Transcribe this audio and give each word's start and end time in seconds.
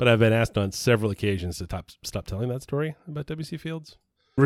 but 0.00 0.08
I've 0.08 0.18
been 0.18 0.32
asked 0.32 0.58
on 0.58 0.72
several 0.72 1.12
occasions 1.12 1.58
to 1.58 1.66
top, 1.68 1.90
stop 2.02 2.26
telling 2.26 2.48
that 2.48 2.62
story 2.62 2.96
about 3.06 3.26
W.C. 3.26 3.56
Fields. 3.56 3.96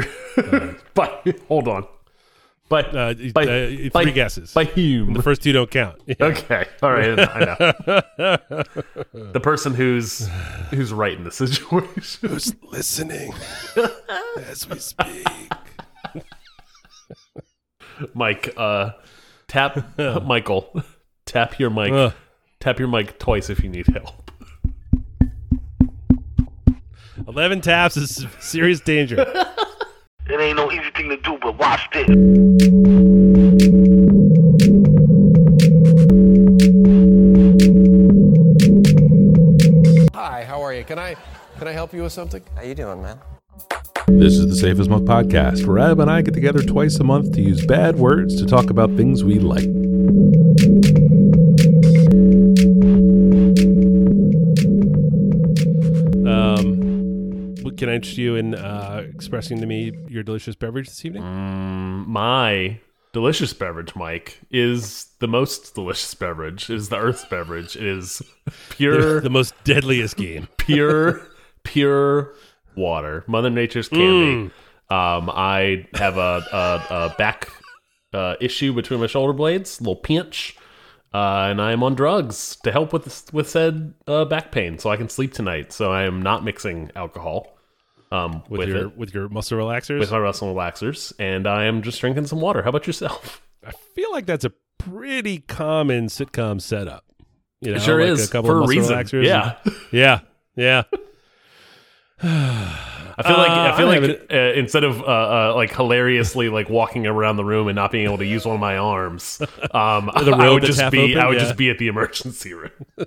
but 0.95 1.27
hold 1.49 1.69
on. 1.69 1.87
But 2.69 2.97
Uh, 2.97 3.15
By- 3.35 3.43
uh, 3.43 3.67
three 3.69 3.89
by- 3.91 4.05
guesses. 4.11 4.53
by 4.55 4.65
whom? 4.65 5.13
the 5.13 5.23
first 5.23 5.43
two 5.43 5.53
don't 5.53 5.71
count. 5.71 6.01
Yeah. 6.07 6.15
Okay. 6.21 6.67
All 6.83 6.93
right. 6.93 7.19
I 7.19 7.39
know. 7.41 7.73
the 9.33 9.41
person 9.43 9.75
who's 9.75 10.29
who's 10.71 10.93
right 10.93 11.13
in 11.17 11.25
the 11.25 11.31
situation. 11.31 12.29
Who's 12.29 12.55
listening 12.63 13.33
as 14.39 14.69
we 14.69 14.79
speak? 14.79 15.27
Mike, 18.15 18.53
uh, 18.57 18.91
tap 19.47 19.97
Michael, 20.25 20.83
tap 21.27 21.59
your 21.59 21.71
mic, 21.71 21.93
Ugh. 21.93 22.13
tap 22.61 22.79
your 22.79 22.89
mic 22.89 23.19
twice 23.19 23.51
if 23.51 23.63
you 23.63 23.69
need 23.69 23.87
help. 23.89 24.24
Eleven 27.27 27.61
taps 27.61 27.97
is 27.97 28.27
serious 28.41 28.81
danger. 28.81 29.25
It 30.27 30.41
ain't 30.41 30.57
no 30.57 30.73
easy 30.73 30.91
thing 30.97 31.11
to 31.11 31.19
do, 31.19 31.37
but 31.39 31.59
watch 31.59 31.87
this. 31.93 32.09
Hi, 40.15 40.45
how 40.45 40.63
are 40.63 40.73
you? 40.73 40.83
Can 40.85 40.99
I 40.99 41.15
can 41.59 41.69
I 41.69 41.73
help 41.73 41.93
you 41.93 42.05
with 42.05 42.13
something? 42.15 42.43
How 42.57 42.63
you 42.63 42.75
doing, 42.75 43.03
man? 43.03 43.19
This 44.07 44.33
is 44.39 44.49
the 44.49 44.57
Safe 44.57 44.81
as 44.81 44.89
Milk 44.89 45.03
podcast, 45.03 45.67
where 45.67 45.79
Ab 45.79 46.01
and 46.01 46.11
I 46.11 46.23
get 46.23 46.33
together 46.33 46.63
twice 46.63 46.97
a 46.97 47.05
month 47.05 47.33
to 47.33 47.43
use 47.43 47.67
bad 47.67 47.97
words 47.97 48.37
to 48.41 48.47
talk 48.47 48.71
about 48.71 48.97
things 48.97 49.23
we 49.23 49.39
like. 49.39 49.69
Can 57.85 57.93
I 57.93 57.97
interest 57.97 58.17
you 58.17 58.35
in 58.37 58.55
uh, 58.55 59.05
expressing 59.15 59.61
to 59.61 59.67
me 59.67 59.93
your 60.09 60.23
delicious 60.23 60.55
beverage 60.55 60.89
this 60.89 61.05
evening? 61.05 61.23
My 61.23 62.81
delicious 63.13 63.53
beverage, 63.53 63.95
Mike, 63.95 64.41
is 64.51 65.09
the 65.19 65.29
most 65.29 65.75
delicious 65.75 66.15
beverage. 66.15 66.71
It 66.71 66.77
is 66.77 66.89
the 66.89 66.97
Earth's 66.97 67.27
beverage. 67.27 67.77
It 67.77 67.85
is 67.85 68.23
pure, 68.71 69.21
the 69.21 69.29
most 69.29 69.53
deadliest 69.65 70.17
game. 70.17 70.49
pure, 70.57 71.27
pure 71.63 72.35
water. 72.75 73.23
Mother 73.27 73.51
Nature's 73.51 73.91
candy. 73.91 74.51
Um, 74.89 75.29
I 75.29 75.87
have 75.93 76.17
a, 76.17 76.43
a, 76.53 76.87
a 76.91 77.15
back 77.19 77.51
uh, 78.15 78.37
issue 78.41 78.73
between 78.73 79.01
my 79.01 79.09
shoulder 79.09 79.35
blades, 79.35 79.79
a 79.79 79.83
little 79.83 79.97
pinch, 79.97 80.57
uh, 81.13 81.49
and 81.51 81.61
I 81.61 81.73
am 81.73 81.83
on 81.83 81.95
drugs 81.95 82.57
to 82.65 82.73
help 82.73 82.95
with 82.95 83.05
this, 83.05 83.27
with 83.31 83.51
said 83.51 83.93
uh, 84.07 84.25
back 84.25 84.53
pain, 84.53 84.79
so 84.79 84.89
I 84.89 84.97
can 84.97 85.11
sleep 85.11 85.35
tonight. 85.35 85.71
So 85.71 85.93
I 85.93 86.05
am 86.05 86.23
not 86.23 86.45
mixing 86.45 86.91
alcohol 86.97 87.54
um, 88.15 88.43
with, 88.49 88.59
with, 88.61 88.69
your 88.69 88.79
it 88.87 88.97
with 88.97 89.15
your 89.15 89.29
muscle 89.29 89.59
relaxers. 89.59 89.99
with 89.99 90.11
my 90.11 90.19
muscle 90.21 90.55
relaxers, 90.55 91.13
and 91.19 91.47
I 91.47 91.65
am 91.65 91.83
just 91.83 92.01
drinking 92.01 92.27
some 92.27 92.41
water. 92.41 92.63
How 92.63 92.71
about 92.71 92.87
yourself? 92.87 93.43
I 93.67 93.73
feel 93.95 94.11
like 94.13 94.27
that's 94.27 94.45
a 94.45 94.53
pretty 94.79 95.39
common 95.39 96.07
sitcom 96.07 96.61
setup. 96.61 97.05
You 97.61 97.71
know, 97.73 97.77
It 97.77 97.83
sure 97.83 98.01
like 98.01 98.11
is 98.11 98.29
a 98.29 98.33
couple 98.33 98.51
for 98.51 98.57
of 98.59 98.65
a 98.71 98.75
muscle 98.75 98.97
reason. 98.97 98.97
relaxers 99.23 99.25
Yeah. 99.27 99.57
and- 99.65 99.75
yeah, 99.93 100.21
yeah. 100.57 100.83
I 102.23 103.23
feel 103.23 103.37
like 103.37 103.51
I 103.51 103.69
Uh, 103.71 103.77
feel 103.77 103.89
I 103.91 103.99
like 103.99 104.27
uh, 104.33 104.37
instead 104.59 104.83
of 104.85 105.01
uh, 105.01 105.05
uh, 105.05 105.53
like 105.55 105.75
hilariously 105.75 106.49
like 106.49 106.69
walking 106.69 107.07
around 107.07 107.37
the 107.37 107.45
room 107.45 107.69
and 107.69 107.77
not 107.77 107.93
being 107.93 108.05
able 108.07 108.19
to 108.19 108.27
use 108.27 108.45
one 108.45 108.55
of 108.57 108.61
my 108.61 108.77
arms, 108.77 109.41
um, 109.73 110.11
The 110.15 110.33
I 110.37 110.51
would 110.51 110.65
just 110.65 110.91
be 110.91 110.99
open? 111.15 111.19
I 111.19 111.27
would 111.29 111.37
Yeah. 111.37 111.45
just 111.45 111.57
be 111.57 111.71
at 111.71 111.79
the 111.79 111.87
emergency 111.89 112.55
room. 112.55 112.71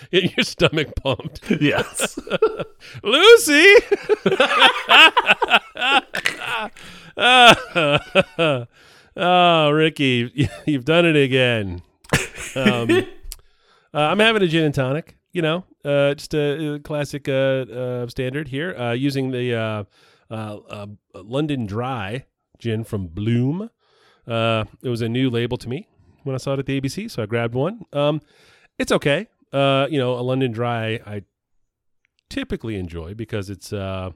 Get 0.12 0.36
your 0.36 0.44
stomach 0.44 0.94
pumped, 0.96 1.50
yes, 1.60 2.18
Lucy. 3.02 3.74
oh, 9.16 9.70
Ricky, 9.70 10.48
you've 10.66 10.84
done 10.84 11.06
it 11.06 11.16
again. 11.16 11.82
Um, 12.54 12.90
uh, 13.92 13.98
I'm 13.98 14.18
having 14.18 14.42
a 14.42 14.48
gin 14.48 14.64
and 14.64 14.74
tonic. 14.74 15.16
You 15.32 15.42
know, 15.42 15.64
uh, 15.84 16.14
just 16.14 16.34
a, 16.34 16.74
a 16.74 16.78
classic 16.80 17.28
uh, 17.28 17.32
uh, 17.32 18.08
standard 18.08 18.48
here. 18.48 18.76
Uh, 18.76 18.92
using 18.92 19.30
the 19.30 19.54
uh, 19.54 19.84
uh, 20.30 20.58
uh, 20.68 20.86
London 21.14 21.66
Dry 21.66 22.24
gin 22.58 22.84
from 22.84 23.08
Bloom. 23.08 23.70
Uh, 24.26 24.64
it 24.82 24.88
was 24.88 25.02
a 25.02 25.08
new 25.08 25.30
label 25.30 25.56
to 25.58 25.68
me 25.68 25.88
when 26.24 26.34
I 26.34 26.38
saw 26.38 26.54
it 26.54 26.58
at 26.60 26.66
the 26.66 26.80
ABC, 26.80 27.10
so 27.10 27.22
I 27.22 27.26
grabbed 27.26 27.54
one. 27.54 27.84
Um, 27.92 28.20
it's 28.78 28.92
okay. 28.92 29.28
Uh, 29.52 29.86
you 29.90 29.98
know, 29.98 30.14
a 30.14 30.22
London 30.22 30.52
Dry 30.52 31.00
I 31.06 31.22
typically 32.28 32.76
enjoy 32.76 33.14
because 33.14 33.50
it's 33.50 33.72
uh, 33.72 34.10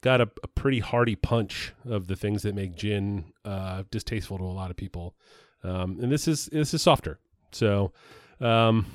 got 0.00 0.20
a, 0.20 0.28
a 0.42 0.48
pretty 0.48 0.80
hearty 0.80 1.16
punch 1.16 1.72
of 1.86 2.06
the 2.06 2.16
things 2.16 2.42
that 2.42 2.54
make 2.54 2.74
gin 2.74 3.26
uh, 3.44 3.82
distasteful 3.90 4.38
to 4.38 4.44
a 4.44 4.46
lot 4.46 4.70
of 4.70 4.76
people. 4.76 5.14
Um, 5.62 5.98
and 6.00 6.10
this 6.10 6.28
is 6.28 6.46
this 6.46 6.74
is 6.74 6.82
softer, 6.82 7.18
so 7.52 7.92
um, 8.40 8.86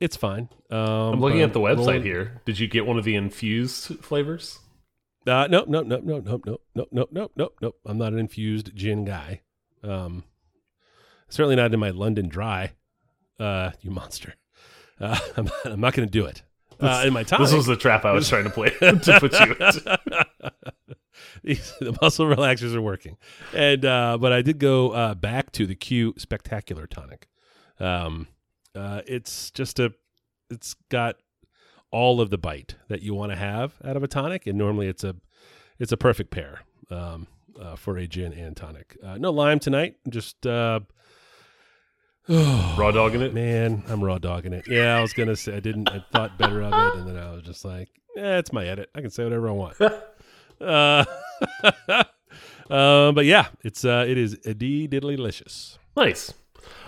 it's 0.00 0.16
fine. 0.16 0.48
Um, 0.70 1.14
I'm 1.14 1.20
looking 1.20 1.40
at 1.42 1.52
the 1.52 1.60
website 1.60 1.76
rolling- 1.76 2.02
here. 2.02 2.42
Did 2.44 2.58
you 2.58 2.68
get 2.68 2.86
one 2.86 2.98
of 2.98 3.04
the 3.04 3.14
infused 3.14 3.98
flavors? 4.04 4.58
Uh, 5.26 5.46
no, 5.50 5.64
no, 5.66 5.80
no, 5.80 6.00
no, 6.00 6.18
no, 6.20 6.40
no, 6.44 6.58
no, 6.74 6.86
no, 6.92 7.08
no, 7.10 7.30
no, 7.34 7.48
no. 7.62 7.72
I'm 7.86 7.96
not 7.96 8.12
an 8.12 8.18
infused 8.18 8.74
gin 8.74 9.06
guy. 9.06 9.40
Um, 9.82 10.24
certainly 11.30 11.56
not 11.56 11.72
in 11.72 11.80
my 11.80 11.90
London 11.90 12.28
Dry. 12.28 12.72
Uh, 13.40 13.70
you 13.80 13.90
monster. 13.90 14.34
Uh, 15.00 15.18
I'm, 15.36 15.48
I'm 15.64 15.80
not 15.80 15.94
going 15.94 16.08
to 16.08 16.12
do 16.12 16.26
it. 16.26 16.42
Uh, 16.80 17.04
in 17.06 17.12
my 17.12 17.22
time, 17.22 17.40
This 17.40 17.52
was 17.52 17.66
the 17.66 17.76
trap 17.76 18.04
I 18.04 18.12
was 18.12 18.28
trying 18.28 18.44
to 18.44 18.50
play 18.50 18.70
to 18.80 19.16
put 19.20 19.32
you. 19.40 20.50
These, 21.42 21.72
the 21.80 21.96
muscle 22.02 22.26
relaxers 22.26 22.74
are 22.74 22.82
working, 22.82 23.16
and 23.54 23.84
uh, 23.84 24.18
but 24.18 24.32
I 24.32 24.42
did 24.42 24.58
go 24.58 24.90
uh, 24.90 25.14
back 25.14 25.52
to 25.52 25.66
the 25.66 25.74
Q 25.74 26.14
Spectacular 26.18 26.86
Tonic. 26.86 27.28
Um, 27.78 28.28
uh, 28.74 29.02
it's 29.06 29.50
just 29.50 29.78
a, 29.78 29.92
it's 30.50 30.74
got 30.90 31.16
all 31.90 32.20
of 32.20 32.30
the 32.30 32.38
bite 32.38 32.74
that 32.88 33.02
you 33.02 33.14
want 33.14 33.30
to 33.30 33.36
have 33.36 33.74
out 33.84 33.96
of 33.96 34.02
a 34.02 34.08
tonic, 34.08 34.46
and 34.46 34.58
normally 34.58 34.88
it's 34.88 35.04
a, 35.04 35.14
it's 35.78 35.92
a 35.92 35.96
perfect 35.96 36.30
pair 36.30 36.62
um, 36.90 37.26
uh, 37.60 37.76
for 37.76 37.96
a 37.96 38.06
gin 38.06 38.32
and 38.32 38.56
tonic. 38.56 38.96
Uh, 39.02 39.16
no 39.16 39.30
lime 39.30 39.60
tonight, 39.60 39.96
just 40.08 40.44
uh, 40.46 40.80
Raw 42.28 42.90
dogging 42.90 43.20
it. 43.20 43.34
man, 43.34 43.82
I'm 43.86 44.02
raw 44.02 44.16
dogging 44.16 44.54
it. 44.54 44.66
Yeah, 44.66 44.96
I 44.96 45.02
was 45.02 45.12
gonna 45.12 45.36
say 45.36 45.56
I 45.56 45.60
didn't. 45.60 45.90
I 45.90 46.02
thought 46.10 46.38
better 46.38 46.62
of 46.62 46.72
it, 46.72 47.00
and 47.00 47.06
then 47.06 47.18
I 47.18 47.30
was 47.32 47.42
just 47.42 47.66
like, 47.66 47.90
"Yeah, 48.16 48.38
it's 48.38 48.50
my 48.50 48.64
edit. 48.66 48.88
I 48.94 49.02
can 49.02 49.10
say 49.10 49.24
whatever 49.24 49.48
I 49.48 49.52
want." 49.52 49.78
uh, 50.60 51.04
uh, 52.70 53.12
but 53.12 53.26
yeah, 53.26 53.48
it's 53.62 53.84
uh, 53.84 54.06
it 54.08 54.16
is 54.16 54.38
d 54.38 54.88
diddly 54.88 55.16
delicious. 55.16 55.78
Nice. 55.98 56.32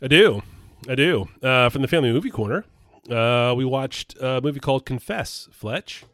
I 0.00 0.06
do, 0.06 0.42
I 0.88 0.94
do. 0.94 1.26
Uh, 1.42 1.70
from 1.70 1.82
the 1.82 1.88
Family 1.88 2.12
Movie 2.12 2.30
Corner, 2.30 2.64
uh, 3.10 3.52
we 3.56 3.64
watched 3.64 4.16
a 4.20 4.40
movie 4.40 4.60
called 4.60 4.86
Confess, 4.86 5.48
Fletch. 5.50 6.04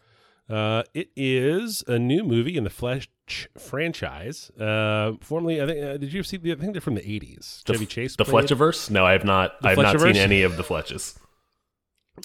Uh, 0.49 0.85
it 0.95 1.11
is 1.15 1.85
a 1.87 1.99
new 1.99 2.25
movie 2.25 2.57
in 2.57 2.65
the 2.65 2.71
Fletch 2.71 3.11
franchise. 3.59 4.51
Uh, 4.59 5.13
formerly, 5.21 5.61
I 5.61 5.67
think, 5.67 5.85
uh, 5.85 5.99
did 5.99 6.15
you 6.15 6.23
see? 6.23 6.39
The, 6.39 6.53
I 6.53 6.55
think 6.55 6.73
they're 6.73 6.81
from 6.81 6.95
the 6.95 7.03
'80s. 7.03 7.63
Chevy 7.67 7.85
Chase. 7.85 8.17
The 8.17 8.25
played 8.25 8.51
it. 8.51 8.91
No, 8.91 9.05
I 9.05 9.13
have 9.13 9.25
not. 9.25 9.61
The 9.61 9.69
I 9.69 9.71
have 9.73 9.79
not 9.79 10.01
seen 10.01 10.17
any 10.17 10.41
of 10.43 10.57
the 10.57 10.65
Fletches. 10.65 11.19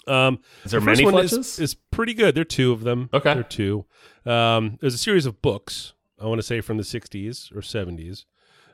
Um, 0.07 0.39
Is 0.63 0.71
there 0.71 0.79
the 0.79 0.85
many 0.85 1.05
one 1.05 1.23
is, 1.23 1.59
is 1.59 1.73
pretty 1.73 2.13
good. 2.13 2.35
There 2.35 2.41
are 2.41 2.45
two 2.45 2.71
of 2.71 2.83
them. 2.83 3.09
Okay. 3.13 3.33
there 3.33 3.41
are 3.41 3.43
two. 3.43 3.85
Um, 4.25 4.77
there's 4.81 4.93
a 4.93 4.99
series 4.99 5.25
of 5.25 5.41
books. 5.41 5.93
I 6.21 6.25
want 6.25 6.39
to 6.39 6.43
say 6.43 6.61
from 6.61 6.77
the 6.77 6.83
'60s 6.83 7.51
or 7.55 7.61
'70s, 7.61 8.25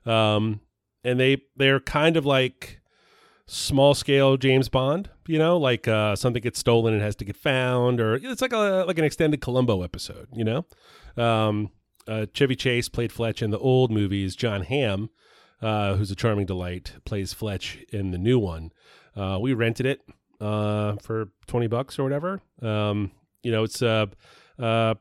um, 0.10 0.62
and 1.04 1.20
they 1.20 1.44
they're 1.56 1.80
kind 1.80 2.18
of 2.18 2.26
like 2.26 2.82
small 3.48 3.94
scale 3.94 4.38
James 4.38 4.70
Bond. 4.70 5.10
You 5.28 5.40
know, 5.40 5.58
like 5.58 5.88
uh, 5.88 6.16
something 6.16 6.42
gets 6.42 6.60
stolen 6.60 6.94
and 6.94 7.02
has 7.02 7.16
to 7.18 7.26
get 7.26 7.38
found, 7.38 8.00
or 8.00 8.16
it's 8.16 8.42
like 8.42 8.54
a 8.54 8.86
like 8.88 8.98
an 8.98 9.06
extended 9.06 9.42
Columbo 9.42 9.82
episode. 9.84 10.28
You 10.34 10.44
know, 10.44 10.66
um, 11.18 11.72
uh, 12.08 12.28
Chevy 12.34 12.56
Chase 12.56 12.90
played 12.90 13.12
Fletch 13.12 13.42
in 13.42 13.52
the 13.52 13.60
old 13.60 13.92
movies. 13.92 14.36
Jon 14.36 14.64
Hamm, 14.64 15.10
uh, 15.62 15.96
who's 15.96 16.12
a 16.12 16.16
charming 16.16 16.46
delight, 16.46 16.94
plays 17.06 17.34
Fletch 17.34 17.84
in 17.90 18.12
the 18.12 18.18
new 18.18 18.40
one. 18.40 18.72
Uh, 19.16 19.38
we 19.42 19.54
rented 19.54 19.86
it 19.86 20.02
uh, 20.42 20.96
for 21.02 21.30
twenty 21.48 21.68
bucks 21.68 21.98
or 22.00 22.04
whatever. 22.04 22.42
Um, 22.62 23.12
you 23.44 23.52
know, 23.52 23.64
it's 23.64 23.82
uh, 23.82 24.08
uh, 24.60 24.96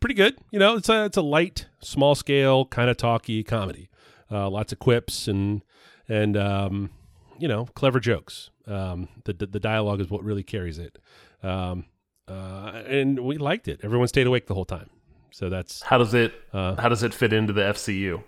pretty 0.00 0.14
good. 0.14 0.36
You 0.50 0.58
know, 0.58 0.76
it's 0.76 0.88
a 0.88 1.04
it's 1.04 1.16
a 1.16 1.22
light, 1.22 1.66
small 1.80 2.14
scale, 2.14 2.66
kind 2.66 2.90
of 2.90 2.96
talky 2.96 3.42
comedy. 3.42 3.88
Uh, 4.30 4.50
lots 4.50 4.72
of 4.72 4.78
quips 4.78 5.28
and 5.28 5.62
and 6.08 6.36
um, 6.36 6.90
you 7.38 7.48
know, 7.48 7.66
clever 7.74 8.00
jokes. 8.00 8.50
Um, 8.66 9.08
the 9.24 9.32
the 9.32 9.60
dialogue 9.60 10.00
is 10.00 10.10
what 10.10 10.22
really 10.24 10.42
carries 10.42 10.78
it. 10.78 10.98
Um, 11.42 11.86
uh, 12.26 12.82
and 12.86 13.20
we 13.20 13.36
liked 13.38 13.68
it. 13.68 13.80
Everyone 13.82 14.08
stayed 14.08 14.26
awake 14.26 14.46
the 14.46 14.54
whole 14.54 14.64
time. 14.64 14.88
So 15.30 15.50
that's 15.50 15.82
How 15.82 15.98
does 15.98 16.14
it 16.14 16.32
Uh, 16.52 16.80
how 16.80 16.88
does 16.88 17.02
it 17.02 17.12
fit 17.12 17.32
into 17.32 17.52
the 17.52 17.62
FCU? 17.62 18.22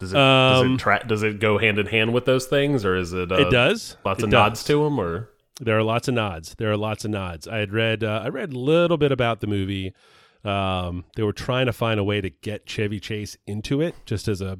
Does 0.00 0.12
it 0.12 0.18
Um, 0.18 0.62
does 0.62 0.74
it 0.74 0.78
tra- 0.78 1.04
does 1.06 1.22
it 1.22 1.40
go 1.40 1.58
hand 1.58 1.78
in 1.78 1.86
hand 1.86 2.12
with 2.12 2.24
those 2.24 2.46
things, 2.46 2.84
or 2.84 2.96
is 2.96 3.12
it? 3.12 3.30
Uh, 3.32 3.36
it 3.36 3.50
does. 3.50 3.96
lots 4.04 4.20
It 4.20 4.24
of 4.24 4.30
does. 4.30 4.38
nods 4.38 4.64
to 4.64 4.84
them, 4.84 4.98
or 4.98 5.30
There 5.60 5.78
are 5.78 5.82
lots 5.82 6.08
of 6.08 6.14
nods. 6.14 6.54
There 6.58 6.70
are 6.70 6.76
lots 6.76 7.04
of 7.04 7.10
nods. 7.12 7.46
I 7.46 7.58
had 7.58 7.72
read. 7.72 8.02
Uh, 8.04 8.22
I 8.24 8.28
read 8.28 8.52
a 8.52 8.58
little 8.58 8.96
bit 8.96 9.12
about 9.12 9.40
the 9.40 9.46
movie. 9.46 9.94
Um, 10.44 11.04
they 11.16 11.22
were 11.22 11.32
trying 11.32 11.66
to 11.66 11.72
find 11.72 11.98
a 11.98 12.04
way 12.04 12.20
to 12.20 12.28
get 12.30 12.66
Chevy 12.66 13.00
Chase 13.00 13.36
into 13.46 13.80
it, 13.80 13.94
just 14.04 14.28
as 14.28 14.40
a, 14.42 14.58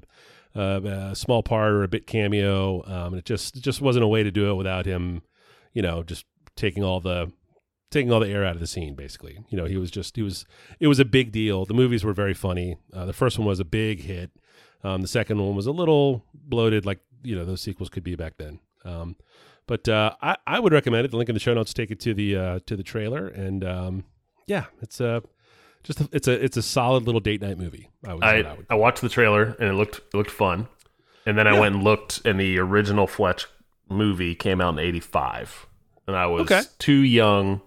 a, 0.54 1.10
a 1.10 1.14
small 1.14 1.42
part 1.42 1.72
or 1.72 1.82
a 1.82 1.88
bit 1.88 2.06
cameo. 2.06 2.82
Um, 2.86 3.06
and 3.12 3.16
it 3.16 3.24
just 3.24 3.60
just 3.62 3.80
wasn't 3.82 4.04
a 4.04 4.08
way 4.08 4.22
to 4.22 4.30
do 4.30 4.50
it 4.50 4.54
without 4.54 4.86
him, 4.86 5.22
you 5.72 5.82
know, 5.82 6.02
just 6.02 6.24
taking 6.56 6.82
all 6.84 7.00
the 7.00 7.32
taking 7.90 8.10
all 8.12 8.20
the 8.20 8.28
air 8.30 8.44
out 8.44 8.54
of 8.54 8.60
the 8.60 8.66
scene. 8.66 8.94
Basically, 8.94 9.38
you 9.50 9.58
know, 9.58 9.66
he 9.66 9.76
was 9.76 9.90
just 9.90 10.16
he 10.16 10.22
was 10.22 10.46
it 10.80 10.86
was 10.86 11.00
a 11.00 11.04
big 11.04 11.32
deal. 11.32 11.64
The 11.66 11.74
movies 11.74 12.02
were 12.04 12.14
very 12.14 12.34
funny. 12.34 12.76
Uh, 12.94 13.04
the 13.04 13.12
first 13.12 13.38
one 13.38 13.46
was 13.48 13.60
a 13.60 13.64
big 13.64 14.02
hit. 14.02 14.30
Um, 14.84 15.00
the 15.02 15.08
second 15.08 15.38
one 15.40 15.56
was 15.56 15.66
a 15.66 15.72
little 15.72 16.24
bloated, 16.32 16.84
like 16.86 17.00
you 17.22 17.34
know 17.34 17.44
those 17.44 17.60
sequels 17.62 17.88
could 17.88 18.04
be 18.04 18.14
back 18.14 18.34
then. 18.36 18.60
Um, 18.84 19.16
but 19.66 19.88
uh, 19.88 20.14
I, 20.20 20.36
I 20.46 20.60
would 20.60 20.72
recommend 20.74 21.06
it. 21.06 21.10
The 21.10 21.16
link 21.16 21.30
in 21.30 21.34
the 21.34 21.40
show 21.40 21.54
notes 21.54 21.72
take 21.72 21.90
it 21.90 21.98
to 22.00 22.12
the 22.14 22.36
uh, 22.36 22.58
to 22.66 22.76
the 22.76 22.82
trailer, 22.82 23.26
and 23.28 23.64
um, 23.64 24.04
yeah, 24.46 24.66
it's 24.82 25.00
a 25.00 25.22
just 25.82 26.00
a, 26.02 26.08
it's 26.12 26.28
a 26.28 26.44
it's 26.44 26.56
a 26.58 26.62
solid 26.62 27.04
little 27.04 27.20
date 27.20 27.40
night 27.40 27.56
movie. 27.58 27.88
I 28.06 28.14
would, 28.14 28.24
I, 28.24 28.40
I 28.40 28.52
would. 28.54 28.66
I 28.70 28.74
watched 28.74 29.00
the 29.00 29.08
trailer 29.08 29.56
and 29.58 29.68
it 29.70 29.72
looked 29.74 29.96
it 29.98 30.14
looked 30.14 30.30
fun, 30.30 30.68
and 31.24 31.38
then 31.38 31.46
I 31.46 31.58
went 31.58 31.76
and 31.76 31.82
looked, 31.84 32.20
and 32.26 32.38
the 32.38 32.58
original 32.58 33.06
Fletch 33.06 33.46
movie 33.88 34.34
came 34.34 34.60
out 34.60 34.74
in 34.74 34.78
'85, 34.80 35.66
and 36.06 36.14
I 36.16 36.26
was 36.26 36.42
Okay. 36.42 36.62
too 36.78 36.92
young 37.02 37.62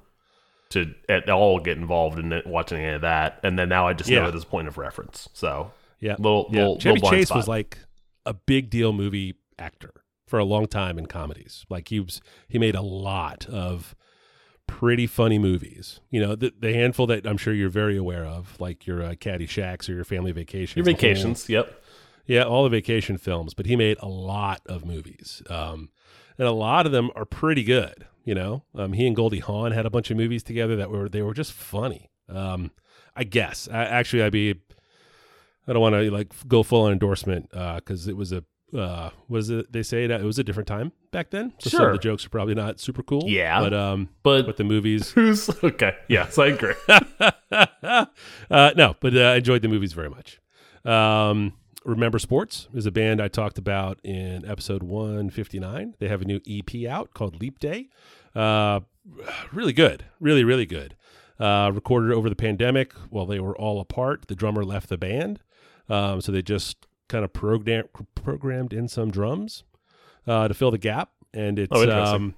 to 0.69 0.93
at 1.09 1.27
all 1.29 1.59
get 1.59 1.77
involved 1.77 2.19
in 2.19 2.31
it, 2.33 2.45
watching 2.45 2.77
any 2.79 2.93
of 2.95 3.01
that, 3.01 3.39
and 3.41 3.57
then 3.57 3.69
now 3.69 3.87
I 3.87 3.93
just 3.93 4.09
Yeah. 4.09 4.19
know 4.21 4.27
it 4.29 4.35
as 4.35 4.43
a 4.43 4.47
point 4.47 4.67
of 4.67 4.77
reference. 4.77 5.29
So 5.33 5.71
Yeah, 5.99 6.15
little 6.19 6.47
yeah. 6.51 6.59
little, 6.59 6.79
Chevy 6.79 6.93
little 6.95 7.09
Chase 7.09 7.27
spot. 7.27 7.37
was 7.37 7.47
like 7.47 7.77
a 8.25 8.33
big 8.33 8.69
deal 8.69 8.93
movie 8.93 9.35
actor 9.57 9.93
for 10.25 10.39
a 10.39 10.43
long 10.45 10.67
time 10.67 10.97
in 10.99 11.05
comedies. 11.05 11.65
Like 11.69 11.87
he 11.89 11.99
was, 11.99 12.21
he 12.47 12.59
made 12.59 12.75
a 12.75 12.81
lot 12.81 13.45
of 13.47 13.95
pretty 14.67 15.07
funny 15.07 15.39
movies. 15.39 16.01
You 16.11 16.19
know, 16.21 16.35
the, 16.35 16.53
the 16.59 16.73
handful 16.73 17.07
that 17.07 17.25
I'm 17.25 17.37
sure 17.37 17.53
you're 17.53 17.69
very 17.69 17.97
aware 17.97 18.25
of, 18.25 18.59
like 18.59 18.85
your 18.85 19.01
uh, 19.01 19.11
Caddyshack's 19.13 19.89
or 19.89 19.93
your 19.93 20.03
Family 20.03 20.31
Vacations. 20.31 20.75
your 20.75 20.85
whole- 20.85 20.93
vacations. 20.93 21.49
Yep. 21.49 21.83
Yeah, 22.25 22.43
all 22.43 22.65
the 22.65 22.69
vacation 22.69 23.17
films, 23.17 23.53
but 23.53 23.65
he 23.65 23.77
made 23.77 23.97
a 24.01 24.07
lot 24.09 24.59
of 24.65 24.85
movies. 24.85 25.41
Um, 25.49 25.89
and 26.37 26.45
a 26.45 26.51
lot 26.51 26.85
of 26.85 26.91
them 26.91 27.09
are 27.15 27.23
pretty 27.23 27.63
good, 27.63 28.05
you 28.25 28.35
know. 28.35 28.63
Um, 28.75 28.91
he 28.91 29.07
and 29.07 29.15
Goldie 29.15 29.39
Hawn 29.39 29.71
had 29.71 29.85
a 29.85 29.89
bunch 29.89 30.11
of 30.11 30.17
movies 30.17 30.43
together 30.43 30.75
that 30.75 30.91
were 30.91 31.07
they 31.07 31.21
were 31.21 31.33
just 31.33 31.53
funny. 31.53 32.11
Um, 32.27 32.71
I 33.15 33.23
guess. 33.23 33.69
I, 33.71 33.85
actually 33.85 34.23
I'd 34.23 34.33
be 34.33 34.55
I 35.67 35.73
don't 35.73 35.81
want 35.81 35.95
to 35.95 36.09
like 36.11 36.33
go 36.47 36.63
full 36.63 36.83
on 36.83 36.93
endorsement 36.93 37.49
because 37.51 38.07
it 38.07 38.15
was 38.17 38.31
a 38.31 38.43
uh, 38.77 39.11
was 39.29 39.49
it 39.49 39.71
they 39.71 39.81
say 39.81 40.07
that 40.07 40.19
it 40.19 40.25
was 40.25 40.37
a 40.39 40.43
different 40.43 40.67
time 40.67 40.91
back 41.11 41.29
then. 41.29 41.53
So 41.59 41.69
some 41.69 41.79
Sure. 41.79 41.89
of 41.89 41.93
the 41.95 41.99
jokes 42.01 42.25
are 42.25 42.29
probably 42.29 42.53
not 42.55 42.79
super 42.81 43.01
cool. 43.01 43.23
Yeah. 43.25 43.61
But 43.61 43.73
um 43.73 44.09
But 44.23 44.45
but 44.45 44.57
the 44.57 44.63
movies 44.65 45.11
who's 45.15 45.49
okay? 45.63 45.95
Yes, 46.09 46.37
I 46.37 46.47
agree. 46.47 46.73
uh, 47.51 48.05
no, 48.75 48.95
but 48.99 49.15
uh, 49.15 49.21
I 49.21 49.35
enjoyed 49.35 49.61
the 49.61 49.67
movies 49.67 49.93
very 49.93 50.09
much. 50.09 50.39
Um, 50.85 51.53
Remember 51.85 52.19
Sports 52.19 52.67
is 52.73 52.85
a 52.85 52.91
band 52.91 53.21
I 53.21 53.29
talked 53.29 53.57
about 53.57 53.99
in 54.03 54.45
episode 54.45 54.83
159. 54.83 55.95
They 55.99 56.07
have 56.09 56.21
a 56.21 56.25
new 56.25 56.41
EP 56.45 56.89
out 56.89 57.13
called 57.13 57.39
Leap 57.39 57.59
Day. 57.59 57.87
Uh, 58.35 58.81
really 59.53 59.71
good, 59.73 60.03
really, 60.19 60.43
really 60.43 60.65
good. 60.65 60.95
Uh, 61.39 61.71
recorded 61.73 62.11
over 62.13 62.29
the 62.29 62.35
pandemic 62.35 62.91
while 63.09 63.25
they 63.25 63.39
were 63.39 63.55
all 63.57 63.79
apart. 63.79 64.27
The 64.27 64.35
drummer 64.35 64.65
left 64.65 64.89
the 64.89 64.97
band, 64.97 65.39
um, 65.89 66.21
so 66.21 66.31
they 66.31 66.41
just 66.41 66.87
kind 67.07 67.23
of 67.23 67.33
program- 67.33 67.87
programmed 68.15 68.73
in 68.73 68.87
some 68.87 69.09
drums 69.11 69.63
uh, 70.25 70.47
to 70.47 70.53
fill 70.53 70.71
the 70.71 70.77
gap. 70.77 71.11
And 71.33 71.59
it's 71.59 71.71
Oh, 71.71 71.89
um, 71.89 72.35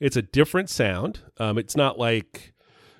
it's 0.00 0.16
a 0.16 0.22
different 0.22 0.70
sound. 0.70 1.20
Um, 1.38 1.58
it's 1.58 1.76
not 1.76 1.98
like 1.98 2.52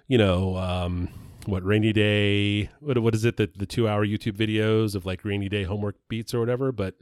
you 0.09 0.19
know 0.19 0.57
um, 0.57 1.09
what 1.47 1.65
rainy 1.65 1.93
day. 1.93 2.71
What 2.81 2.99
what 2.99 3.15
is 3.15 3.25
it? 3.25 3.37
that 3.39 3.59
the 3.59 3.67
two 3.67 3.89
hour 3.89 4.07
YouTube 4.07 4.37
videos 4.37 4.95
of 4.95 5.07
like 5.07 5.25
rainy 5.25 5.49
day 5.49 5.65
homework 5.65 5.97
beats 6.09 6.35
or 6.35 6.41
whatever. 6.41 6.71
But 6.73 6.97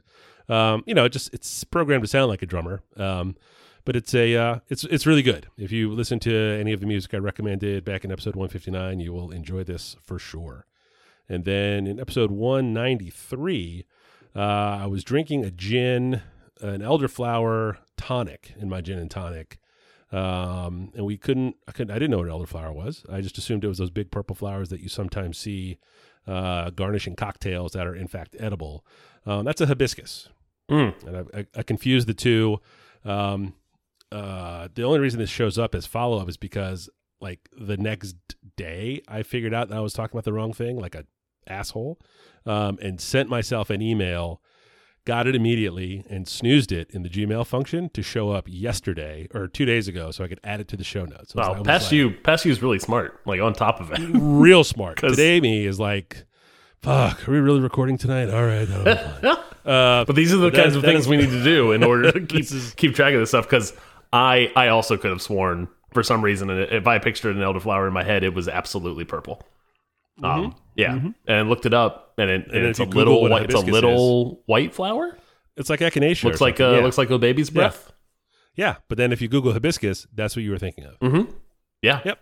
um, 0.49 0.83
you 0.85 0.93
know, 0.93 1.05
it 1.05 1.09
just 1.11 1.33
it's 1.33 1.63
programmed 1.63 2.03
to 2.03 2.07
sound 2.07 2.29
like 2.29 2.41
a 2.41 2.45
drummer. 2.45 2.81
Um, 2.97 3.35
but 3.83 3.95
it's 3.95 4.13
a 4.13 4.35
uh, 4.35 4.59
it's 4.69 4.83
it's 4.85 5.05
really 5.05 5.23
good. 5.23 5.47
If 5.57 5.71
you 5.71 5.91
listen 5.91 6.19
to 6.21 6.33
any 6.59 6.71
of 6.73 6.79
the 6.79 6.85
music 6.85 7.13
I 7.13 7.17
recommended 7.17 7.83
back 7.83 8.05
in 8.05 8.11
episode 8.11 8.35
159, 8.35 8.99
you 8.99 9.11
will 9.13 9.31
enjoy 9.31 9.63
this 9.63 9.95
for 10.03 10.19
sure. 10.19 10.65
And 11.31 11.45
then 11.45 11.87
in 11.87 11.97
episode 11.97 12.29
193, 12.29 13.85
uh, 14.35 14.39
I 14.39 14.85
was 14.85 15.05
drinking 15.05 15.45
a 15.45 15.49
gin, 15.49 16.21
an 16.59 16.81
elderflower 16.81 17.77
tonic 17.95 18.53
in 18.59 18.67
my 18.67 18.81
gin 18.81 18.99
and 18.99 19.09
tonic. 19.09 19.57
Um, 20.11 20.91
and 20.93 21.05
we 21.05 21.15
couldn't, 21.15 21.55
I 21.69 21.71
couldn't, 21.71 21.91
I 21.91 21.99
didn't 21.99 22.11
know 22.11 22.17
what 22.17 22.27
an 22.27 22.33
elderflower 22.33 22.75
was. 22.75 23.05
I 23.09 23.21
just 23.21 23.37
assumed 23.37 23.63
it 23.63 23.69
was 23.69 23.77
those 23.77 23.89
big 23.89 24.11
purple 24.11 24.35
flowers 24.35 24.67
that 24.71 24.81
you 24.81 24.89
sometimes 24.89 25.37
see 25.37 25.77
uh, 26.27 26.69
garnishing 26.71 27.15
cocktails 27.15 27.71
that 27.71 27.87
are 27.87 27.95
in 27.95 28.09
fact 28.09 28.35
edible. 28.37 28.85
Um, 29.25 29.45
that's 29.45 29.61
a 29.61 29.67
hibiscus. 29.67 30.27
Mm. 30.69 31.07
And 31.07 31.15
I, 31.15 31.39
I, 31.39 31.45
I 31.59 31.63
confused 31.63 32.07
the 32.07 32.13
two. 32.13 32.59
Um, 33.05 33.53
uh, 34.11 34.67
the 34.75 34.83
only 34.83 34.99
reason 34.99 35.21
this 35.21 35.29
shows 35.29 35.57
up 35.57 35.75
as 35.75 35.85
follow 35.85 36.19
up 36.19 36.27
is 36.27 36.35
because 36.35 36.89
like 37.21 37.47
the 37.57 37.77
next 37.77 38.17
day 38.57 39.01
I 39.07 39.23
figured 39.23 39.53
out 39.53 39.69
that 39.69 39.77
I 39.77 39.81
was 39.81 39.93
talking 39.93 40.17
about 40.17 40.25
the 40.25 40.33
wrong 40.33 40.51
thing, 40.51 40.77
like 40.77 40.95
a 40.95 41.05
asshole, 41.47 41.99
um, 42.45 42.77
and 42.81 42.99
sent 43.01 43.29
myself 43.29 43.69
an 43.69 43.81
email, 43.81 44.41
got 45.05 45.27
it 45.27 45.35
immediately, 45.35 46.05
and 46.09 46.27
snoozed 46.27 46.71
it 46.71 46.89
in 46.91 47.03
the 47.03 47.09
Gmail 47.09 47.45
function 47.45 47.89
to 47.89 48.01
show 48.03 48.29
up 48.31 48.45
yesterday 48.47 49.27
or 49.33 49.47
two 49.47 49.65
days 49.65 49.87
ago, 49.87 50.11
so 50.11 50.23
I 50.23 50.27
could 50.27 50.39
add 50.43 50.59
it 50.61 50.67
to 50.69 50.77
the 50.77 50.83
show 50.83 51.05
notes. 51.05 51.33
So 51.33 51.39
I 51.41 51.47
was- 51.49 51.55
I 51.55 51.59
Wow, 51.59 51.63
past 51.63 51.85
like, 51.85 51.91
you, 51.93 52.11
past 52.11 52.45
you 52.45 52.51
is 52.51 52.61
really 52.61 52.79
smart. 52.79 53.19
Like 53.25 53.41
on 53.41 53.53
top 53.53 53.79
of 53.81 53.91
it. 53.91 53.99
real 54.13 54.63
smart. 54.63 54.97
Today 54.99 55.39
me 55.41 55.65
is 55.65 55.79
like, 55.79 56.25
fuck, 56.81 57.27
are 57.27 57.31
we 57.31 57.39
really 57.39 57.59
recording 57.61 57.97
tonight? 57.97 58.29
All 58.29 58.45
right, 58.45 58.69
all 58.71 58.83
right, 58.83 58.99
fine. 58.99 59.25
uh, 59.71 60.05
But 60.05 60.15
these 60.15 60.33
are 60.33 60.37
the 60.37 60.49
that- 60.51 60.61
kinds 60.61 60.75
of 60.75 60.83
things 60.83 61.07
we 61.07 61.17
need 61.17 61.29
to 61.31 61.43
do 61.43 61.71
in 61.71 61.83
order 61.83 62.11
to 62.11 62.21
keep 62.21 62.45
keep 62.75 62.95
track 62.95 63.13
of 63.13 63.19
this 63.19 63.29
stuff. 63.29 63.45
Because 63.45 63.73
I 64.13 64.51
I 64.55 64.67
also 64.67 64.97
could 64.97 65.11
have 65.11 65.21
sworn 65.21 65.67
for 65.93 66.03
some 66.03 66.21
reason 66.21 66.49
and 66.49 66.59
if 66.71 66.87
I 66.87 66.99
pictured 66.99 67.35
an 67.35 67.41
elderflower 67.41 67.85
in 67.87 67.93
my 67.93 68.03
head, 68.03 68.23
it 68.23 68.33
was 68.33 68.47
absolutely 68.47 69.03
purple. 69.05 69.41
Um, 70.23 70.55
yeah, 70.75 70.99
and 71.27 71.49
looked 71.49 71.65
it 71.65 71.73
up, 71.73 72.13
and, 72.17 72.29
it, 72.29 72.45
and 72.45 72.53
then 72.53 72.65
it's 72.65 72.79
a 72.79 72.85
little 72.85 73.25
a 73.25 73.29
white, 73.29 73.43
it's 73.43 73.53
a 73.53 73.59
little 73.59 74.43
white 74.45 74.73
flower. 74.73 75.17
it's 75.57 75.69
like 75.69 75.79
echinacea. 75.79 76.23
Looks 76.23 76.41
like 76.41 76.59
a 76.59 76.75
yeah. 76.75 76.79
looks 76.81 76.97
like 76.97 77.09
a 77.09 77.17
baby's 77.17 77.49
breath. 77.49 77.91
yeah. 78.55 78.75
But 78.87 78.97
then 78.97 79.11
if 79.11 79.21
you 79.21 79.27
Google 79.27 79.53
hibiscus, 79.53 80.07
that's 80.13 80.35
what 80.35 80.43
you 80.43 80.51
were 80.51 80.59
thinking 80.59 80.85
of. 80.85 80.99
Mm-hmm. 80.99 81.31
Yeah. 81.81 82.01
Yep. 82.05 82.19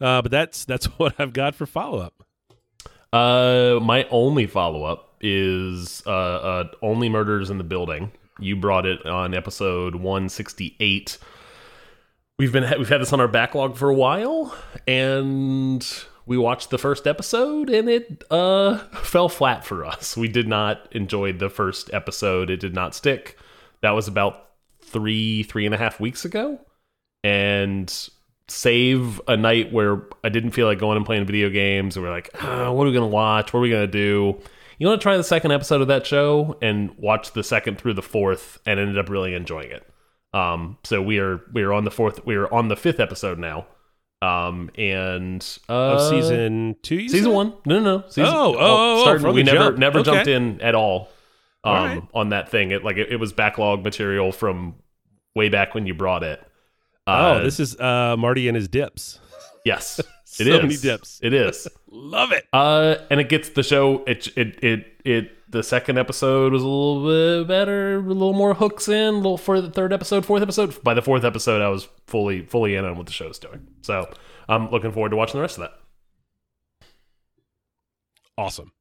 Uh, 0.00 0.22
but 0.22 0.30
that's 0.30 0.64
that's 0.64 0.86
what 0.98 1.14
I've 1.18 1.32
got 1.32 1.54
for 1.54 1.66
follow 1.66 1.98
up. 1.98 2.22
Uh, 3.12 3.78
my 3.80 4.06
only 4.10 4.46
follow 4.46 4.84
up 4.84 5.16
is 5.20 6.02
uh, 6.06 6.10
uh, 6.10 6.64
only 6.82 7.08
murders 7.08 7.50
in 7.50 7.58
the 7.58 7.64
building. 7.64 8.12
You 8.38 8.56
brought 8.56 8.86
it 8.86 9.04
on 9.06 9.34
episode 9.34 9.96
one 9.96 10.28
sixty 10.28 10.76
eight. 10.80 11.18
We've 12.38 12.52
been 12.52 12.70
we've 12.78 12.88
had 12.88 13.00
this 13.00 13.12
on 13.12 13.20
our 13.20 13.28
backlog 13.28 13.76
for 13.76 13.88
a 13.88 13.94
while, 13.94 14.56
and 14.86 15.84
we 16.28 16.36
watched 16.36 16.68
the 16.68 16.78
first 16.78 17.06
episode, 17.06 17.70
and 17.70 17.88
it 17.88 18.22
uh 18.30 18.78
fell 19.02 19.28
flat 19.28 19.64
for 19.64 19.84
us. 19.84 20.16
We 20.16 20.28
did 20.28 20.46
not 20.46 20.86
enjoy 20.92 21.32
the 21.32 21.48
first 21.48 21.90
episode. 21.92 22.50
It 22.50 22.60
did 22.60 22.74
not 22.74 22.94
stick. 22.94 23.38
That 23.80 23.92
was 23.92 24.06
about 24.06 24.50
three 24.82 25.42
three 25.42 25.64
and 25.64 25.74
a 25.74 25.78
half 25.78 25.98
weeks 25.98 26.24
ago, 26.26 26.60
and 27.24 27.92
save 28.46 29.20
a 29.26 29.36
night 29.36 29.72
where 29.72 30.02
I 30.22 30.28
didn't 30.28 30.50
feel 30.50 30.66
like 30.66 30.78
going 30.78 30.98
and 30.98 31.06
playing 31.06 31.24
video 31.24 31.48
games. 31.48 31.96
And 31.96 32.04
we're 32.04 32.12
like, 32.12 32.30
ah, 32.40 32.70
what 32.70 32.84
are 32.84 32.90
we 32.90 32.94
going 32.94 33.10
to 33.10 33.14
watch? 33.14 33.52
What 33.52 33.60
are 33.60 33.62
we 33.62 33.70
going 33.70 33.86
to 33.86 33.92
do? 33.92 34.38
You 34.78 34.86
want 34.86 35.00
to 35.00 35.02
try 35.02 35.16
the 35.16 35.24
second 35.24 35.50
episode 35.50 35.80
of 35.80 35.88
that 35.88 36.06
show 36.06 36.56
and 36.62 36.96
watch 36.98 37.32
the 37.32 37.42
second 37.42 37.78
through 37.78 37.94
the 37.94 38.02
fourth, 38.02 38.60
and 38.66 38.78
ended 38.78 38.98
up 38.98 39.08
really 39.08 39.34
enjoying 39.34 39.70
it. 39.70 39.84
Um, 40.34 40.76
so 40.84 41.00
we 41.00 41.18
are 41.20 41.40
we 41.54 41.62
are 41.62 41.72
on 41.72 41.84
the 41.84 41.90
fourth. 41.90 42.26
We 42.26 42.36
are 42.36 42.52
on 42.52 42.68
the 42.68 42.76
fifth 42.76 43.00
episode 43.00 43.38
now. 43.38 43.66
Um, 44.20 44.70
and 44.76 45.46
uh, 45.68 45.72
Of 45.72 46.08
season 46.08 46.76
two, 46.82 46.96
you 46.96 47.08
season 47.08 47.26
said? 47.30 47.34
one. 47.36 47.52
No, 47.66 47.78
no, 47.78 47.96
no. 47.98 48.04
Season, 48.08 48.24
Oh, 48.26 48.54
oh, 48.58 49.04
oh, 49.06 49.18
oh, 49.26 49.32
we 49.32 49.42
never 49.44 49.58
jump. 49.66 49.78
never 49.78 49.98
Okay. 50.00 50.10
jumped 50.10 50.26
in 50.28 50.60
at 50.60 50.74
all. 50.74 51.08
Um, 51.64 51.72
All 51.74 51.86
right. 51.86 52.02
on 52.14 52.28
that 52.30 52.48
thing, 52.48 52.70
it 52.72 52.82
like 52.84 52.96
it, 52.96 53.12
it 53.12 53.16
was 53.16 53.32
backlog 53.32 53.84
material 53.84 54.32
from 54.32 54.74
way 55.34 55.48
back 55.48 55.74
when 55.74 55.86
you 55.86 55.94
brought 55.94 56.22
it. 56.24 56.42
Oh, 57.06 57.12
Uh, 57.12 57.42
this 57.44 57.60
is 57.60 57.78
uh, 57.78 58.16
Marty 58.18 58.48
and 58.48 58.56
his 58.56 58.68
dips. 58.68 59.18
Yes, 59.64 60.00
So 60.24 60.42
it 60.42 60.48
is. 60.48 60.62
many 60.62 60.76
dips. 60.76 61.20
It 61.22 61.32
is. 61.32 61.66
Love 61.90 62.32
it. 62.32 62.46
Uh, 62.52 62.96
and 63.10 63.20
it 63.20 63.28
gets 63.28 63.50
the 63.50 63.62
show. 63.62 64.04
It 64.06 64.28
it 64.36 64.62
it 64.64 64.86
it 65.04 65.30
the 65.50 65.62
second 65.62 65.98
episode 65.98 66.52
was 66.52 66.62
a 66.62 66.66
little 66.68 67.06
bit 67.06 67.48
better, 67.48 67.96
a 67.96 68.00
little 68.00 68.32
more 68.34 68.54
hooks 68.54 68.88
in, 68.88 69.14
a 69.14 69.16
little 69.16 69.38
for 69.38 69.60
the 69.60 69.70
third 69.70 69.92
episode, 69.92 70.26
fourth 70.26 70.42
episode. 70.42 70.82
By 70.82 70.94
the 70.94 71.02
fourth 71.02 71.24
episode, 71.24 71.62
I 71.62 71.68
was 71.68 71.88
fully 72.06 72.44
fully 72.46 72.74
in 72.74 72.84
on 72.84 72.96
what 72.96 73.06
the 73.06 73.12
show 73.12 73.26
show's 73.26 73.38
doing. 73.38 73.66
So 73.82 74.10
I'm 74.48 74.70
looking 74.70 74.92
forward 74.92 75.10
to 75.10 75.16
watching 75.16 75.38
the 75.38 75.42
rest 75.42 75.58
of 75.58 75.62
that. 75.62 75.72
Awesome. 78.36 78.72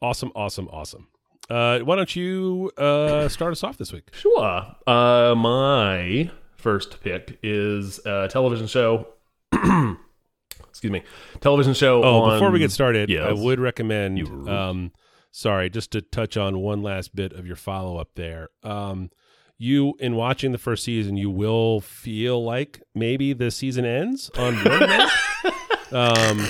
Awesome, 0.00 0.32
awesome, 0.34 0.68
awesome. 0.72 1.08
Uh, 1.50 1.80
why 1.80 1.96
don't 1.96 2.14
you 2.14 2.70
uh, 2.76 3.28
start 3.28 3.52
us 3.52 3.64
off 3.64 3.76
this 3.76 3.92
week? 3.92 4.08
Sure. 4.12 4.74
Uh, 4.86 5.34
my 5.36 6.30
first 6.56 7.00
pick 7.02 7.38
is 7.42 7.98
a 8.06 8.28
television 8.28 8.66
show. 8.66 9.06
excuse 10.68 10.92
me, 10.92 11.02
television 11.40 11.74
show. 11.74 12.02
Oh, 12.02 12.20
on- 12.22 12.38
before 12.38 12.50
we 12.50 12.58
get 12.58 12.70
started, 12.70 13.10
Yes. 13.10 13.26
I 13.28 13.32
would 13.32 13.60
recommend. 13.60 14.18
You- 14.18 14.48
Um, 14.48 14.92
sorry, 15.32 15.68
just 15.68 15.90
to 15.92 16.00
touch 16.00 16.36
on 16.36 16.60
one 16.60 16.82
last 16.82 17.16
bit 17.16 17.32
of 17.32 17.46
your 17.46 17.56
follow 17.56 17.96
up 17.96 18.10
there. 18.14 18.50
Um, 18.62 19.10
you, 19.58 19.94
in 19.98 20.14
watching 20.14 20.52
the 20.52 20.58
first 20.58 20.84
season, 20.84 21.16
you 21.16 21.30
will 21.30 21.80
feel 21.80 22.42
like 22.44 22.82
maybe 22.94 23.32
the 23.32 23.50
season 23.50 23.84
ends 23.84 24.30
on 24.36 24.54
one 24.56 24.80
night. 24.80 25.10
um, 25.92 26.46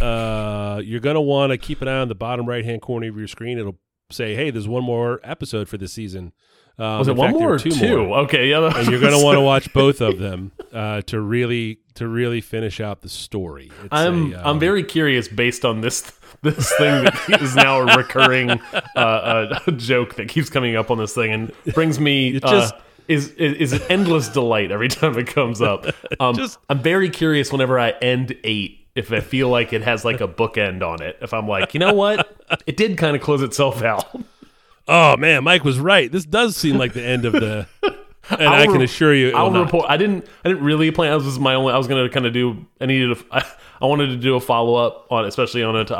uh, 0.00 0.80
you're 0.84 1.00
gonna 1.00 1.20
want 1.20 1.50
to 1.50 1.58
keep 1.58 1.82
an 1.82 1.88
eye 1.88 1.98
on 1.98 2.08
the 2.08 2.14
bottom 2.14 2.48
right 2.48 2.64
hand 2.64 2.82
corner 2.82 3.08
of 3.08 3.16
your 3.16 3.28
screen. 3.28 3.58
It'll 3.58 3.78
say, 4.10 4.34
"Hey, 4.34 4.50
there's 4.50 4.68
one 4.68 4.84
more 4.84 5.20
episode 5.22 5.68
for 5.68 5.78
this 5.78 5.92
season." 5.92 6.32
Um, 6.78 6.98
Was 6.98 7.08
it 7.08 7.16
one 7.16 7.28
fact, 7.28 7.38
more 7.38 7.54
or 7.54 7.58
two 7.58 7.70
two? 7.70 8.06
more 8.06 8.20
Okay, 8.20 8.48
yeah. 8.48 8.72
and 8.74 8.88
you're 8.88 9.00
going 9.00 9.12
to 9.12 9.22
want 9.22 9.36
to 9.36 9.42
watch 9.42 9.72
both 9.74 10.00
of 10.00 10.18
them 10.18 10.52
uh, 10.72 11.02
to 11.02 11.20
really 11.20 11.80
to 11.94 12.08
really 12.08 12.40
finish 12.40 12.80
out 12.80 13.02
the 13.02 13.08
story. 13.08 13.70
It's 13.84 13.88
I'm 13.92 14.32
a, 14.32 14.38
I'm 14.38 14.46
um, 14.46 14.58
very 14.58 14.82
curious 14.82 15.28
based 15.28 15.64
on 15.64 15.82
this 15.82 16.12
this 16.42 16.72
thing 16.76 17.04
that 17.04 17.38
is 17.42 17.54
now 17.54 17.80
a 17.80 17.96
recurring 17.96 18.50
uh, 18.50 18.60
uh, 18.96 19.70
joke 19.76 20.14
that 20.16 20.28
keeps 20.28 20.48
coming 20.50 20.76
up 20.76 20.90
on 20.90 20.98
this 20.98 21.14
thing 21.14 21.32
and 21.32 21.52
brings 21.74 22.00
me 22.00 22.36
uh, 22.42 22.50
just- 22.50 22.74
is, 23.08 23.30
is 23.32 23.54
is 23.56 23.72
an 23.74 23.82
endless 23.90 24.28
delight 24.28 24.70
every 24.70 24.88
time 24.88 25.18
it 25.18 25.26
comes 25.26 25.60
up. 25.60 25.86
Um, 26.20 26.36
Just- 26.36 26.58
I'm 26.70 26.78
very 26.80 27.10
curious 27.10 27.50
whenever 27.52 27.78
I 27.78 27.90
end 27.90 28.36
eight 28.44 28.86
if 28.94 29.10
I 29.12 29.20
feel 29.20 29.48
like 29.48 29.72
it 29.72 29.82
has 29.82 30.04
like 30.04 30.20
a 30.20 30.28
bookend 30.28 30.82
on 30.86 31.02
it. 31.02 31.16
If 31.20 31.32
I'm 31.34 31.48
like, 31.48 31.74
you 31.74 31.80
know 31.80 31.94
what, 31.94 32.36
it 32.66 32.76
did 32.76 32.96
kind 32.98 33.16
of 33.16 33.22
close 33.22 33.42
itself 33.42 33.82
out. 33.82 34.04
Oh 34.88 35.16
man, 35.16 35.44
Mike 35.44 35.62
was 35.62 35.78
right. 35.78 36.10
This 36.10 36.24
does 36.24 36.56
seem 36.56 36.76
like 36.76 36.92
the 36.92 37.04
end 37.04 37.24
of 37.24 37.34
the. 37.34 37.68
And 38.30 38.42
I'll 38.42 38.62
I 38.62 38.66
can 38.66 38.82
assure 38.82 39.14
you, 39.14 39.30
I'll 39.30 39.50
not. 39.52 39.66
report. 39.66 39.86
I 39.88 39.96
didn't. 39.96 40.26
I 40.44 40.48
didn't 40.48 40.64
really 40.64 40.90
plan. 40.90 41.16
This 41.18 41.24
was 41.26 41.38
my 41.38 41.54
only. 41.54 41.72
I 41.72 41.78
was 41.78 41.86
going 41.86 42.04
to 42.04 42.12
kind 42.12 42.26
of 42.26 42.32
do. 42.32 42.66
I 42.80 42.86
needed. 42.86 43.12
A, 43.12 43.16
I, 43.30 43.44
I 43.80 43.86
wanted 43.86 44.08
to 44.08 44.16
do 44.16 44.34
a 44.34 44.40
follow 44.40 44.74
up 44.74 45.06
on, 45.10 45.24
especially 45.24 45.62
on 45.62 45.76
it. 45.76 45.90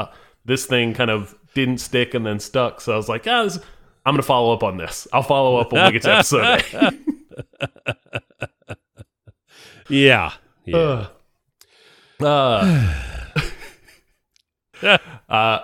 Uh, 0.45 0.47
this 0.47 0.67
thing 0.67 0.95
kind 0.95 1.11
of 1.11 1.35
didn't 1.55 1.79
stick 1.79 2.15
and 2.15 2.27
then 2.27 2.41
stuck. 2.41 2.81
So 2.81 2.93
I 2.93 2.97
was 2.97 3.09
like, 3.09 3.27
ah, 3.27 3.45
this, 3.45 3.59
I'm 4.05 4.15
going 4.15 4.23
to 4.23 4.27
follow 4.27 4.53
up 4.53 4.63
on 4.63 4.77
this. 4.77 5.07
I'll 5.13 5.23
follow 5.23 5.57
up 5.59 5.73
when 5.73 5.85
we 5.87 5.93
get 5.93 6.03
to 6.03 6.15
episode. 6.15 6.65
Yeah, 9.89 10.33
yeah. 10.65 11.09
Uh, 12.21 12.93
uh, 15.29 15.59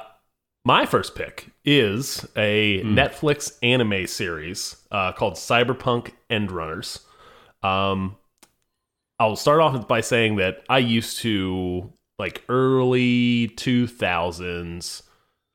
my 0.65 0.87
first 0.87 1.15
pick 1.15 1.51
is 1.65 2.27
a 2.37 2.83
Netflix 2.83 3.57
anime 3.63 4.07
series 4.07 4.77
uh, 4.91 5.13
called 5.13 5.35
Cyberpunk 5.35 6.13
Edgerunners. 6.31 7.01
Um, 7.63 8.17
I'll 9.19 9.37
start 9.37 9.61
off 9.61 9.89
by 9.89 10.01
saying 10.01 10.37
that 10.37 10.63
I 10.69 10.79
used 10.79 11.21
to 11.21 11.93
like 12.19 12.43
early 12.49 13.49
2000s 13.57 15.03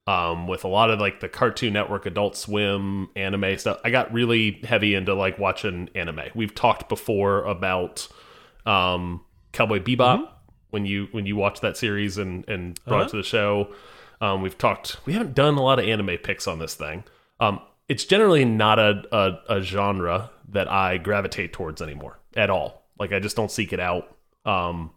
um, 0.05 0.47
with 0.47 0.63
a 0.63 0.67
lot 0.67 0.89
of 0.89 0.99
like 0.99 1.19
the 1.19 1.29
Cartoon 1.29 1.73
Network, 1.73 2.05
Adult 2.05 2.35
Swim, 2.35 3.09
anime 3.15 3.57
stuff. 3.57 3.79
I 3.83 3.89
got 3.89 4.13
really 4.13 4.59
heavy 4.63 4.95
into 4.95 5.13
like 5.13 5.39
watching 5.39 5.89
anime. 5.95 6.21
We've 6.35 6.53
talked 6.53 6.89
before 6.89 7.43
about 7.45 8.07
um, 8.65 9.21
Cowboy 9.53 9.79
Bebop 9.79 10.29
when 10.71 10.85
you 10.85 11.07
when 11.11 11.25
you 11.25 11.35
watched 11.35 11.61
that 11.61 11.77
series 11.77 12.17
and 12.17 12.47
and 12.49 12.79
brought 12.85 13.07
it 13.07 13.09
to 13.11 13.17
the 13.17 13.23
show. 13.23 13.73
Um, 14.19 14.41
we've 14.41 14.57
talked. 14.57 14.97
We 15.05 15.13
haven't 15.13 15.35
done 15.35 15.55
a 15.55 15.61
lot 15.61 15.79
of 15.79 15.85
anime 15.85 16.17
picks 16.21 16.47
on 16.47 16.59
this 16.59 16.75
thing. 16.75 17.03
Um, 17.39 17.61
it's 17.87 18.05
generally 18.05 18.45
not 18.45 18.79
a, 18.79 19.03
a 19.11 19.57
a 19.57 19.61
genre 19.61 20.31
that 20.49 20.69
I 20.69 20.97
gravitate 20.97 21.53
towards 21.53 21.81
anymore 21.81 22.19
at 22.35 22.49
all. 22.49 22.87
Like 22.99 23.13
I 23.13 23.19
just 23.19 23.35
don't 23.35 23.51
seek 23.51 23.71
it 23.73 23.79
out. 23.79 24.17
Um, 24.45 24.91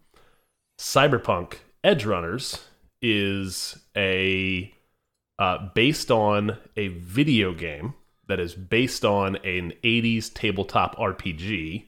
Cyberpunk 0.77 1.55
Edge 1.83 2.05
Runners 2.05 2.63
is 3.01 3.77
a 3.95 4.73
uh, 5.39 5.69
based 5.73 6.11
on 6.11 6.57
a 6.75 6.87
video 6.89 7.53
game 7.53 7.93
that 8.27 8.39
is 8.39 8.53
based 8.53 9.05
on 9.05 9.37
an 9.37 9.73
80s 9.83 10.33
tabletop 10.33 10.97
RPG 10.97 11.85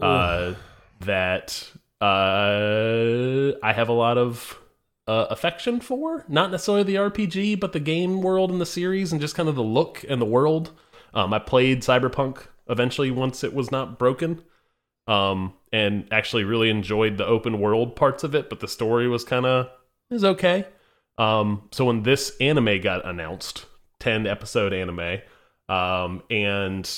uh, 0.00 0.54
that 1.00 1.70
uh, 2.00 3.52
I 3.62 3.72
have 3.72 3.88
a 3.88 3.92
lot 3.92 4.18
of 4.18 4.58
uh, 5.06 5.26
affection 5.30 5.80
for. 5.80 6.24
Not 6.28 6.50
necessarily 6.50 6.84
the 6.84 6.94
RPG, 6.96 7.58
but 7.60 7.72
the 7.72 7.80
game 7.80 8.22
world 8.22 8.50
and 8.50 8.60
the 8.60 8.66
series 8.66 9.12
and 9.12 9.20
just 9.20 9.34
kind 9.34 9.48
of 9.48 9.54
the 9.54 9.62
look 9.62 10.04
and 10.08 10.20
the 10.20 10.26
world. 10.26 10.70
Um, 11.12 11.32
I 11.32 11.38
played 11.38 11.82
Cyberpunk 11.82 12.46
eventually 12.68 13.10
once 13.10 13.44
it 13.44 13.54
was 13.54 13.70
not 13.70 13.98
broken 13.98 14.42
um, 15.06 15.54
and 15.72 16.06
actually 16.10 16.44
really 16.44 16.70
enjoyed 16.70 17.18
the 17.18 17.26
open 17.26 17.60
world 17.60 17.96
parts 17.96 18.24
of 18.24 18.34
it, 18.34 18.48
but 18.48 18.60
the 18.60 18.68
story 18.68 19.08
was 19.08 19.24
kind 19.24 19.46
of 19.46 19.68
is 20.10 20.24
okay. 20.24 20.66
Um, 21.18 21.68
so 21.72 21.84
when 21.84 22.02
this 22.02 22.36
anime 22.40 22.80
got 22.80 23.04
announced, 23.06 23.66
ten 24.00 24.26
episode 24.26 24.72
anime, 24.72 25.20
um, 25.68 26.22
and 26.30 26.90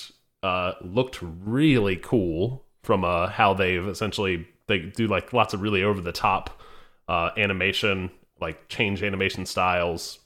uh, 0.42 0.72
looked 0.82 1.18
really 1.20 1.96
cool 1.96 2.64
from 2.82 3.04
uh, 3.04 3.28
how 3.28 3.54
they've 3.54 3.86
essentially 3.86 4.46
they 4.68 4.78
do 4.78 5.06
like 5.06 5.32
lots 5.32 5.54
of 5.54 5.60
really 5.60 5.82
over 5.82 6.00
the 6.00 6.12
top 6.12 6.60
uh, 7.08 7.30
animation, 7.36 8.10
like 8.40 8.68
change 8.68 9.02
animation 9.02 9.46
styles, 9.46 10.18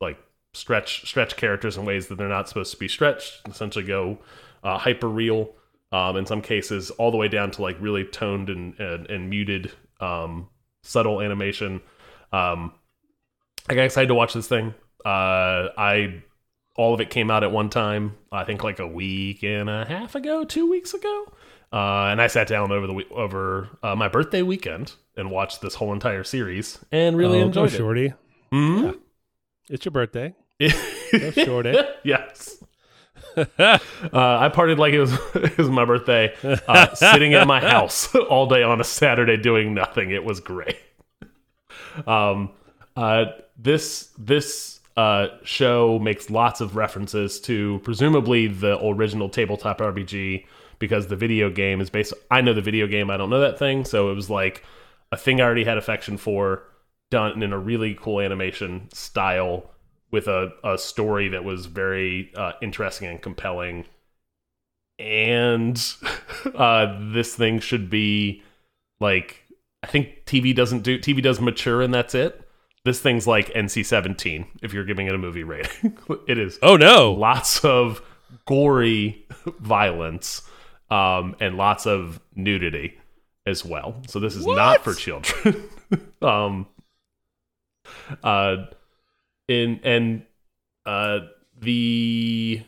like 0.00 0.18
stretch 0.52 1.06
stretch 1.06 1.36
characters 1.36 1.76
in 1.76 1.84
ways 1.84 2.06
that 2.08 2.16
they're 2.16 2.28
not 2.28 2.48
supposed 2.48 2.72
to 2.72 2.78
be 2.78 2.88
stretched. 2.88 3.40
Essentially, 3.48 3.84
go 3.84 4.18
uh, 4.62 4.78
hyper 4.78 5.08
real. 5.08 5.50
Um, 5.94 6.16
in 6.16 6.26
some 6.26 6.42
cases, 6.42 6.90
all 6.90 7.12
the 7.12 7.16
way 7.16 7.28
down 7.28 7.52
to 7.52 7.62
like 7.62 7.76
really 7.78 8.04
toned 8.04 8.50
and 8.50 8.78
and, 8.80 9.08
and 9.08 9.30
muted, 9.30 9.70
um, 10.00 10.48
subtle 10.82 11.20
animation. 11.20 11.80
Um, 12.32 12.72
I 13.68 13.76
got 13.76 13.84
excited 13.84 14.08
to 14.08 14.14
watch 14.14 14.34
this 14.34 14.48
thing. 14.48 14.74
Uh, 15.04 15.70
I 15.78 16.22
all 16.76 16.94
of 16.94 17.00
it 17.00 17.10
came 17.10 17.30
out 17.30 17.44
at 17.44 17.52
one 17.52 17.70
time. 17.70 18.16
I 18.32 18.42
think 18.42 18.64
like 18.64 18.80
a 18.80 18.88
week 18.88 19.44
and 19.44 19.70
a 19.70 19.84
half 19.84 20.16
ago, 20.16 20.44
two 20.44 20.68
weeks 20.68 20.94
ago. 20.94 21.32
Uh, 21.72 22.06
and 22.10 22.20
I 22.20 22.26
sat 22.26 22.48
down 22.48 22.72
over 22.72 22.88
the 22.88 23.04
over 23.12 23.68
uh, 23.84 23.94
my 23.94 24.08
birthday 24.08 24.42
weekend 24.42 24.94
and 25.16 25.30
watched 25.30 25.60
this 25.60 25.76
whole 25.76 25.92
entire 25.92 26.24
series 26.24 26.78
and 26.90 27.16
really 27.16 27.40
oh, 27.40 27.46
enjoyed 27.46 27.70
go 27.70 27.74
it. 27.74 27.78
shorty. 27.78 28.14
Mhm. 28.52 28.98
It's 29.68 29.84
your 29.84 29.92
birthday. 29.92 30.34
Go 31.12 31.30
shorty. 31.30 31.76
yes. 32.04 32.62
uh, 33.58 33.78
I 34.12 34.48
partied 34.52 34.78
like 34.78 34.94
it 34.94 35.00
was 35.00 35.12
it 35.34 35.58
was 35.58 35.68
my 35.68 35.84
birthday, 35.84 36.34
uh, 36.68 36.94
sitting 36.94 37.34
at 37.34 37.46
my 37.46 37.60
house 37.60 38.14
all 38.30 38.46
day 38.46 38.62
on 38.62 38.80
a 38.80 38.84
Saturday 38.84 39.36
doing 39.36 39.74
nothing. 39.74 40.10
It 40.10 40.24
was 40.24 40.40
great. 40.40 40.78
Um, 42.06 42.50
uh, 42.96 43.26
this 43.58 44.10
this 44.18 44.80
uh, 44.96 45.28
show 45.42 45.98
makes 45.98 46.30
lots 46.30 46.60
of 46.60 46.76
references 46.76 47.40
to 47.40 47.80
presumably 47.82 48.46
the 48.46 48.78
original 48.84 49.28
tabletop 49.28 49.78
RPG 49.78 50.46
because 50.78 51.08
the 51.08 51.16
video 51.16 51.50
game 51.50 51.80
is 51.80 51.90
based. 51.90 52.14
I 52.30 52.40
know 52.40 52.52
the 52.52 52.60
video 52.60 52.86
game. 52.86 53.10
I 53.10 53.16
don't 53.16 53.30
know 53.30 53.40
that 53.40 53.58
thing, 53.58 53.84
so 53.84 54.10
it 54.10 54.14
was 54.14 54.30
like 54.30 54.62
a 55.10 55.16
thing 55.16 55.40
I 55.40 55.44
already 55.44 55.64
had 55.64 55.78
affection 55.78 56.16
for, 56.16 56.64
done 57.10 57.42
in 57.42 57.52
a 57.52 57.58
really 57.58 57.94
cool 57.94 58.20
animation 58.20 58.88
style 58.92 59.73
with 60.14 60.28
a, 60.28 60.52
a 60.62 60.78
story 60.78 61.28
that 61.30 61.42
was 61.42 61.66
very 61.66 62.30
uh, 62.36 62.52
interesting 62.62 63.08
and 63.08 63.20
compelling. 63.20 63.84
And 65.00 65.76
uh, 66.54 66.96
this 67.12 67.34
thing 67.34 67.58
should 67.58 67.90
be 67.90 68.44
like 69.00 69.42
I 69.82 69.88
think 69.88 70.24
TV 70.24 70.54
doesn't 70.54 70.84
do 70.84 71.00
TV 71.00 71.20
does 71.20 71.40
mature 71.40 71.82
and 71.82 71.92
that's 71.92 72.14
it. 72.14 72.40
This 72.84 73.00
thing's 73.00 73.26
like 73.26 73.48
NC 73.54 73.84
seventeen 73.84 74.46
if 74.62 74.72
you're 74.72 74.84
giving 74.84 75.08
it 75.08 75.16
a 75.16 75.18
movie 75.18 75.42
rating. 75.42 75.98
it 76.28 76.38
is 76.38 76.60
Oh 76.62 76.76
no. 76.76 77.10
lots 77.12 77.64
of 77.64 78.00
gory 78.46 79.26
violence 79.58 80.42
um, 80.90 81.34
and 81.40 81.56
lots 81.56 81.86
of 81.86 82.20
nudity 82.36 82.96
as 83.46 83.64
well. 83.64 83.96
So 84.06 84.20
this 84.20 84.36
is 84.36 84.46
not 84.46 84.84
for 84.84 84.94
children. 84.94 85.68
um, 86.22 86.68
uh, 88.22 88.66
in 89.48 89.80
and 89.84 90.24
uh, 90.86 91.20
the 91.58 92.62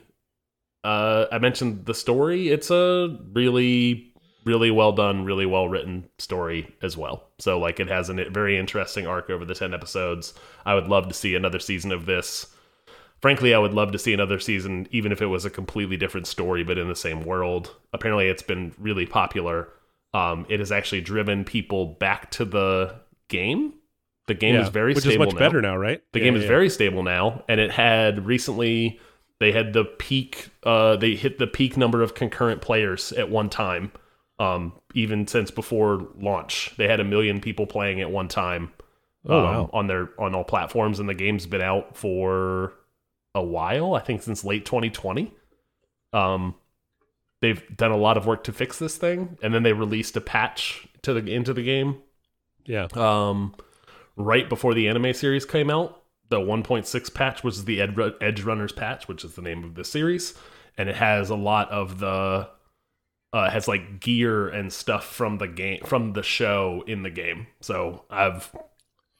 uh, 0.84 1.26
I 1.32 1.38
mentioned 1.38 1.86
the 1.86 1.94
story. 1.94 2.48
It's 2.48 2.70
a 2.70 3.18
really 3.32 4.12
really 4.46 4.70
well 4.70 4.92
done, 4.92 5.24
really 5.24 5.44
well 5.44 5.68
written 5.68 6.08
story 6.18 6.72
as 6.80 6.96
well. 6.96 7.28
So 7.40 7.58
like 7.58 7.80
it 7.80 7.88
has 7.88 8.08
a 8.08 8.30
very 8.30 8.56
interesting 8.56 9.06
arc 9.06 9.28
over 9.28 9.44
the 9.44 9.56
10 9.56 9.74
episodes. 9.74 10.32
I 10.64 10.74
would 10.74 10.86
love 10.86 11.08
to 11.08 11.14
see 11.14 11.34
another 11.34 11.58
season 11.58 11.90
of 11.92 12.06
this. 12.06 12.46
frankly, 13.20 13.54
I 13.54 13.58
would 13.58 13.74
love 13.74 13.90
to 13.90 13.98
see 13.98 14.14
another 14.14 14.38
season, 14.38 14.86
even 14.92 15.10
if 15.10 15.20
it 15.20 15.26
was 15.26 15.44
a 15.44 15.50
completely 15.50 15.96
different 15.96 16.28
story, 16.28 16.62
but 16.62 16.78
in 16.78 16.86
the 16.86 16.94
same 16.94 17.24
world. 17.24 17.74
Apparently, 17.92 18.28
it's 18.28 18.42
been 18.42 18.72
really 18.78 19.04
popular. 19.04 19.68
Um, 20.14 20.46
it 20.48 20.60
has 20.60 20.70
actually 20.70 21.00
driven 21.00 21.44
people 21.44 21.96
back 21.98 22.30
to 22.32 22.44
the 22.44 22.94
game. 23.28 23.74
The 24.26 24.34
game 24.34 24.54
yeah, 24.54 24.62
is 24.62 24.68
very 24.68 24.92
which 24.92 25.04
stable 25.04 25.26
is 25.26 25.34
much 25.34 25.34
now. 25.34 25.46
better 25.46 25.60
now, 25.62 25.76
right? 25.76 26.02
The 26.12 26.18
Yeah, 26.18 26.24
game 26.26 26.36
is 26.36 26.42
yeah. 26.42 26.48
very 26.48 26.68
stable 26.68 27.02
now, 27.02 27.44
and 27.48 27.60
it 27.60 27.70
had 27.70 28.26
recently 28.26 29.00
they 29.38 29.52
had 29.52 29.72
the 29.72 29.84
peak. 29.84 30.48
Uh, 30.62 30.96
they 30.96 31.14
hit 31.14 31.38
the 31.38 31.46
peak 31.46 31.76
number 31.76 32.02
of 32.02 32.14
concurrent 32.14 32.60
players 32.60 33.12
at 33.12 33.30
one 33.30 33.48
time. 33.48 33.92
Um, 34.38 34.72
even 34.94 35.26
since 35.26 35.50
before 35.50 36.08
launch, 36.18 36.74
they 36.76 36.88
had 36.88 37.00
a 37.00 37.04
million 37.04 37.40
people 37.40 37.66
playing 37.66 38.00
at 38.00 38.10
one 38.10 38.28
time. 38.28 38.72
Oh, 39.28 39.38
um, 39.38 39.44
wow. 39.44 39.70
On 39.72 39.86
their 39.86 40.10
on 40.18 40.34
all 40.34 40.44
platforms, 40.44 40.98
and 40.98 41.08
the 41.08 41.14
game's 41.14 41.46
been 41.46 41.60
out 41.62 41.96
for 41.96 42.72
a 43.34 43.42
while. 43.42 43.94
I 43.94 44.00
think 44.00 44.22
since 44.22 44.44
late 44.44 44.64
2020. 44.64 45.32
Um, 46.12 46.54
they've 47.42 47.62
done 47.76 47.90
a 47.90 47.96
lot 47.96 48.16
of 48.16 48.26
work 48.26 48.44
to 48.44 48.52
fix 48.52 48.78
this 48.78 48.96
thing, 48.96 49.38
and 49.42 49.54
then 49.54 49.62
they 49.62 49.72
released 49.72 50.16
a 50.16 50.20
patch 50.20 50.88
to 51.02 51.12
the 51.14 51.32
into 51.32 51.52
the 51.52 51.62
game 51.62 52.02
yeah. 52.66 52.88
um, 52.94 53.54
right 54.16 54.48
before 54.48 54.74
the 54.74 54.88
anime 54.88 55.12
series 55.12 55.44
came 55.44 55.70
out. 55.70 56.02
The 56.28 56.38
1.6 56.40 57.14
patch, 57.14 57.44
which 57.44 57.54
is 57.54 57.64
the 57.66 57.80
Ed- 57.80 57.96
Edge 58.20 58.42
Runners 58.42 58.72
patch, 58.72 59.06
which 59.06 59.24
is 59.24 59.34
the 59.34 59.42
name 59.42 59.62
of 59.62 59.74
the 59.76 59.84
series, 59.84 60.34
and 60.76 60.88
it 60.88 60.96
has 60.96 61.30
a 61.30 61.36
lot 61.36 61.70
of 61.70 62.00
the 62.00 62.48
uh, 63.32 63.50
has 63.50 63.68
like 63.68 64.00
gear 64.00 64.48
and 64.48 64.72
stuff 64.72 65.06
from 65.06 65.38
the 65.38 65.46
game 65.46 65.80
from 65.84 66.14
the 66.14 66.22
show 66.24 66.82
in 66.86 67.02
the 67.04 67.10
game. 67.10 67.46
So 67.60 68.04
I've 68.10 68.50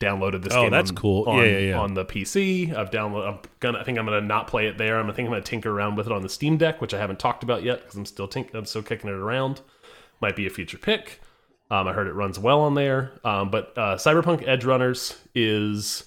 downloaded 0.00 0.42
this 0.42 0.52
Oh, 0.54 0.62
game. 0.62 0.70
that's 0.72 0.90
on, 0.90 0.96
cool. 0.96 1.28
On, 1.28 1.38
Yeah, 1.38 1.44
yeah, 1.44 1.58
yeah. 1.58 1.78
On 1.80 1.94
the 1.94 2.04
PC, 2.04 2.74
I've 2.74 2.90
downloaded. 2.90 3.28
I'm 3.34 3.38
gonna. 3.60 3.78
I 3.78 3.84
think 3.84 3.98
I'm 3.98 4.04
gonna 4.06 4.20
not 4.20 4.48
play 4.48 4.66
it 4.66 4.76
there. 4.78 4.98
I'm. 4.98 5.08
I 5.08 5.12
think 5.12 5.26
I'm 5.26 5.32
gonna 5.32 5.42
tinker 5.44 5.70
around 5.70 5.94
with 5.96 6.06
it 6.06 6.12
on 6.12 6.22
the 6.22 6.28
Steam 6.28 6.56
Deck, 6.56 6.80
which 6.80 6.92
I 6.94 6.98
haven't 6.98 7.18
talked 7.20 7.42
about 7.44 7.62
yet 7.62 7.80
because 7.82 7.94
I'm 7.94 8.06
still 8.06 8.26
tink- 8.26 8.52
I'm 8.54 8.64
still 8.66 8.82
kicking 8.82 9.10
it 9.10 9.14
around. 9.14 9.60
Might 10.20 10.34
be 10.36 10.46
a 10.46 10.50
future 10.50 10.78
pick. 10.78 11.20
Um, 11.70 11.88
I 11.88 11.92
heard 11.92 12.06
it 12.06 12.12
runs 12.12 12.38
well 12.38 12.60
on 12.60 12.74
there. 12.74 13.12
Um, 13.24 13.50
but 13.50 13.72
uh, 13.76 13.96
Cyberpunk 13.96 14.46
Edge 14.46 14.64
Runners 14.64 15.16
is, 15.34 16.04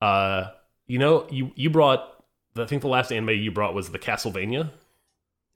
uh, 0.00 0.46
you 0.86 0.98
know, 0.98 1.26
you 1.30 1.52
you 1.54 1.70
brought. 1.70 2.12
I 2.56 2.64
think 2.64 2.80
the 2.80 2.88
last 2.88 3.12
anime 3.12 3.30
you 3.30 3.50
brought 3.50 3.74
was 3.74 3.90
the 3.90 3.98
Castlevania 3.98 4.70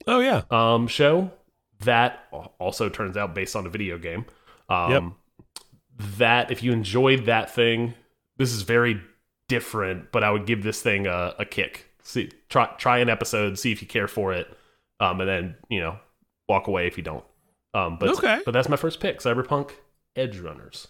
Oh 0.07 0.21
yeah. 0.21 0.43
um, 0.51 0.87
show. 0.87 1.31
That 1.81 2.27
also 2.59 2.91
turns 2.91 3.17
out 3.17 3.35
based 3.35 3.57
on 3.57 3.67
a 3.67 3.71
video 3.71 3.97
game. 3.97 4.27
Um, 4.69 4.93
Yep. 4.93 5.03
That 6.19 6.51
if 6.51 6.63
you 6.63 6.73
enjoyed 6.73 7.27
that 7.27 7.55
thing, 7.55 7.95
this 8.39 8.53
is 8.53 8.63
very 8.63 9.01
different. 9.49 10.13
But 10.13 10.25
I 10.25 10.31
would 10.31 10.47
give 10.47 10.63
this 10.63 10.81
thing 10.83 11.07
a, 11.07 11.35
a 11.39 11.45
kick. 11.45 11.87
See, 12.03 12.31
try 12.49 12.67
try 12.79 12.99
an 12.99 13.09
episode, 13.11 13.59
see 13.59 13.73
if 13.73 13.83
you 13.83 13.89
care 13.89 14.09
for 14.09 14.33
it, 14.33 14.47
um, 14.99 15.21
and 15.21 15.29
then 15.29 15.57
you 15.69 15.81
know 15.81 15.99
walk 16.49 16.67
away 16.67 16.87
if 16.87 16.97
you 16.97 17.03
don't. 17.03 17.25
Um, 17.73 17.99
but 17.99 18.11
Okay. 18.11 18.41
but 18.45 18.53
that's 18.53 18.69
my 18.69 18.77
first 18.77 19.01
pick: 19.01 19.21
Cyberpunk 19.21 19.71
Edge 20.17 20.39
Runners. 20.39 20.89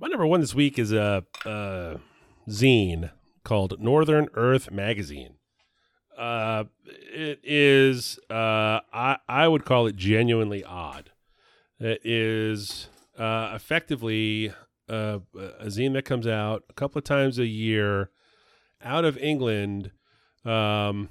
My 0.00 0.06
number 0.08 0.26
one 0.26 0.40
this 0.40 0.54
week 0.54 0.78
is 0.78 0.92
a, 0.92 1.24
a 1.44 1.96
zine 2.48 3.10
called 3.44 3.80
Northern 3.80 4.28
Earth 4.34 4.70
Magazine. 4.70 5.34
Uh, 6.16 6.64
it 6.86 7.40
is 7.42 8.18
uh, 8.30 8.80
I 8.92 9.18
I 9.28 9.48
would 9.48 9.64
call 9.64 9.86
it 9.86 9.96
genuinely 9.96 10.62
odd. 10.64 11.10
It 11.80 12.00
is 12.04 12.88
uh, 13.18 13.52
effectively 13.54 14.52
uh, 14.88 15.18
a 15.36 15.66
zine 15.66 15.92
that 15.94 16.04
comes 16.04 16.26
out 16.26 16.64
a 16.70 16.72
couple 16.74 16.98
of 16.98 17.04
times 17.04 17.38
a 17.38 17.46
year 17.46 18.10
out 18.82 19.04
of 19.04 19.16
England. 19.18 19.90
Um, 20.44 21.10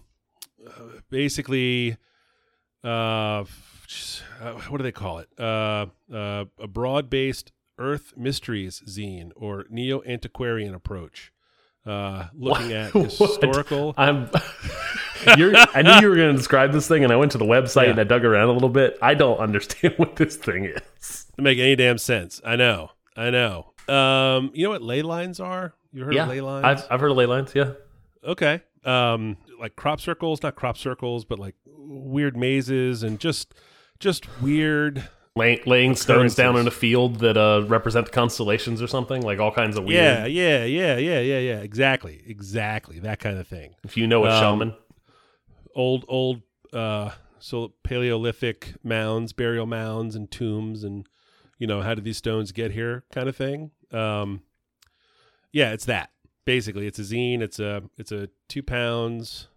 basically, 1.09 1.97
uh, 2.83 2.88
uh, 2.88 3.43
what 4.70 4.77
do 4.77 4.83
they 4.83 4.92
call 4.92 5.20
it? 5.20 5.29
Uh, 5.39 5.87
uh, 6.13 6.46
a 6.59 6.68
broad-based 6.68 7.51
Earth 7.79 8.13
Mysteries 8.18 8.81
zine 8.87 9.31
or 9.35 9.65
neo-antiquarian 9.70 10.74
approach, 10.74 11.31
uh, 11.85 12.27
looking 12.33 12.72
at 12.74 12.92
historical. 12.94 13.94
I'm. 13.98 14.29
You're, 15.35 15.55
I 15.57 15.81
knew 15.81 15.94
you 16.00 16.09
were 16.09 16.15
going 16.15 16.31
to 16.31 16.37
describe 16.37 16.72
this 16.72 16.87
thing, 16.87 17.03
and 17.03 17.11
I 17.11 17.15
went 17.15 17.31
to 17.31 17.39
the 17.39 17.46
website 17.46 17.85
Yeah. 17.85 17.92
and 17.92 18.00
I 18.00 18.03
dug 18.03 18.24
around 18.24 18.50
a 18.50 18.51
little 18.53 18.70
bit. 18.70 19.00
I 19.01 19.15
don't 19.15 19.39
understand 19.39 19.96
what 19.98 20.15
this 20.15 20.35
thing 20.35 20.65
is. 20.65 21.25
Doesn't 21.31 21.44
make 21.44 21.57
any 21.57 21.75
damn 21.75 21.98
sense. 21.98 22.39
I 22.46 22.55
know. 22.55 22.92
I 23.15 23.31
know. 23.31 23.74
Um, 23.87 24.51
you 24.53 24.63
know 24.65 24.70
what 24.70 24.83
ley 24.83 25.01
lines 25.01 25.39
are? 25.39 25.74
You 25.92 26.03
heard 26.03 26.13
yeah, 26.13 26.24
of 26.24 26.29
ley 26.29 26.39
lines? 26.42 26.65
I've 26.65 26.92
I've 26.92 27.00
heard 27.00 27.09
of 27.11 27.18
ley 27.18 27.25
lines. 27.25 27.53
Yeah, 27.55 27.72
okay. 28.24 28.61
Um, 28.85 29.37
like 29.59 29.75
crop 29.75 30.00
circles, 30.01 30.43
not 30.43 30.55
crop 30.55 30.77
circles, 30.77 31.25
but 31.25 31.39
like 31.39 31.55
weird 31.65 32.35
mazes 32.37 33.03
and 33.03 33.20
just 33.20 33.53
just 34.00 34.25
weird. 34.41 35.09
Lay, 35.35 35.61
laying 35.67 35.96
stones 35.96 36.33
down 36.33 36.57
in 36.57 36.65
a 36.65 36.72
field 36.72 37.20
that 37.20 37.37
uh, 37.37 37.63
represent 37.67 38.07
the 38.07 38.11
constellations 38.11 38.81
or 38.81 38.87
something, 38.87 39.22
like 39.22 39.37
all 39.37 39.51
kinds 39.51 39.77
of 39.77 39.83
weird. 39.83 40.03
Yeah, 40.03 40.25
yeah, 40.25 40.65
yeah, 40.65 40.98
yeah, 40.98 41.20
yeah, 41.20 41.37
yeah. 41.37 41.59
Exactly, 41.59 42.24
exactly 42.25 42.98
that 43.01 43.20
kind 43.20 43.37
of 43.37 43.48
thing. 43.48 43.75
If 43.83 43.98
you 43.98 44.07
know 44.07 44.25
a 44.25 44.31
Um, 44.31 44.41
shaman, 44.41 44.75
Old, 45.75 46.05
old, 46.07 46.41
uh, 46.74 47.11
so 47.37 47.74
Paleolithic 47.83 48.74
mounds, 48.83 49.31
burial 49.31 49.67
mounds, 49.67 50.15
and 50.15 50.31
tombs, 50.31 50.83
and 50.83 51.07
you 51.59 51.67
know 51.67 51.81
how 51.83 51.93
did 51.93 52.03
these 52.03 52.17
stones 52.17 52.51
get 52.51 52.72
here, 52.72 53.03
kind 53.11 53.29
of 53.29 53.35
thing. 53.35 53.70
Um, 53.91 54.41
yeah, 55.51 55.72
it's 55.72 55.85
that 55.85 56.09
basically. 56.48 56.88
It's 56.88 56.98
a 56.98 57.03
zine. 57.03 57.42
It's 57.42 57.60
a 57.60 57.83
it's 57.98 58.12
a 58.12 58.29
two 58.48 58.64
pounds 58.64 59.50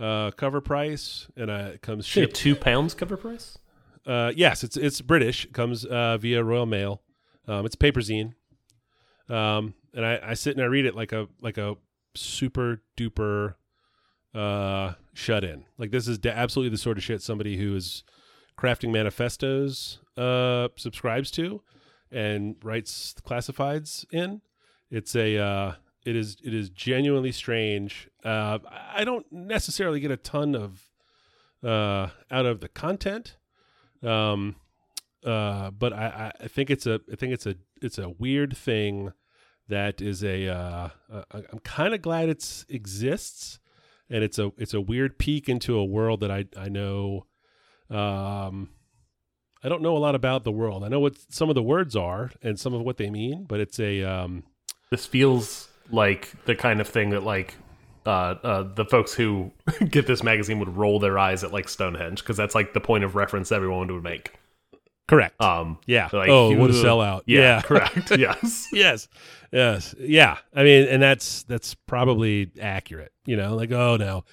uh, 0.00 0.32
cover 0.32 0.60
price, 0.60 1.28
and 1.36 1.50
uh, 1.50 1.70
it 1.74 1.82
comes 1.82 2.06
shipped. 2.06 2.34
two 2.34 2.56
pounds 2.56 2.94
cover 2.94 3.16
price. 3.16 3.58
Uh, 4.04 4.32
yes, 4.34 4.64
it's 4.64 4.76
it's 4.76 5.00
British. 5.00 5.44
It 5.44 5.52
comes 5.52 5.84
uh, 5.84 6.16
via 6.16 6.42
Royal 6.42 6.66
Mail. 6.66 7.02
Um, 7.46 7.66
it's 7.66 7.74
a 7.76 7.78
paper 7.78 8.00
zine, 8.00 8.32
um, 9.28 9.74
and 9.94 10.04
I, 10.04 10.18
I 10.24 10.34
sit 10.34 10.56
and 10.56 10.64
I 10.64 10.66
read 10.66 10.86
it 10.86 10.96
like 10.96 11.12
a 11.12 11.28
like 11.40 11.58
a 11.58 11.76
super 12.16 12.82
duper 12.96 13.54
uh, 14.34 14.94
shut 15.12 15.44
in. 15.44 15.64
Like 15.76 15.90
this 15.90 16.08
is 16.08 16.18
absolutely 16.24 16.70
the 16.70 16.78
sort 16.78 16.96
of 16.96 17.04
shit 17.04 17.22
somebody 17.22 17.58
who 17.58 17.76
is 17.76 18.02
crafting 18.58 18.92
manifestos 18.92 19.98
uh, 20.16 20.68
subscribes 20.76 21.30
to 21.32 21.62
and 22.10 22.56
writes 22.64 23.14
classifieds 23.26 24.06
in. 24.10 24.40
It's 24.92 25.16
a 25.16 25.38
uh, 25.38 25.72
it 26.04 26.14
is 26.14 26.36
it 26.44 26.52
is 26.52 26.68
genuinely 26.68 27.32
strange. 27.32 28.08
Uh, 28.22 28.58
I 28.94 29.04
don't 29.04 29.24
necessarily 29.32 30.00
get 30.00 30.10
a 30.10 30.16
ton 30.18 30.54
of 30.54 30.82
uh, 31.64 32.08
out 32.30 32.44
of 32.44 32.60
the 32.60 32.68
content, 32.68 33.36
um, 34.02 34.56
uh, 35.24 35.70
but 35.70 35.92
I, 35.94 36.32
I- 36.40 36.48
think 36.48 36.70
it's 36.70 36.86
a 36.86 37.00
I 37.10 37.16
think 37.16 37.32
it's 37.32 37.46
a 37.46 37.56
it's 37.80 37.96
a 37.98 38.10
weird 38.10 38.54
thing 38.56 39.12
that 39.68 40.02
is 40.02 40.22
a 40.22 40.48
uh, 40.48 40.88
uh, 41.10 41.22
I'm 41.32 41.60
kind 41.64 41.94
of 41.94 42.02
glad 42.02 42.28
it's 42.28 42.66
exists, 42.68 43.58
and 44.10 44.22
it's 44.22 44.38
a 44.38 44.52
it's 44.58 44.74
a 44.74 44.80
weird 44.80 45.18
peek 45.18 45.48
into 45.48 45.78
a 45.78 45.84
world 45.86 46.20
that 46.20 46.30
I 46.30 46.44
I 46.54 46.68
know. 46.68 47.26
Um, 47.88 48.70
I 49.64 49.68
don't 49.68 49.82
know 49.82 49.96
a 49.96 49.98
lot 49.98 50.14
about 50.16 50.44
the 50.44 50.52
world. 50.52 50.82
I 50.84 50.88
know 50.88 51.00
what 51.00 51.16
some 51.32 51.48
of 51.48 51.54
the 51.54 51.62
words 51.62 51.94
are 51.96 52.30
and 52.42 52.58
some 52.58 52.74
of 52.74 52.82
what 52.82 52.96
they 52.98 53.08
mean, 53.10 53.44
but 53.48 53.60
it's 53.60 53.78
a 53.78 54.02
um, 54.02 54.42
This 54.92 55.06
feels 55.06 55.68
like 55.90 56.44
the 56.44 56.54
kind 56.54 56.80
of 56.80 56.86
thing 56.86 57.10
that 57.10 57.22
like 57.22 57.54
uh, 58.04 58.34
uh, 58.42 58.62
the 58.74 58.84
folks 58.84 59.14
who 59.14 59.50
get 59.90 60.06
this 60.06 60.22
magazine 60.22 60.58
would 60.58 60.76
roll 60.76 61.00
their 61.00 61.18
eyes 61.18 61.42
at 61.42 61.52
like 61.52 61.68
Stonehenge 61.68 62.20
because 62.20 62.36
that's 62.36 62.54
like 62.54 62.74
the 62.74 62.80
point 62.80 63.02
of 63.02 63.14
reference 63.14 63.50
everyone 63.50 63.92
would 63.92 64.04
make. 64.04 64.32
correct. 65.08 65.40
Um, 65.40 65.78
yeah. 65.86 66.10
like, 66.12 66.28
oh, 66.28 66.54
what 66.56 66.68
a 66.70 66.74
sellout. 66.74 67.22
Yeah, 67.24 67.40
yeah. 67.40 67.62
correct. 67.62 68.10
yes. 68.18 68.68
yes 68.72 69.08
yes 69.52 69.94
yeah 69.98 70.38
i 70.54 70.64
mean 70.64 70.88
and 70.88 71.02
that's 71.02 71.42
that's 71.44 71.74
probably 71.74 72.50
accurate 72.60 73.12
you 73.26 73.36
know 73.36 73.54
like 73.54 73.70
oh 73.70 73.96
no 73.96 74.24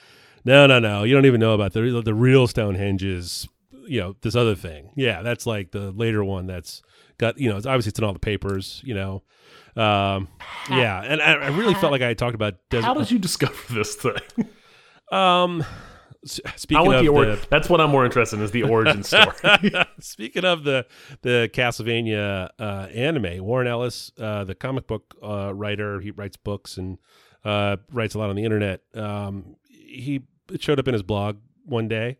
no 0.45 0.65
no 0.65 0.79
no 0.79 1.03
you 1.03 1.13
don't 1.13 1.25
even 1.25 1.39
know 1.39 1.53
about 1.53 1.73
the 1.73 2.01
the 2.03 2.13
real 2.13 2.47
stonehenge 2.47 3.03
is 3.03 3.47
you 3.85 3.99
know 3.99 4.15
this 4.21 4.35
other 4.35 4.55
thing 4.55 4.91
yeah 4.95 5.21
that's 5.21 5.45
like 5.45 5.71
the 5.71 5.91
later 5.91 6.23
one 6.23 6.47
that's 6.47 6.81
got 7.19 7.37
you 7.37 7.49
know 7.49 7.57
obviously 7.57 7.89
it's 7.89 7.99
in 7.99 8.05
all 8.05 8.13
the 8.13 8.19
papers 8.19 8.81
you 8.83 8.95
know 8.95 9.21
um 9.75 10.27
yeah 10.69 11.01
and 11.03 11.21
i, 11.21 11.33
I 11.33 11.47
really 11.49 11.75
felt 11.75 11.91
like 11.91 12.01
i 12.01 12.07
had 12.07 12.17
talked 12.17 12.33
about 12.33 12.55
desert 12.71 12.85
How 12.85 12.95
did 12.95 13.11
you 13.11 13.19
discover 13.19 13.55
this 13.71 13.95
thing? 13.95 14.15
um 15.11 15.63
speaking 16.25 16.77
I 16.77 16.81
want 16.81 16.97
of 16.97 17.05
the, 17.05 17.35
the, 17.35 17.47
That's 17.49 17.69
what 17.69 17.79
I'm 17.79 17.89
more 17.89 18.05
interested 18.05 18.37
in 18.37 18.43
is 18.43 18.51
the 18.51 18.63
origin 18.63 19.03
story. 19.03 19.35
Speaking 19.99 20.45
of 20.45 20.63
the 20.63 20.85
the 21.21 21.49
Castlevania 21.53 22.49
uh, 22.59 22.87
anime, 22.93 23.43
Warren 23.43 23.67
Ellis, 23.67 24.11
uh, 24.19 24.43
the 24.43 24.55
comic 24.55 24.87
book 24.87 25.15
uh, 25.23 25.53
writer, 25.53 25.99
he 25.99 26.11
writes 26.11 26.37
books 26.37 26.77
and 26.77 26.97
uh, 27.45 27.77
writes 27.91 28.15
a 28.15 28.19
lot 28.19 28.29
on 28.29 28.35
the 28.35 28.43
internet. 28.43 28.81
Um, 28.93 29.55
he 29.69 30.23
it 30.51 30.61
showed 30.61 30.79
up 30.79 30.87
in 30.87 30.93
his 30.93 31.03
blog 31.03 31.37
one 31.65 31.87
day, 31.87 32.17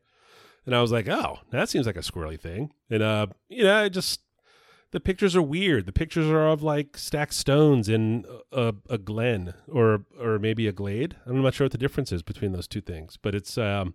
and 0.66 0.76
I 0.76 0.82
was 0.82 0.92
like, 0.92 1.08
"Oh, 1.08 1.40
that 1.52 1.70
seems 1.70 1.86
like 1.86 1.98
a 1.98 2.00
squirrely 2.00 2.40
thing." 2.40 2.72
And 2.90 3.04
uh, 3.04 3.28
you 3.50 3.64
know, 3.64 3.84
I 3.84 3.90
just 3.90 4.22
the 4.92 5.00
pictures 5.00 5.36
are 5.36 5.42
weird. 5.42 5.86
The 5.86 5.92
pictures 5.92 6.28
are 6.28 6.48
of 6.48 6.64
like 6.64 6.98
stacked 6.98 7.34
stones 7.34 7.88
in 7.88 8.26
a, 8.52 8.74
a 8.90 8.98
glen 8.98 9.54
or 9.68 10.06
or 10.20 10.40
maybe 10.40 10.68
a 10.68 10.72
glade. 10.72 11.16
I'm 11.26 11.42
not 11.42 11.54
sure 11.54 11.66
what 11.66 11.72
the 11.72 11.78
difference 11.78 12.12
is 12.12 12.24
between 12.24 12.52
those 12.52 12.68
two 12.68 12.82
things, 12.82 13.18
but 13.22 13.36
it's 13.36 13.58
um 13.58 13.94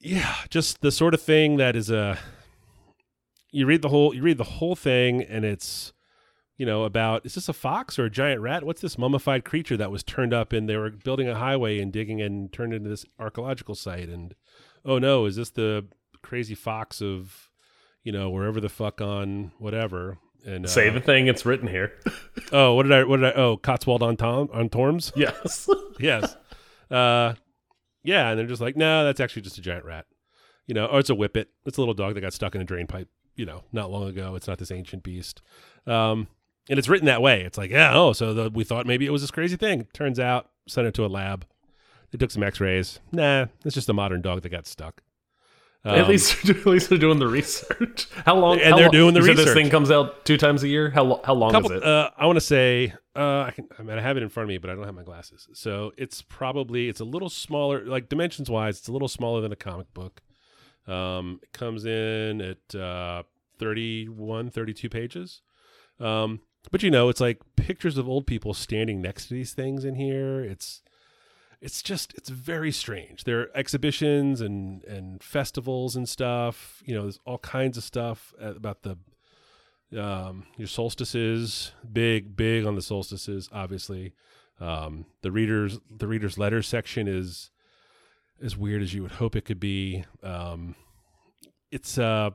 yeah, 0.00 0.34
just 0.50 0.80
the 0.80 0.92
sort 0.92 1.14
of 1.14 1.22
thing 1.22 1.56
that 1.56 1.76
is 1.76 1.90
a 1.90 2.18
you 3.50 3.66
read 3.66 3.82
the 3.82 3.88
whole 3.88 4.14
you 4.14 4.22
read 4.22 4.38
the 4.38 4.44
whole 4.44 4.76
thing 4.76 5.22
and 5.22 5.44
it's 5.44 5.92
you 6.56 6.64
know 6.64 6.84
about 6.84 7.26
is 7.26 7.34
this 7.34 7.48
a 7.48 7.52
fox 7.52 7.98
or 7.98 8.06
a 8.06 8.10
giant 8.10 8.40
rat? 8.40 8.64
What's 8.64 8.80
this 8.80 8.96
mummified 8.96 9.44
creature 9.44 9.76
that 9.76 9.90
was 9.90 10.02
turned 10.02 10.32
up 10.32 10.52
and 10.52 10.68
they 10.68 10.76
were 10.76 10.90
building 10.90 11.28
a 11.28 11.36
highway 11.36 11.78
and 11.78 11.92
digging 11.92 12.22
and 12.22 12.52
turned 12.52 12.72
into 12.72 12.88
this 12.88 13.04
archaeological 13.18 13.74
site 13.74 14.08
and 14.08 14.34
oh 14.84 14.98
no, 14.98 15.26
is 15.26 15.36
this 15.36 15.50
the 15.50 15.86
crazy 16.22 16.54
fox 16.54 17.02
of 17.02 17.50
you 18.04 18.12
know, 18.12 18.30
wherever 18.30 18.60
the 18.60 18.68
fuck 18.68 19.00
on 19.00 19.50
whatever. 19.58 20.18
And 20.46 20.66
uh, 20.66 20.68
Say 20.68 20.90
the 20.90 21.00
thing. 21.00 21.26
It's 21.26 21.44
written 21.44 21.66
here. 21.66 21.94
oh, 22.52 22.74
what 22.74 22.84
did 22.84 22.92
I? 22.92 23.04
What 23.04 23.16
did 23.20 23.26
I? 23.26 23.32
Oh, 23.32 23.56
Cotswold 23.56 24.02
on 24.02 24.16
Tom 24.16 24.48
on 24.52 24.68
Torms. 24.68 25.10
yes. 25.16 25.68
yes. 25.98 26.36
Uh, 26.90 27.34
yeah, 28.04 28.28
and 28.28 28.38
they're 28.38 28.46
just 28.46 28.60
like, 28.60 28.76
no, 28.76 29.04
that's 29.04 29.20
actually 29.20 29.42
just 29.42 29.58
a 29.58 29.62
giant 29.62 29.86
rat. 29.86 30.06
You 30.66 30.74
know, 30.74 30.86
or 30.86 31.00
it's 31.00 31.10
a 31.10 31.14
whippet. 31.14 31.46
It's 31.64 31.78
a 31.78 31.80
little 31.80 31.94
dog 31.94 32.14
that 32.14 32.20
got 32.20 32.34
stuck 32.34 32.54
in 32.54 32.60
a 32.60 32.64
drain 32.64 32.86
pipe. 32.86 33.08
You 33.34 33.46
know, 33.46 33.64
not 33.72 33.90
long 33.90 34.06
ago. 34.06 34.34
It's 34.36 34.46
not 34.46 34.58
this 34.58 34.70
ancient 34.70 35.02
beast. 35.02 35.42
Um, 35.86 36.28
and 36.68 36.78
it's 36.78 36.88
written 36.88 37.06
that 37.06 37.22
way. 37.22 37.42
It's 37.42 37.58
like, 37.58 37.70
yeah, 37.70 37.92
oh, 37.94 38.12
so 38.12 38.32
the, 38.32 38.50
we 38.50 38.64
thought 38.64 38.86
maybe 38.86 39.06
it 39.06 39.10
was 39.10 39.22
this 39.22 39.30
crazy 39.30 39.56
thing. 39.56 39.86
Turns 39.92 40.20
out, 40.20 40.50
sent 40.68 40.86
it 40.86 40.94
to 40.94 41.04
a 41.04 41.08
lab. 41.08 41.46
They 42.10 42.18
took 42.18 42.30
some 42.30 42.42
X-rays. 42.42 43.00
Nah, 43.12 43.46
it's 43.64 43.74
just 43.74 43.88
a 43.88 43.92
modern 43.92 44.22
dog 44.22 44.42
that 44.42 44.50
got 44.50 44.66
stuck. 44.66 45.02
At 45.84 46.00
Um, 46.00 46.08
least, 46.08 46.48
at 46.48 46.64
least 46.66 46.88
they're 46.88 46.98
doing 46.98 47.18
the 47.18 47.26
research. 47.28 48.06
How 48.24 48.36
long? 48.36 48.58
And 48.60 48.70
how 48.70 48.76
they're 48.76 48.84
long- 48.86 48.92
doing 48.92 49.14
the 49.14 49.22
said 49.22 49.36
This 49.36 49.52
thing 49.54 49.68
comes 49.70 49.90
out 49.90 50.24
two 50.24 50.36
times 50.38 50.62
a 50.62 50.68
year. 50.68 50.90
How 50.90 51.20
how 51.24 51.34
long 51.34 51.52
couple, 51.52 51.72
is 51.72 51.78
it? 51.78 51.84
Uh, 51.84 52.10
I 52.16 52.24
want 52.26 52.36
to 52.36 52.40
say 52.40 52.94
uh, 53.14 53.40
I 53.48 53.52
can. 53.54 53.68
I 53.78 53.82
mean, 53.82 53.98
I 53.98 54.00
have 54.00 54.16
it 54.16 54.22
in 54.22 54.28
front 54.30 54.44
of 54.44 54.48
me, 54.48 54.58
but 54.58 54.70
I 54.70 54.74
don't 54.74 54.84
have 54.84 54.94
my 54.94 55.02
glasses. 55.02 55.46
So 55.52 55.92
it's 55.98 56.22
probably 56.22 56.88
it's 56.88 57.00
a 57.00 57.04
little 57.04 57.28
smaller, 57.28 57.84
like 57.84 58.08
dimensions 58.08 58.48
wise. 58.48 58.78
It's 58.78 58.88
a 58.88 58.92
little 58.92 59.08
smaller 59.08 59.40
than 59.42 59.52
a 59.52 59.56
comic 59.56 59.92
book. 59.94 60.22
Um, 60.86 61.40
it 61.42 61.52
comes 61.52 61.84
in 61.84 62.40
at 62.40 62.74
uh, 62.78 63.22
31, 63.58 64.50
32 64.50 64.88
pages. 64.88 65.42
Um, 66.00 66.40
but 66.70 66.82
you 66.82 66.90
know, 66.90 67.08
it's 67.08 67.20
like 67.20 67.40
pictures 67.56 67.98
of 67.98 68.08
old 68.08 68.26
people 68.26 68.54
standing 68.54 69.00
next 69.02 69.28
to 69.28 69.34
these 69.34 69.52
things 69.52 69.84
in 69.84 69.94
here. 69.96 70.40
It's 70.40 70.82
it's 71.64 71.82
just 71.82 72.12
it's 72.12 72.28
very 72.28 72.70
strange. 72.70 73.24
There 73.24 73.40
are 73.40 73.50
exhibitions 73.54 74.42
and 74.42 74.84
and 74.84 75.22
festivals 75.22 75.96
and 75.96 76.06
stuff. 76.06 76.82
You 76.84 76.94
know, 76.94 77.02
there's 77.04 77.20
all 77.24 77.38
kinds 77.38 77.78
of 77.78 77.84
stuff 77.84 78.34
uh, 78.40 78.54
about 78.54 78.82
the 78.82 78.98
um, 79.98 80.46
your 80.58 80.68
solstices. 80.68 81.72
Big 81.90 82.36
big 82.36 82.66
on 82.66 82.74
the 82.74 82.82
solstices, 82.82 83.48
obviously. 83.50 84.12
Um, 84.60 85.06
the 85.22 85.32
readers 85.32 85.78
the 85.90 86.06
readers 86.06 86.36
letters 86.36 86.68
section 86.68 87.08
is 87.08 87.50
as 88.42 88.58
weird 88.58 88.82
as 88.82 88.92
you 88.92 89.00
would 89.00 89.12
hope 89.12 89.34
it 89.34 89.46
could 89.46 89.60
be. 89.60 90.04
Um, 90.22 90.74
it's 91.70 91.96
uh 91.96 92.30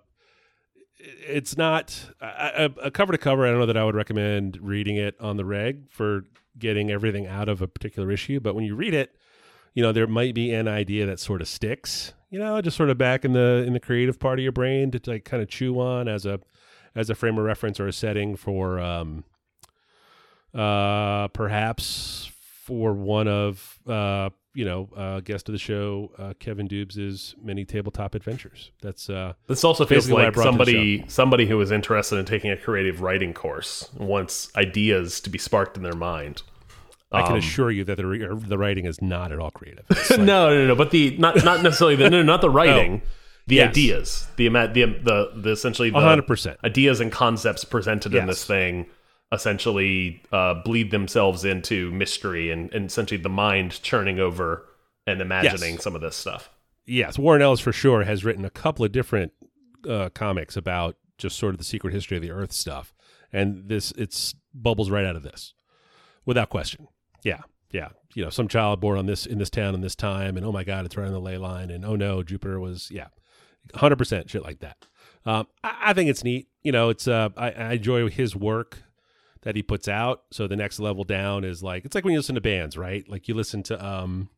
it's 1.00 1.56
not 1.56 2.14
a, 2.20 2.72
a 2.82 2.92
cover 2.92 3.12
to 3.12 3.18
cover. 3.20 3.46
I 3.46 3.52
don't 3.52 3.60
know 3.60 3.68
that 3.68 3.78
I 3.78 3.86
would 3.86 3.96
recommend 3.96 4.58
reading 4.60 4.98
it 4.98 5.16
on 5.22 5.38
the 5.38 5.46
reg 5.46 5.90
for 5.90 6.24
getting 6.58 6.92
everything 6.92 7.26
out 7.26 7.48
of 7.48 7.62
a 7.62 7.68
particular 7.68 8.12
issue. 8.12 8.40
But 8.40 8.54
when 8.54 8.66
you 8.66 8.76
read 8.76 8.94
it, 8.94 9.16
you 9.74 9.84
know 9.84 9.92
there 9.92 10.08
might 10.08 10.34
be 10.34 10.52
an 10.54 10.68
idea 10.68 11.06
that 11.06 11.20
sort 11.20 11.42
of 11.42 11.48
sticks. 11.48 12.14
You 12.30 12.38
know, 12.38 12.62
just 12.62 12.78
sort 12.78 12.90
of 12.90 12.98
back 12.98 13.26
in 13.26 13.34
the 13.34 13.64
in 13.66 13.74
the 13.74 13.80
creative 13.80 14.20
part 14.20 14.40
of 14.40 14.44
your 14.44 14.52
brain 14.52 14.92
to 14.92 15.02
like 15.10 15.26
kind 15.26 15.42
of 15.42 15.50
chew 15.50 15.80
on 15.80 16.08
as 16.08 16.26
a 16.26 16.40
as 16.96 17.10
a 17.10 17.16
frame 17.16 17.38
of 17.38 17.44
reference 17.46 17.80
or 17.80 17.88
a 17.88 17.94
setting 17.94 18.36
for 18.36 18.80
um 18.80 19.24
uh 20.54 21.28
perhaps 21.30 22.32
for 22.64 22.94
one 22.94 23.28
of 23.28 23.80
uh 23.88 24.30
you 24.54 24.66
know 24.66 24.90
uh 24.96 25.20
guest 25.22 25.48
of 25.48 25.54
the 25.54 25.60
show 25.60 26.12
uh 26.18 26.34
Kevin 26.40 26.68
Dubes's 26.68 27.36
many 27.42 27.66
tabletop 27.66 28.16
adventures. 28.16 28.72
That's 28.82 29.10
uh 29.10 29.34
This 29.48 29.64
also 29.64 29.86
feels 29.86 30.06
basically 30.06 30.14
what 30.14 30.22
I 30.22 30.26
like 30.26 30.34
brought 30.34 30.44
to 30.44 30.52
the 30.52 30.56
somebody 30.58 31.06
somebody 31.08 31.46
who 31.48 31.62
is 31.62 31.72
interested 31.72 32.18
in 32.18 32.26
taking 32.26 32.52
a 32.52 32.58
creative 32.58 33.02
writing 33.02 33.34
course 33.34 33.90
wants 33.98 34.52
ideas 34.56 35.20
to 35.22 35.30
be 35.30 35.38
sparked 35.38 35.78
in 35.78 35.84
their 35.84 35.94
mind. 35.94 36.44
I 37.12 37.24
can 37.24 37.32
Um, 37.34 37.38
assure 37.40 37.72
you 37.72 37.84
that 37.86 37.98
the 37.98 38.06
re- 38.06 38.28
the 38.28 38.58
writing 38.58 38.86
is 38.86 39.02
not 39.02 39.32
at 39.32 39.40
all 39.40 39.52
creative. 39.52 39.86
Like- 40.10 40.20
no, 40.20 40.50
no, 40.50 40.68
no, 40.68 40.76
but 40.76 40.92
the 40.92 41.18
not 41.18 41.44
not 41.44 41.64
necessarily 41.64 41.96
the 41.96 42.10
no, 42.10 42.22
not 42.24 42.42
the 42.42 42.50
writing, 42.60 43.02
the 43.48 43.62
Oh. 43.62 43.64
Yes. 43.64 43.70
ideas, 43.70 44.28
the 44.38 44.48
the 44.50 44.86
the 45.04 45.32
the 45.36 45.52
essentially 45.52 45.90
the 45.90 45.98
100%. 45.98 46.58
ideas 46.64 47.00
and 47.00 47.12
concepts 47.12 47.64
presented 47.66 48.14
in 48.14 48.28
this 48.28 48.46
thing 48.46 48.86
essentially 49.32 50.22
uh, 50.32 50.56
bleed 50.66 50.92
themselves 50.92 51.46
into 51.46 51.92
mystery 51.92 52.52
and, 52.52 52.74
and 52.74 52.88
essentially 52.88 53.20
the 53.22 53.30
mind 53.30 53.82
churning 53.84 54.20
over 54.20 54.66
and 55.06 55.22
imagining 55.22 55.74
Yes. 55.76 55.84
some 55.84 55.96
of 55.96 56.02
this 56.02 56.16
stuff. 56.16 56.50
yes, 56.86 57.18
Warren 57.20 57.42
Ellis 57.42 57.60
for 57.60 57.72
sure 57.72 58.04
has 58.04 58.26
written 58.26 58.44
a 58.46 58.50
couple 58.50 58.84
of 58.86 58.92
different 58.92 59.32
uh, 59.88 60.10
comics 60.10 60.58
about 60.58 60.96
just 61.18 61.38
sort 61.38 61.54
of 61.54 61.58
the 61.60 61.64
secret 61.64 61.94
history 61.94 62.18
of 62.18 62.24
the 62.24 62.32
Earth 62.32 62.52
stuff, 62.52 62.94
and 63.32 63.68
this 63.70 63.92
it's 63.98 64.34
bubbles 64.54 64.90
right 64.90 65.06
out 65.06 65.16
of 65.16 65.24
this, 65.24 65.54
without 66.26 66.50
question. 66.50 66.88
Yeah, 67.24 67.42
yeah. 67.72 67.90
You 68.16 68.24
know, 68.24 68.30
some 68.30 68.48
child 68.48 68.80
born 68.82 68.98
on 68.98 69.06
this 69.06 69.26
in 69.26 69.38
this 69.38 69.50
town 69.50 69.76
in 69.76 69.82
this 69.82 69.96
time, 69.96 70.38
and 70.38 70.46
oh 70.46 70.52
my 70.52 70.64
God, 70.64 70.86
it's 70.86 70.98
right 70.98 71.08
on 71.08 71.14
the 71.14 71.20
ley 71.20 71.38
line, 71.38 71.70
and 71.70 71.86
oh 71.86 71.96
no, 71.96 72.24
Jupiter 72.24 72.60
was 72.60 72.90
yeah, 72.92 73.08
hundred 73.76 73.98
percent 73.98 74.30
shit 74.30 74.44
like 74.44 74.60
that. 74.60 74.86
Um, 75.26 75.48
I, 75.64 75.78
I 75.86 75.94
think 75.94 76.10
it's 76.10 76.24
neat. 76.24 76.48
You 76.64 76.72
know, 76.72 76.90
it's 76.90 77.08
uh, 77.08 77.30
I, 77.38 77.52
I 77.52 77.74
enjoy 77.74 78.10
his 78.10 78.36
work 78.36 78.84
that 79.42 79.56
he 79.56 79.64
puts 79.64 79.88
out. 79.88 80.24
So 80.32 80.48
the 80.48 80.56
next 80.56 80.80
level 80.80 81.04
down 81.04 81.44
is 81.44 81.64
like 81.64 81.86
it's 81.86 81.96
like 81.96 82.04
when 82.04 82.14
you 82.14 82.20
listen 82.20 82.36
to 82.36 82.42
bands, 82.42 82.78
right? 82.78 83.08
Like 83.08 83.28
you 83.28 83.36
listen 83.36 83.64
to 83.64 83.86
um 83.86 84.30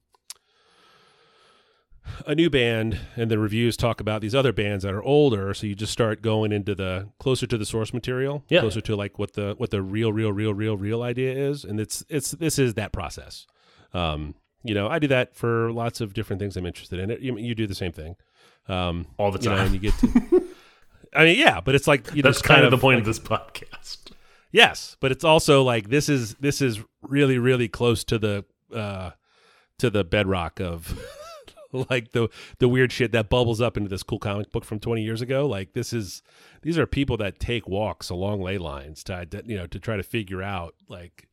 a 2.25 2.35
new 2.35 2.49
band 2.49 2.97
and 3.15 3.29
the 3.31 3.37
reviews 3.39 3.77
talk 3.77 3.99
about 4.01 4.21
these 4.21 4.35
other 4.35 4.51
bands 4.51 4.83
that 4.83 4.93
are 4.93 5.03
older 5.03 5.53
so 5.53 5.65
you 5.67 5.75
just 5.75 5.91
start 5.93 6.21
going 6.21 6.51
into 6.51 6.73
the 6.75 7.07
closer 7.19 7.47
to 7.47 7.57
the 7.57 7.65
source 7.65 7.93
material 7.93 8.43
Yeah. 8.49 8.59
closer 8.61 8.81
to 8.81 8.95
like 8.95 9.17
what 9.19 9.33
the 9.33 9.55
what 9.57 9.69
the 9.71 9.81
real 9.81 10.11
real 10.11 10.31
real 10.33 10.53
real 10.53 10.75
real 10.75 11.03
idea 11.03 11.33
is 11.33 11.63
and 11.63 11.79
it's 11.79 12.03
it's 12.09 12.31
this 12.31 12.59
is 12.59 12.73
that 12.75 12.91
process 12.91 13.45
um 13.93 14.35
you 14.63 14.73
know 14.73 14.87
i 14.87 14.99
do 14.99 15.07
that 15.07 15.35
for 15.35 15.71
lots 15.71 16.01
of 16.01 16.13
different 16.13 16.39
things 16.39 16.57
i'm 16.57 16.65
interested 16.65 16.99
in 16.99 17.09
it 17.11 17.21
you, 17.21 17.37
you 17.37 17.55
do 17.55 17.65
the 17.67 17.75
same 17.75 17.91
thing 17.91 18.15
um 18.67 19.05
All 19.17 19.31
the 19.31 19.39
you 19.39 19.49
know 19.49 19.55
time. 19.57 19.65
and 19.67 19.73
you 19.75 19.79
get 19.79 19.97
to 19.99 20.47
i 21.15 21.23
mean 21.23 21.37
yeah 21.39 21.59
but 21.61 21.75
it's 21.75 21.87
like 21.87 22.07
you 22.15 22.21
know, 22.23 22.29
That's 22.29 22.39
it's 22.39 22.47
kind 22.47 22.63
of 22.65 22.71
the 22.71 22.77
point 22.77 22.95
like- 22.97 23.01
of 23.01 23.05
this 23.07 23.19
podcast. 23.19 23.97
Yes, 24.53 24.97
but 24.99 25.13
it's 25.13 25.23
also 25.23 25.63
like 25.63 25.87
this 25.89 26.09
is 26.09 26.35
this 26.35 26.61
is 26.61 26.81
really 27.01 27.37
really 27.37 27.69
close 27.69 28.03
to 28.03 28.19
the 28.19 28.43
uh 28.75 29.11
to 29.77 29.89
the 29.89 30.03
bedrock 30.03 30.59
of 30.59 30.99
like 31.89 32.11
the 32.11 32.29
the 32.59 32.67
weird 32.67 32.91
shit 32.91 33.11
that 33.11 33.29
bubbles 33.29 33.61
up 33.61 33.77
into 33.77 33.89
this 33.89 34.03
cool 34.03 34.19
comic 34.19 34.51
book 34.51 34.65
from 34.65 34.79
20 34.79 35.01
years 35.01 35.21
ago. 35.21 35.45
Like 35.45 35.73
this 35.73 35.93
is 35.93 36.21
these 36.61 36.77
are 36.77 36.85
people 36.85 37.17
that 37.17 37.39
take 37.39 37.67
walks 37.67 38.09
along 38.09 38.41
ley 38.41 38.57
lines 38.57 39.03
to 39.05 39.27
you 39.45 39.57
know 39.57 39.67
to 39.67 39.79
try 39.79 39.95
to 39.95 40.03
figure 40.03 40.41
out 40.41 40.75
like 40.87 41.27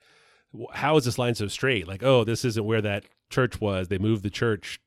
how 0.72 0.96
is 0.96 1.04
this 1.04 1.18
line 1.18 1.34
so 1.34 1.48
straight? 1.48 1.88
Like 1.88 2.02
oh, 2.02 2.24
this 2.24 2.44
isn't 2.44 2.64
where 2.64 2.82
that 2.82 3.04
church 3.30 3.60
was. 3.60 3.88
They 3.88 3.98
moved 3.98 4.22
the 4.22 4.30
church 4.30 4.80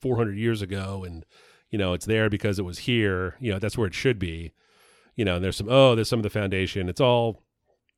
400 0.00 0.36
years 0.36 0.62
ago 0.62 1.04
and 1.04 1.24
you 1.70 1.78
know 1.78 1.94
it's 1.94 2.06
there 2.06 2.28
because 2.28 2.58
it 2.58 2.64
was 2.64 2.78
here. 2.78 3.36
You 3.40 3.52
know, 3.52 3.58
that's 3.58 3.78
where 3.78 3.86
it 3.86 3.94
should 3.94 4.18
be. 4.18 4.52
You 5.14 5.24
know, 5.24 5.36
and 5.36 5.44
there's 5.44 5.56
some 5.56 5.68
oh, 5.70 5.94
there's 5.94 6.08
some 6.08 6.18
of 6.18 6.24
the 6.24 6.30
foundation. 6.30 6.88
It's 6.88 7.00
all 7.00 7.42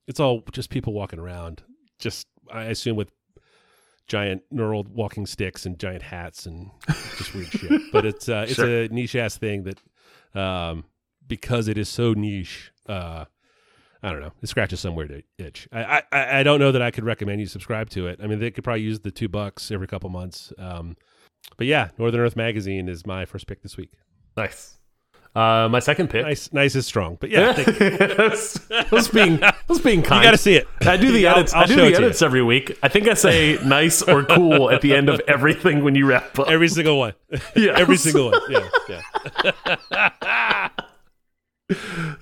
it's 0.07 0.21
all 0.21 0.43
just 0.53 0.71
people 0.71 0.93
walking 0.93 1.19
around. 1.19 1.63
Just 1.99 2.27
I 2.51 2.65
assume 2.65 2.97
with 2.97 3.13
giant 4.09 4.43
knurled 4.53 4.89
walking 4.89 5.27
sticks 5.27 5.67
and 5.67 5.79
giant 5.79 6.03
hats 6.03 6.47
and 6.47 6.71
just 6.87 7.35
weird 7.35 7.49
shit. 7.49 7.83
But 7.93 8.05
it's 8.07 8.29
uh, 8.29 8.47
it's 8.49 8.55
Sure. 8.57 8.83
a 8.85 8.89
niche 8.89 9.15
ass 9.17 9.37
thing 9.37 9.65
that 9.65 10.39
um, 10.41 10.85
because 11.27 11.69
it 11.69 11.79
is 11.79 11.89
so 11.89 12.13
niche. 12.15 12.73
Uh, 12.89 13.27
I 14.03 14.13
don't 14.13 14.21
know. 14.21 14.33
It 14.43 14.49
scratches 14.49 14.79
somewhere 14.81 15.09
to 15.09 15.23
itch. 15.39 15.69
I, 15.73 16.03
I 16.13 16.39
I 16.41 16.43
don't 16.43 16.61
know 16.61 16.73
that 16.73 16.83
I 16.83 16.91
could 16.91 17.05
recommend 17.05 17.41
you 17.41 17.47
subscribe 17.47 17.91
to 17.91 18.07
it. 18.07 18.21
I 18.23 18.27
mean, 18.27 18.39
they 18.39 18.51
could 18.51 18.65
probably 18.65 18.83
use 18.83 19.01
the 19.01 19.11
two 19.11 19.29
bucks 19.29 19.71
every 19.71 19.87
couple 19.89 20.09
months. 20.11 20.53
Um, 20.57 20.97
but 21.57 21.67
yeah, 21.67 21.91
Northern 21.99 22.21
Earth 22.21 22.37
magazine 22.37 22.89
is 22.89 23.05
my 23.07 23.25
first 23.25 23.47
pick 23.47 23.63
this 23.63 23.77
week. 23.77 23.91
Nice. 24.37 24.78
Uh, 25.35 25.69
my 25.71 25.79
second 25.79 26.11
pick. 26.11 26.25
Nice, 26.25 26.53
nice 26.53 26.75
is 26.75 26.87
strong. 26.87 27.17
But 27.21 27.31
yeah, 27.31 27.53
that's, 27.53 28.55
that's 28.91 29.09
being 29.09 29.37
that's 29.37 29.79
being 29.81 30.03
kind. 30.03 30.23
you 30.23 30.27
got 30.27 30.33
to 30.33 30.39
see 30.39 30.55
it. 30.57 30.67
I 30.81 30.97
do 30.97 31.13
the 31.13 31.27
I'll- 31.29 31.37
edits. 31.37 31.55
I'll 31.55 31.63
i 31.63 31.67
do 31.67 31.77
the 31.77 31.95
edits 31.95 32.23
every 32.23 32.43
week. 32.43 32.77
I 32.83 32.89
think 32.89 33.07
I 33.09 33.15
say 33.15 33.59
nice 33.65 34.03
or 34.03 34.25
cool 34.25 34.71
at 34.71 34.81
the 34.81 34.95
end 34.95 35.09
of 35.09 35.21
everything 35.29 35.85
when 35.85 35.95
you 35.95 36.07
wrap 36.07 36.39
up. 36.39 36.49
Every 36.49 36.69
single 36.69 36.99
one. 36.99 37.15
Yeah, 37.55 37.73
Every 37.77 37.97
single 37.97 38.31
one. 38.33 38.41
Yeah, 38.49 38.69
yeah. 38.89 40.69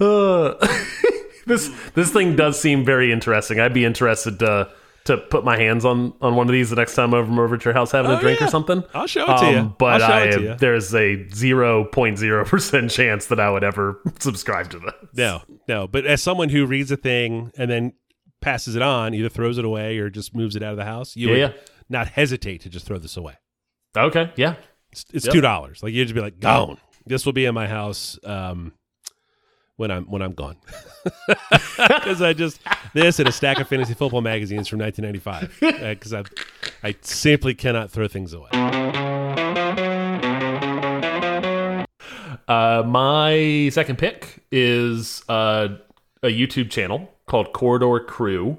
Uh, 0.00 0.54
this 1.46 1.70
this 1.94 2.12
thing 2.12 2.34
does 2.36 2.60
seem 2.60 2.84
very 2.84 3.12
interesting. 3.12 3.60
I'd 3.60 3.72
be 3.74 3.84
interested 3.84 4.38
to 4.40 4.68
to 5.06 5.16
put 5.16 5.44
my 5.44 5.56
hands 5.56 5.84
on 5.84 6.12
on 6.20 6.36
one 6.36 6.46
of 6.48 6.52
these 6.52 6.70
the 6.70 6.76
next 6.76 6.94
time 6.94 7.12
I'm 7.14 7.38
over 7.38 7.54
at 7.56 7.64
your 7.64 7.74
house 7.74 7.92
having 7.92 8.10
Oh, 8.10 8.16
a 8.18 8.20
drink 8.20 8.40
yeah. 8.40 8.46
or 8.46 8.50
something. 8.50 8.84
I'll 8.94 9.06
show 9.06 9.24
it 9.28 9.38
to 9.38 9.50
you. 9.50 9.74
But 9.78 10.02
I 10.02 10.30
to 10.30 10.40
you. 10.42 10.54
there's 10.58 10.94
a 10.94 11.28
zero 11.30 11.84
point 11.84 12.18
zero 12.18 12.44
percent 12.44 12.90
chance 12.90 13.26
that 13.26 13.40
I 13.40 13.50
would 13.50 13.64
ever 13.64 14.00
subscribe 14.18 14.70
to 14.70 14.78
this. 14.78 14.92
No, 15.14 15.42
no. 15.68 15.86
But 15.88 16.06
as 16.06 16.22
someone 16.22 16.48
who 16.50 16.66
reads 16.66 16.90
a 16.90 16.96
thing 16.96 17.50
and 17.58 17.70
then 17.70 17.92
passes 18.40 18.76
it 18.76 18.82
on, 18.82 19.14
either 19.14 19.28
throws 19.28 19.58
it 19.58 19.64
away 19.64 19.98
or 19.98 20.10
just 20.10 20.34
moves 20.34 20.56
it 20.56 20.62
out 20.62 20.70
of 20.72 20.76
the 20.76 20.84
house, 20.84 21.16
you 21.16 21.28
Yeah, 21.28 21.32
would 21.32 21.40
yeah. 21.56 21.60
not 21.88 22.08
hesitate 22.08 22.60
to 22.62 22.68
just 22.68 22.86
throw 22.86 22.98
this 22.98 23.16
away. 23.16 23.34
Okay, 23.96 24.30
yeah, 24.36 24.56
It's, 24.92 25.04
it's 25.12 25.24
Yep. 25.26 25.32
two 25.34 25.40
dollars. 25.40 25.82
Like 25.82 25.92
you'd 25.94 26.04
just 26.04 26.14
be 26.14 26.20
like, 26.20 26.38
gone. 26.38 26.78
This 27.06 27.24
will 27.24 27.32
be 27.32 27.44
in 27.46 27.54
my 27.54 27.66
house 27.66 28.18
um, 28.24 28.72
when 29.76 29.90
I'm 29.90 30.04
when 30.04 30.22
I'm 30.22 30.32
gone. 30.32 30.56
Because 31.76 32.22
I 32.22 32.32
just 32.32 32.60
this 32.94 33.18
and 33.18 33.28
a 33.28 33.32
stack 33.32 33.60
of 33.60 33.68
fantasy 33.68 33.94
football 33.94 34.22
magazines 34.22 34.66
from 34.68 34.78
1995. 34.80 35.90
Because 35.90 36.12
I 36.12 36.24
I 36.82 36.94
simply 37.02 37.54
cannot 37.54 37.90
throw 37.90 38.08
things 38.08 38.32
away. 38.32 38.48
Uh, 42.48 42.82
my 42.86 43.68
second 43.72 43.98
pick 43.98 44.44
is 44.50 45.22
uh, 45.28 45.68
a 46.22 46.28
YouTube 46.28 46.70
channel 46.70 47.10
called 47.26 47.52
Corridor 47.52 48.00
Crew, 48.04 48.56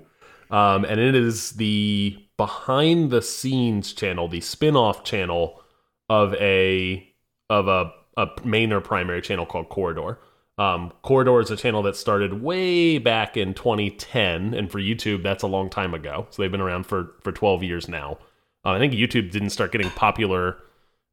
um, 0.51 0.86
and 0.86 0.99
it 0.99 1.15
is 1.15 1.51
the 1.51 2.17
behind 2.38 3.12
the 3.12 3.21
scenes 3.21 3.93
channel, 3.93 4.27
the 4.27 4.41
spin 4.41 4.75
off 4.75 5.03
channel 5.03 5.62
of 6.10 6.34
a 6.36 7.08
of 7.49 7.67
a, 7.67 7.91
a 8.17 8.27
main 8.43 8.73
or 8.73 8.82
primary 8.82 9.21
channel 9.21 9.45
called 9.45 9.69
Corridor. 9.69 10.19
Um, 10.58 10.91
Corridor 11.04 11.39
is 11.39 11.52
a 11.52 11.56
channel 11.56 11.84
that 11.84 11.96
started 11.96 12.41
way 12.41 12.98
back 12.98 13.38
in 13.38 13.54
2010, 13.54 14.54
and 14.54 14.72
for 14.72 14.80
YouTube, 14.80 15.22
that's 15.22 15.43
a 15.43 15.48
long 15.48 15.70
time 15.70 15.93
ago. 15.93 16.26
So 16.32 16.41
they've 16.41 16.52
been 16.52 16.62
around 16.62 16.86
for 16.88 17.13
for 17.22 17.32
12 17.32 17.63
years 17.63 17.88
now. 17.88 18.17
Uh, 18.65 18.72
I 18.72 18.80
think 18.80 18.93
YouTube 18.93 19.32
didn't 19.32 19.52
start 19.52 19.72
getting 19.72 19.91
popular 19.91 20.58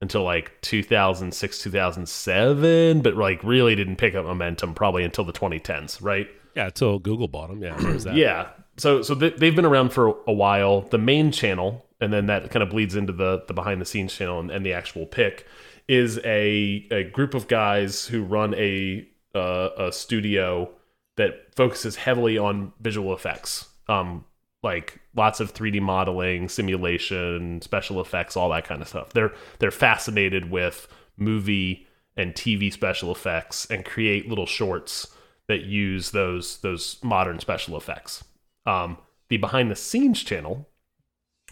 until 0.01 0.23
like 0.23 0.53
2006 0.61 1.59
2007 1.63 3.01
but 3.01 3.17
like 3.17 3.43
really 3.45 3.75
didn't 3.75 3.97
pick 3.97 4.15
up 4.15 4.25
momentum 4.27 4.75
probably 4.75 5.05
until 5.05 5.25
the 5.25 5.33
2010s 5.33 6.03
right 6.03 6.29
Yeah, 6.55 6.67
until 6.67 6.99
Google 6.99 7.29
bought 7.29 7.49
them. 7.49 7.63
Yeah, 7.63 7.77
that. 7.79 8.15
yeah 8.15 8.49
so 8.77 9.03
so 9.03 9.15
they, 9.15 9.31
they've 9.31 9.55
been 9.55 9.65
around 9.65 9.91
for 9.93 10.17
a 10.27 10.33
while 10.33 10.83
the 10.83 10.99
main 10.99 11.31
channel 11.33 11.87
and 12.01 12.13
then 12.13 12.27
that 12.27 12.51
kind 12.51 12.63
of 12.63 12.71
bleeds 12.71 12.97
into 12.97 13.13
the 13.13 13.45
the 13.47 13.55
behind 13.55 13.81
the 13.81 13.87
scenes 13.87 14.13
channel 14.13 14.41
and, 14.41 14.51
and 14.51 14.67
the 14.67 14.73
actual 14.73 15.07
pick 15.07 15.47
is 15.89 16.19
a 16.25 16.87
a 16.91 17.05
group 17.05 17.33
of 17.33 17.49
guys 17.49 18.05
who 18.07 18.23
run 18.23 18.53
a 18.57 19.07
uh, 19.35 19.71
a 19.77 19.93
studio 19.93 20.71
that 21.17 21.55
focuses 21.55 21.97
heavily 21.97 22.39
on 22.39 22.73
visual 22.81 23.15
effects 23.15 23.69
um 23.89 24.25
like 24.65 24.99
lots 25.15 25.39
of 25.41 25.53
3D 25.53 25.81
modeling, 25.81 26.49
simulation, 26.49 27.61
special 27.61 28.01
effects, 28.01 28.35
all 28.37 28.49
that 28.49 28.65
kind 28.65 28.81
of 28.83 28.89
stuff. 28.89 29.11
They're 29.13 29.33
they're 29.61 29.71
fascinated 29.71 30.51
with 30.51 30.89
movie 31.17 31.87
and 32.17 32.35
TV 32.35 32.73
special 32.73 33.13
effects 33.13 33.67
and 33.67 33.85
create 33.85 34.29
little 34.29 34.47
shorts 34.47 35.15
that 35.47 35.65
use 35.65 36.11
those 36.11 36.59
those 36.59 36.97
modern 37.03 37.39
special 37.39 37.77
effects. 37.77 38.25
Um, 38.67 38.97
the 39.29 39.37
behind 39.37 39.71
the 39.71 39.77
scenes 39.77 40.23
channel 40.23 40.69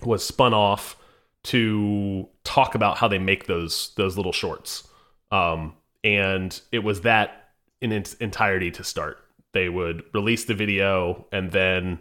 was 0.03 0.25
spun 0.25 0.55
off 0.55 0.97
to 1.45 2.29
talk 2.45 2.75
about 2.75 2.97
how 2.99 3.09
they 3.09 3.19
make 3.19 3.47
those 3.47 3.93
those 3.97 4.17
little 4.17 4.33
shorts. 4.33 4.89
Um, 5.31 5.75
and 6.03 6.59
it 6.73 6.81
was 6.81 7.03
that 7.03 7.42
in 7.83 7.93
its 7.93 8.15
entirety 8.15 8.71
to 8.71 8.85
start. 8.85 9.19
They 9.53 9.69
would 9.69 10.05
release 10.15 10.45
the 10.45 10.55
video 10.55 11.27
and 11.31 11.53
then 11.53 11.99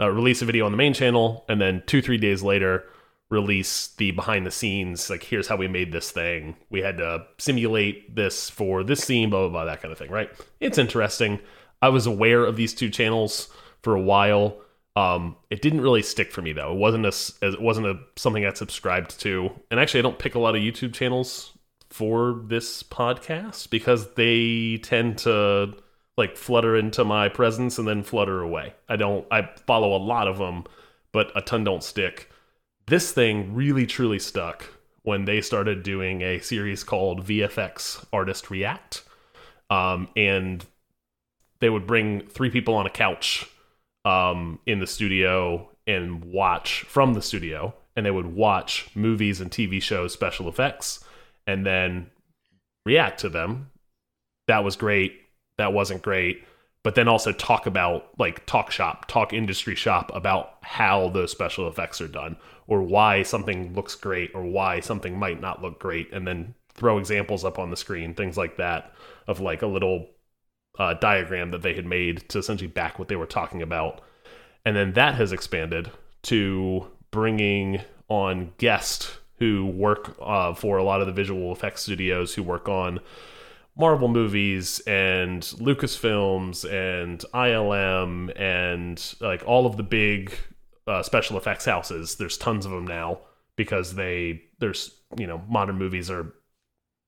uh, 0.00 0.10
release 0.10 0.42
a 0.42 0.44
video 0.44 0.66
on 0.66 0.72
the 0.72 0.78
main 0.78 0.92
channel, 0.92 1.44
and 1.48 1.60
then 1.60 1.82
two 1.86 2.02
three 2.02 2.18
days 2.18 2.42
later 2.42 2.84
release 3.30 3.94
the 3.98 4.10
behind 4.10 4.44
the 4.44 4.50
scenes 4.50 5.08
like 5.08 5.22
here's 5.22 5.46
how 5.46 5.56
we 5.56 5.68
made 5.68 5.92
this 5.92 6.10
thing. 6.10 6.56
We 6.68 6.80
had 6.80 6.98
to 6.98 7.26
simulate 7.38 8.14
this 8.16 8.50
for 8.50 8.82
this 8.82 9.04
scene 9.04 9.30
blah 9.30 9.40
blah 9.40 9.48
blah 9.48 9.64
that 9.66 9.80
kind 9.80 9.92
of 9.92 9.98
thing 9.98 10.10
right? 10.10 10.30
It's 10.58 10.78
interesting. 10.78 11.38
I 11.80 11.90
was 11.90 12.06
aware 12.06 12.44
of 12.44 12.56
these 12.56 12.74
two 12.74 12.90
channels 12.90 13.48
for 13.82 13.94
a 13.94 14.00
while. 14.00 14.60
Um 14.96 15.36
it 15.48 15.62
didn't 15.62 15.80
really 15.80 16.02
stick 16.02 16.32
for 16.32 16.42
me 16.42 16.52
though. 16.52 16.72
It 16.72 16.78
wasn't 16.78 17.06
a 17.06 17.46
it 17.46 17.62
wasn't 17.62 17.86
a 17.86 18.00
something 18.16 18.44
i 18.44 18.52
subscribed 18.52 19.20
to. 19.20 19.50
And 19.70 19.78
actually 19.78 20.00
i 20.00 20.02
don't 20.02 20.18
pick 20.18 20.34
a 20.34 20.40
lot 20.40 20.56
of 20.56 20.62
youtube 20.62 20.92
channels 20.92 21.52
for 21.90 22.40
this 22.46 22.82
podcast 22.82 23.68
because 23.70 24.14
they 24.14 24.78
tend 24.82 25.18
to 25.18 25.74
like 26.16 26.36
flutter 26.36 26.76
into 26.76 27.04
my 27.04 27.28
presence 27.28 27.78
and 27.78 27.86
then 27.86 28.02
flutter 28.02 28.40
away. 28.40 28.74
I 28.88 28.96
don't 28.96 29.26
I 29.30 29.50
follow 29.66 29.96
a 29.96 29.98
lot 29.98 30.28
of 30.28 30.38
them, 30.38 30.64
but 31.12 31.32
a 31.34 31.40
ton 31.40 31.64
don't 31.64 31.82
stick. 31.82 32.30
This 32.86 33.12
thing 33.12 33.54
really 33.54 33.86
truly 33.86 34.18
stuck 34.18 34.66
when 35.02 35.24
they 35.24 35.40
started 35.40 35.82
doing 35.82 36.22
a 36.22 36.40
series 36.40 36.84
called 36.84 37.24
VFX 37.24 38.04
Artist 38.12 38.50
React. 38.50 39.02
Um, 39.70 40.08
and 40.16 40.64
they 41.60 41.70
would 41.70 41.86
bring 41.86 42.26
three 42.28 42.50
people 42.50 42.74
on 42.74 42.86
a 42.86 42.90
couch 42.90 43.48
um, 44.04 44.58
in 44.66 44.80
the 44.80 44.86
studio 44.86 45.68
and 45.86 46.24
watch 46.24 46.82
from 46.82 47.14
the 47.14 47.22
studio, 47.22 47.74
and 47.96 48.04
they 48.04 48.10
would 48.10 48.34
watch 48.34 48.90
movies 48.94 49.40
and 49.40 49.50
TV 49.50 49.80
shows 49.80 50.12
special 50.12 50.48
effects 50.48 51.04
and 51.46 51.64
then 51.66 52.10
react 52.84 53.20
to 53.20 53.28
them. 53.28 53.70
That 54.46 54.64
was 54.64 54.76
great. 54.76 55.20
That 55.58 55.72
wasn't 55.72 56.02
great. 56.02 56.44
But 56.82 56.94
then 56.94 57.08
also 57.08 57.32
talk 57.32 57.66
about 57.66 58.08
like 58.18 58.46
talk 58.46 58.70
shop, 58.70 59.06
talk 59.06 59.32
industry 59.32 59.74
shop 59.74 60.10
about 60.14 60.54
how 60.62 61.10
those 61.10 61.30
special 61.30 61.68
effects 61.68 62.00
are 62.00 62.08
done 62.08 62.36
or 62.66 62.82
why 62.82 63.22
something 63.22 63.74
looks 63.74 63.94
great 63.94 64.30
or 64.34 64.44
why 64.44 64.80
something 64.80 65.18
might 65.18 65.40
not 65.40 65.60
look 65.60 65.78
great. 65.78 66.10
And 66.12 66.26
then 66.26 66.54
throw 66.74 66.98
examples 66.98 67.44
up 67.44 67.58
on 67.58 67.70
the 67.70 67.76
screen, 67.76 68.14
things 68.14 68.38
like 68.38 68.56
that, 68.56 68.92
of 69.26 69.40
like 69.40 69.60
a 69.60 69.66
little 69.66 70.08
uh, 70.78 70.94
diagram 70.94 71.50
that 71.50 71.62
they 71.62 71.74
had 71.74 71.84
made 71.84 72.26
to 72.30 72.38
essentially 72.38 72.68
back 72.68 72.98
what 72.98 73.08
they 73.08 73.16
were 73.16 73.26
talking 73.26 73.60
about. 73.60 74.00
And 74.64 74.74
then 74.74 74.94
that 74.94 75.14
has 75.16 75.32
expanded 75.32 75.90
to 76.22 76.86
bringing 77.10 77.82
on 78.08 78.52
guests 78.58 79.18
who 79.40 79.66
work 79.66 80.16
uh, 80.20 80.54
for 80.54 80.76
a 80.76 80.84
lot 80.84 81.00
of 81.00 81.06
the 81.06 81.12
visual 81.12 81.50
effects 81.50 81.82
studios 81.82 82.34
who 82.34 82.42
work 82.42 82.68
on 82.68 83.00
Marvel 83.76 84.08
movies 84.08 84.80
and 84.80 85.42
Lucasfilms 85.42 86.70
and 86.70 87.24
ILM 87.32 88.38
and 88.38 89.14
like 89.20 89.42
all 89.46 89.66
of 89.66 89.78
the 89.78 89.82
big 89.82 90.32
uh, 90.86 91.02
special 91.02 91.38
effects 91.38 91.64
houses. 91.64 92.16
There's 92.16 92.36
tons 92.36 92.66
of 92.66 92.72
them 92.72 92.86
now 92.86 93.20
because 93.56 93.94
they 93.94 94.42
there's 94.58 94.94
you 95.16 95.26
know 95.26 95.42
modern 95.48 95.76
movies 95.76 96.10
are 96.10 96.34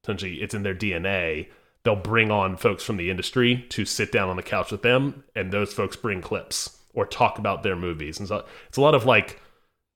essentially 0.03 0.37
it's 0.37 0.55
in 0.55 0.63
their 0.63 0.75
DNA. 0.75 1.49
They'll 1.85 1.97
bring 1.97 2.31
on 2.31 2.57
folks 2.57 2.85
from 2.85 2.97
the 2.97 3.11
industry 3.11 3.67
to 3.71 3.85
sit 3.85 4.11
down 4.11 4.31
on 4.31 4.37
the 4.37 4.43
couch 4.43 4.71
with 4.71 4.83
them, 4.83 5.25
and 5.35 5.53
those 5.53 5.75
folks 5.75 5.97
bring 5.97 6.23
clips 6.23 6.79
or 6.95 7.05
talk 7.05 7.39
about 7.39 7.63
their 7.63 7.77
movies. 7.77 8.19
And 8.19 8.29
so 8.29 8.47
it's 8.69 8.79
a 8.79 8.83
lot 8.83 8.95
of 8.95 9.05
like 9.05 9.41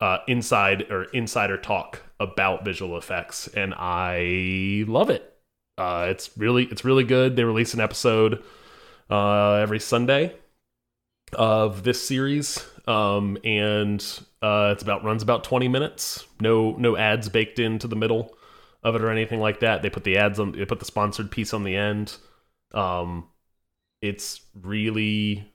uh, 0.01 0.19
inside 0.27 0.91
or 0.91 1.05
insider 1.05 1.57
talk 1.57 2.03
about 2.19 2.65
visual 2.65 2.97
effects, 2.97 3.49
and 3.49 3.75
I 3.77 4.85
love 4.87 5.11
it. 5.11 5.35
Uh, 5.79 6.07
it's 6.09 6.31
really 6.37 6.65
it's 6.65 6.85
really 6.85 7.05
good. 7.05 7.37
They 7.37 7.45
release 7.45 7.75
an 7.75 7.81
episode 7.81 8.43
uh, 9.11 9.55
every 9.55 9.81
Sunday 9.81 10.35
of 11.35 11.83
this 11.83 12.07
series, 12.07 12.65
um, 12.87 13.37
and 13.45 14.03
uh, 14.41 14.71
it's 14.73 14.83
about 14.83 15.05
runs 15.05 15.23
about 15.23 15.45
twenty 15.45 15.69
minutes. 15.69 16.25
No 16.41 16.73
no 16.73 16.97
ads 16.97 17.29
baked 17.29 17.59
into 17.59 17.89
the 17.89 17.97
middle 17.97 18.37
of 18.83 18.95
it 18.95 19.03
or 19.03 19.11
anything 19.11 19.41
like 19.41 19.61
that. 19.61 19.83
They 19.83 19.91
put 19.91 20.05
the 20.05 20.17
ads 20.17 20.41
on. 20.41 20.53
They 20.53 20.65
put 20.65 20.79
the 20.79 20.85
sponsored 20.85 21.31
piece 21.31 21.53
on 21.53 21.65
the 21.65 21.77
end. 21.77 22.17
Um, 22.73 23.29
it's 24.01 24.41
really 24.55 25.53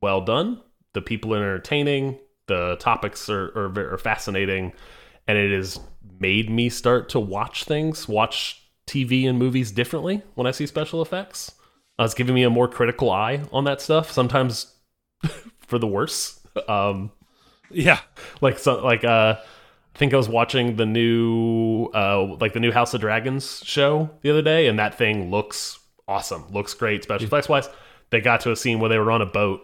well 0.00 0.20
done. 0.22 0.62
The 0.94 1.02
people 1.02 1.34
are 1.34 1.38
entertaining. 1.38 2.18
The 2.46 2.76
topics 2.80 3.28
are, 3.28 3.48
are, 3.54 3.94
are 3.94 3.98
fascinating, 3.98 4.72
and 5.26 5.36
it 5.36 5.54
has 5.54 5.78
made 6.20 6.50
me 6.50 6.68
start 6.68 7.08
to 7.10 7.20
watch 7.20 7.64
things, 7.64 8.08
watch 8.08 8.62
TV 8.86 9.28
and 9.28 9.38
movies 9.38 9.70
differently 9.70 10.22
when 10.34 10.46
I 10.46 10.50
see 10.50 10.66
special 10.66 11.02
effects. 11.02 11.52
Uh, 11.98 12.04
it's 12.04 12.14
giving 12.14 12.34
me 12.34 12.42
a 12.44 12.50
more 12.50 12.68
critical 12.68 13.10
eye 13.10 13.42
on 13.52 13.64
that 13.64 13.80
stuff. 13.80 14.10
Sometimes 14.12 14.74
for 15.60 15.78
the 15.78 15.86
worse. 15.86 16.40
Um, 16.68 17.12
Yeah. 17.70 18.00
like 18.40 18.58
so, 18.58 18.84
like 18.84 19.04
uh, 19.04 19.36
I 19.94 19.98
think 19.98 20.14
I 20.14 20.16
was 20.16 20.28
watching 20.28 20.76
the 20.76 20.86
new 20.86 21.86
uh, 21.94 22.36
like 22.40 22.52
the 22.52 22.60
new 22.60 22.72
House 22.72 22.94
of 22.94 23.00
Dragons 23.00 23.62
show 23.64 24.10
the 24.22 24.30
other 24.30 24.42
day, 24.42 24.68
and 24.68 24.78
that 24.78 24.96
thing 24.96 25.30
looks 25.30 25.78
awesome. 26.06 26.44
Looks 26.52 26.72
great, 26.74 27.02
special 27.02 27.26
effects 27.26 27.48
wise. 27.48 27.68
They 28.10 28.20
got 28.20 28.40
to 28.42 28.52
a 28.52 28.56
scene 28.56 28.80
where 28.80 28.88
they 28.88 28.98
were 28.98 29.10
on 29.10 29.20
a 29.20 29.26
boat, 29.26 29.60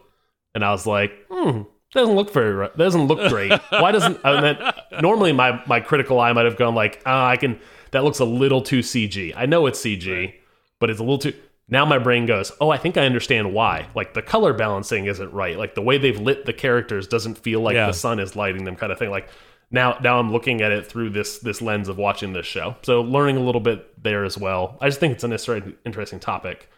and 0.54 0.64
I 0.64 0.70
was 0.72 0.86
like, 0.86 1.12
hmm. 1.30 1.62
Doesn't 1.94 2.14
look 2.14 2.32
very. 2.32 2.52
ri- 2.52 2.68
Doesn't 2.76 3.06
look 3.06 3.28
great. 3.30 3.52
Why 3.70 3.92
doesn't? 3.92 4.18
And 4.24 4.44
then 4.44 4.72
normally 5.00 5.32
my 5.32 5.62
my 5.66 5.80
critical 5.80 6.20
eye 6.20 6.32
might 6.32 6.44
have 6.44 6.56
gone 6.56 6.74
like, 6.74 7.02
ah, 7.06 7.28
I 7.28 7.36
can. 7.36 7.58
That 7.92 8.02
looks 8.04 8.18
a 8.18 8.24
little 8.24 8.60
too 8.62 8.80
CG. 8.80 9.32
I 9.36 9.46
know 9.46 9.66
it's 9.66 9.80
CG, 9.80 10.34
but 10.80 10.90
it's 10.90 10.98
a 10.98 11.02
little 11.02 11.18
too. 11.18 11.32
now 11.68 11.84
my 11.86 11.98
brain 11.98 12.26
goes, 12.26 12.50
oh, 12.60 12.68
I 12.70 12.76
think 12.76 12.96
I 12.96 13.06
understand 13.06 13.54
why. 13.54 13.86
Like 13.94 14.12
the 14.14 14.22
color 14.22 14.52
balancing 14.52 15.06
isn't 15.06 15.32
right. 15.32 15.56
Like 15.56 15.74
the 15.76 15.82
way 15.82 15.96
they've 15.98 16.18
lit 16.20 16.44
the 16.44 16.52
characters 16.52 17.06
doesn't 17.06 17.38
feel 17.38 17.60
like 17.60 17.74
Yeah. 17.74 17.86
the 17.86 17.92
sun 17.94 18.18
is 18.18 18.34
lighting 18.36 18.64
them, 18.64 18.74
kind 18.76 18.90
of 18.92 18.98
thing. 18.98 19.10
Like 19.10 19.28
now, 19.70 19.96
now 20.02 20.18
I'm 20.18 20.30
looking 20.32 20.60
at 20.60 20.72
it 20.72 20.86
through 20.86 21.10
this 21.10 21.38
this 21.38 21.62
lens 21.62 21.88
of 21.88 21.96
watching 21.96 22.32
this 22.32 22.46
show. 22.46 22.74
So 22.82 23.00
learning 23.02 23.36
a 23.36 23.40
little 23.40 23.60
bit 23.60 24.02
there 24.02 24.24
as 24.24 24.36
well. 24.36 24.76
I 24.80 24.88
just 24.88 24.98
think 25.00 25.14
it's 25.14 25.24
an 25.24 25.30
interesting 25.32 25.74
interesting 25.86 26.18
topic. 26.20 26.68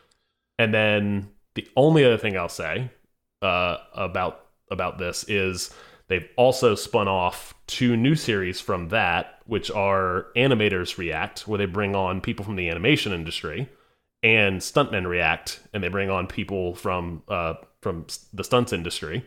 And 0.59 0.73
then 0.75 1.31
the 1.55 1.67
only 1.77 2.05
other 2.05 2.19
thing 2.19 2.37
I'll 2.37 2.49
say 2.51 2.91
uh, 3.43 3.79
about 3.95 4.46
about 4.71 4.99
this 4.99 5.25
is 5.29 5.71
they've 6.09 6.29
also 6.37 6.75
spun 6.75 7.09
off 7.09 7.55
two 7.67 7.97
new 7.97 8.15
series 8.15 8.61
from 8.61 8.89
that, 8.89 9.41
which 9.47 9.71
are 9.71 10.27
Animators 10.37 10.99
React, 10.99 11.49
where 11.49 11.59
they 11.59 11.67
bring 11.67 11.95
on 11.95 12.21
people 12.21 12.45
from 12.45 12.57
the 12.57 12.69
animation 12.69 13.13
industry, 13.13 13.69
and 14.23 14.61
Stuntmen 14.61 15.07
React, 15.07 15.61
and 15.73 15.83
they 15.83 15.89
bring 15.89 16.11
on 16.11 16.27
people 16.27 16.75
from 16.75 17.23
uh, 17.29 17.55
from 17.83 18.07
the 18.33 18.45
stunts 18.45 18.73
industry. 18.73 19.27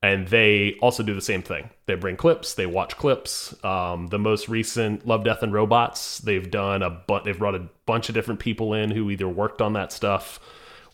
And 0.00 0.28
they 0.28 0.76
also 0.80 1.02
do 1.02 1.12
the 1.12 1.20
same 1.20 1.42
thing. 1.42 1.70
They 1.86 1.96
bring 1.96 2.16
clips, 2.16 2.54
they 2.54 2.66
watch 2.66 2.96
clips. 2.96 3.52
Um, 3.64 4.06
the 4.06 4.18
most 4.18 4.48
recent 4.48 5.04
Love, 5.04 5.24
Death, 5.24 5.42
and 5.42 5.52
Robots, 5.52 6.18
they've 6.18 6.48
done 6.48 6.82
a 6.82 6.90
but 6.90 7.24
they've 7.24 7.38
brought 7.38 7.56
a 7.56 7.68
bunch 7.84 8.08
of 8.08 8.14
different 8.14 8.38
people 8.38 8.74
in 8.74 8.92
who 8.92 9.10
either 9.10 9.28
worked 9.28 9.60
on 9.60 9.72
that 9.72 9.92
stuff 9.92 10.38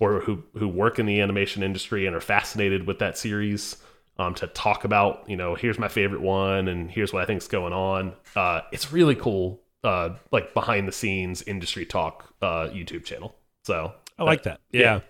or 0.01 0.21
who 0.21 0.43
who 0.57 0.69
work 0.69 0.99
in 0.99 1.07
the 1.07 1.21
animation 1.21 1.63
industry 1.63 2.07
and 2.07 2.15
are 2.17 2.21
fascinated 2.21 2.87
with 2.87 2.99
that 2.99 3.17
series 3.19 3.77
um, 4.19 4.35
to 4.35 4.47
talk 4.49 4.85
about 4.85 5.25
you 5.29 5.37
know 5.37 5.55
here's 5.55 5.79
my 5.79 5.89
favorite 5.89 6.21
one 6.21 6.69
and 6.69 6.91
here's 6.91 7.13
what 7.13 7.23
I 7.23 7.27
think's 7.27 7.49
going 7.49 7.73
on. 7.73 8.13
Uh, 8.37 8.61
it's 8.73 8.93
really 8.93 9.15
cool, 9.15 9.61
uh, 9.83 10.11
like 10.33 10.55
behind 10.55 10.87
the 10.89 10.93
scenes 10.93 11.43
industry 11.43 11.87
talk 11.87 12.33
uh, 12.43 12.69
YouTube 12.69 13.05
channel. 13.05 13.35
So 13.65 13.93
I 14.19 14.25
like 14.25 14.43
that. 14.45 14.61
Yeah. 14.71 15.01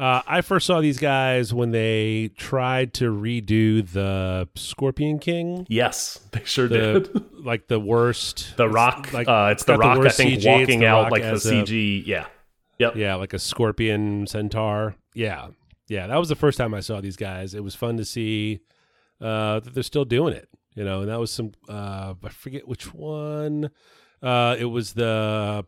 Uh, 0.00 0.22
I 0.28 0.42
first 0.42 0.64
saw 0.66 0.80
these 0.80 1.00
guys 1.00 1.52
when 1.52 1.72
they 1.72 2.30
tried 2.36 2.92
to 2.94 3.06
redo 3.12 3.84
the 3.90 4.48
Scorpion 4.54 5.18
King, 5.18 5.66
yes, 5.68 6.20
they 6.30 6.44
sure 6.44 6.68
did. 6.68 7.10
like 7.44 7.66
the 7.66 7.80
worst. 7.80 8.56
The 8.56 8.68
Rock, 8.68 9.12
like 9.12 9.26
uh, 9.26 9.48
it's 9.50 9.64
the 9.64 9.76
Rock. 9.76 9.98
I 10.06 10.10
think 10.10 10.40
CG, 10.40 10.46
walking 10.60 10.84
out 10.84 11.10
like 11.10 11.22
the 11.22 11.28
as 11.30 11.46
a- 11.46 11.50
CG. 11.52 12.06
yeah, 12.06 12.26
yep. 12.78 12.96
yeah, 12.96 13.14
like 13.16 13.32
a 13.32 13.38
scorpion 13.38 14.26
centaur. 14.26 14.96
Yeah, 15.14 15.48
yeah, 15.88 16.06
that 16.06 16.16
was 16.16 16.28
the 16.28 16.36
first 16.36 16.58
time 16.58 16.74
I 16.74 16.80
saw 16.80 17.00
these 17.00 17.16
guys. 17.16 17.54
It 17.54 17.64
was 17.64 17.74
fun 17.74 17.96
to 17.96 18.04
see 18.04 18.60
uh, 19.20 19.60
that 19.60 19.74
they're 19.74 19.82
still 19.82 20.04
doing 20.04 20.34
it. 20.34 20.48
You 20.74 20.84
know, 20.84 21.00
and 21.00 21.08
that 21.10 21.18
was 21.18 21.32
some. 21.32 21.52
Uh, 21.68 22.14
I 22.22 22.28
forget 22.28 22.68
which 22.68 22.94
one. 22.94 23.70
Uh, 24.22 24.54
it 24.58 24.66
was 24.66 24.92
the 24.92 25.64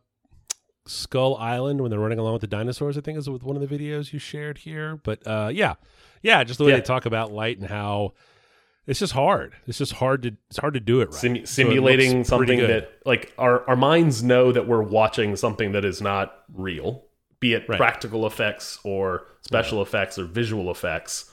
Skull 0.87 1.37
Island 1.37 1.81
when 1.81 1.90
they're 1.90 1.99
running 2.01 2.18
along 2.18 2.35
with 2.35 2.42
the 2.42 2.46
dinosaurs. 2.46 2.96
I 2.96 3.01
think 3.01 3.18
is 3.18 3.29
with 3.29 3.42
one 3.42 3.57
of 3.57 3.68
the 3.68 3.79
videos 3.79 4.12
you 4.12 4.18
shared 4.18 4.59
here. 4.59 5.01
But 5.03 5.27
uh, 5.27 5.51
yeah, 5.53 5.75
yeah, 6.23 6.44
just 6.44 6.59
the 6.59 6.64
way 6.64 6.70
Yeah. 6.70 6.77
they 6.77 6.83
talk 6.83 7.07
about 7.07 7.33
light 7.33 7.59
and 7.59 7.68
how 7.68 8.12
it's 8.87 8.99
just 9.01 9.12
hard. 9.12 9.53
It's 9.66 9.79
just 9.79 9.93
hard 9.93 10.23
to 10.23 10.37
it's 10.49 10.59
hard 10.59 10.75
to 10.75 10.81
do 10.81 11.01
it 11.01 11.07
right. 11.11 11.14
Simu- 11.14 11.37
So 11.47 11.62
it 11.62 11.66
simulating 11.69 12.25
something 12.25 12.59
that 12.61 12.90
like 13.07 13.33
our 13.38 13.69
our 13.69 13.77
minds 13.77 14.23
know 14.23 14.53
that 14.53 14.66
we're 14.66 14.83
watching 14.83 15.37
something 15.37 15.73
that 15.73 15.85
is 15.85 16.01
not 16.03 16.35
real, 16.53 17.05
be 17.40 17.55
it 17.55 17.69
Right. 17.69 17.79
practical 17.79 18.27
effects 18.27 18.79
or 18.85 19.27
special 19.43 19.81
effects 19.83 20.19
or 20.19 20.25
visual 20.25 20.71
effects. 20.71 21.31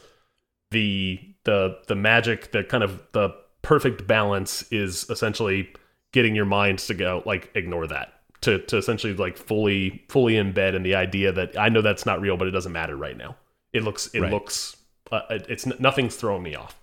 The 0.71 1.19
the 1.45 1.77
the 1.87 1.95
magic, 1.95 2.51
the 2.51 2.63
kind 2.63 2.83
of 2.83 3.01
the 3.13 3.29
perfect 3.61 4.05
balance 4.07 4.63
is 4.71 5.09
essentially 5.09 5.69
getting 6.11 6.35
your 6.35 6.45
mind 6.45 6.79
to 6.79 6.93
go 6.93 7.23
like 7.25 7.49
ignore 7.55 7.87
that. 7.87 8.13
To, 8.41 8.59
to 8.59 8.77
essentially 8.77 9.13
like 9.15 9.35
fully 9.35 10.03
fully 10.09 10.33
embed 10.35 10.75
in 10.75 10.83
the 10.83 10.93
idea 10.93 11.31
that 11.31 11.57
I 11.57 11.69
know 11.69 11.81
that's 11.81 12.05
not 12.05 12.21
real, 12.21 12.37
but 12.37 12.47
it 12.47 12.51
doesn't 12.51 12.71
matter 12.71 12.95
right 12.95 13.17
now. 13.17 13.35
It 13.73 13.83
looks 13.83 14.07
it 14.13 14.21
Right. 14.21 14.31
looks 14.31 14.77
uh, 15.11 15.21
it's 15.29 15.65
nothing's 15.79 16.15
throwing 16.15 16.43
me 16.43 16.53
off. 16.53 16.79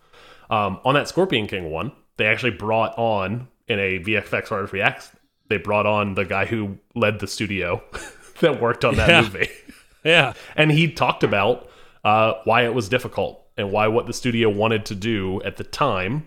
Um, 0.50 0.80
on 0.84 0.94
that 0.94 1.08
Scorpion 1.08 1.46
King 1.46 1.70
one, 1.70 1.92
they 2.16 2.26
actually 2.26 2.52
brought 2.52 2.96
on 2.98 3.48
in 3.68 3.78
a 3.78 3.98
VFX 3.98 4.52
artist 4.52 4.72
react. 4.72 5.10
They 5.48 5.56
brought 5.58 5.86
on 5.86 6.14
the 6.14 6.24
guy 6.24 6.46
who 6.46 6.78
led 6.94 7.18
the 7.20 7.26
studio 7.26 7.82
that 8.40 8.60
worked 8.60 8.84
on 8.84 8.96
that 8.96 9.08
Yeah. 9.08 9.20
movie, 9.22 9.48
yeah, 10.04 10.32
and 10.56 10.70
he 10.70 10.90
talked 10.90 11.22
about 11.24 11.68
uh, 12.04 12.34
why 12.44 12.64
it 12.64 12.74
was 12.74 12.88
difficult 12.88 13.40
and 13.56 13.70
why 13.70 13.86
what 13.88 14.06
the 14.06 14.12
studio 14.12 14.48
wanted 14.48 14.84
to 14.86 14.94
do 14.94 15.40
at 15.42 15.56
the 15.56 15.64
time, 15.64 16.26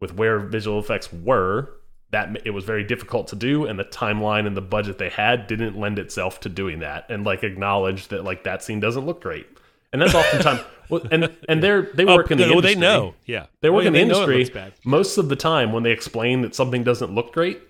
with 0.00 0.14
where 0.14 0.38
visual 0.40 0.78
effects 0.78 1.12
were, 1.12 1.70
that 2.10 2.36
it 2.44 2.50
was 2.50 2.64
very 2.64 2.82
difficult 2.84 3.26
to 3.28 3.36
do, 3.36 3.64
and 3.66 3.78
the 3.78 3.84
timeline 3.84 4.46
and 4.46 4.56
the 4.56 4.60
budget 4.62 4.98
they 4.98 5.08
had 5.10 5.46
didn't 5.46 5.78
lend 5.78 5.98
itself 5.98 6.40
to 6.40 6.48
doing 6.48 6.78
that, 6.80 7.04
and 7.10 7.24
like 7.24 7.42
acknowledge 7.44 8.08
that 8.08 8.24
like 8.24 8.44
that 8.44 8.62
scene 8.62 8.80
doesn't 8.80 9.06
look 9.06 9.20
great, 9.22 9.46
and 9.92 10.00
that's 10.02 10.14
oftentimes. 10.14 10.60
Well, 10.88 11.02
and 11.10 11.30
and 11.48 11.62
they're 11.62 11.82
they 11.94 12.04
Oh, 12.04 12.16
work 12.16 12.30
in 12.30 12.38
the 12.38 12.44
well, 12.44 12.52
industry. 12.58 12.74
they 12.74 12.80
know. 12.80 13.14
Yeah, 13.24 13.46
They 13.60 13.70
work 13.70 13.84
Oh, 13.84 13.86
in 13.86 13.92
the 13.92 13.98
they 14.00 14.04
know 14.04 14.22
it 14.28 14.30
industry. 14.30 14.72
Most 14.84 15.16
of 15.18 15.28
the 15.28 15.36
time, 15.36 15.72
when 15.72 15.82
they 15.84 15.92
explain 15.92 16.42
that 16.42 16.54
something 16.54 16.82
doesn't 16.84 17.14
look 17.14 17.32
great, 17.32 17.60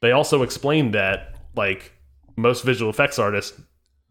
they 0.00 0.10
also 0.12 0.42
explain 0.42 0.90
that 0.92 1.36
like 1.54 1.92
most 2.36 2.64
visual 2.64 2.90
effects 2.90 3.18
artists 3.18 3.60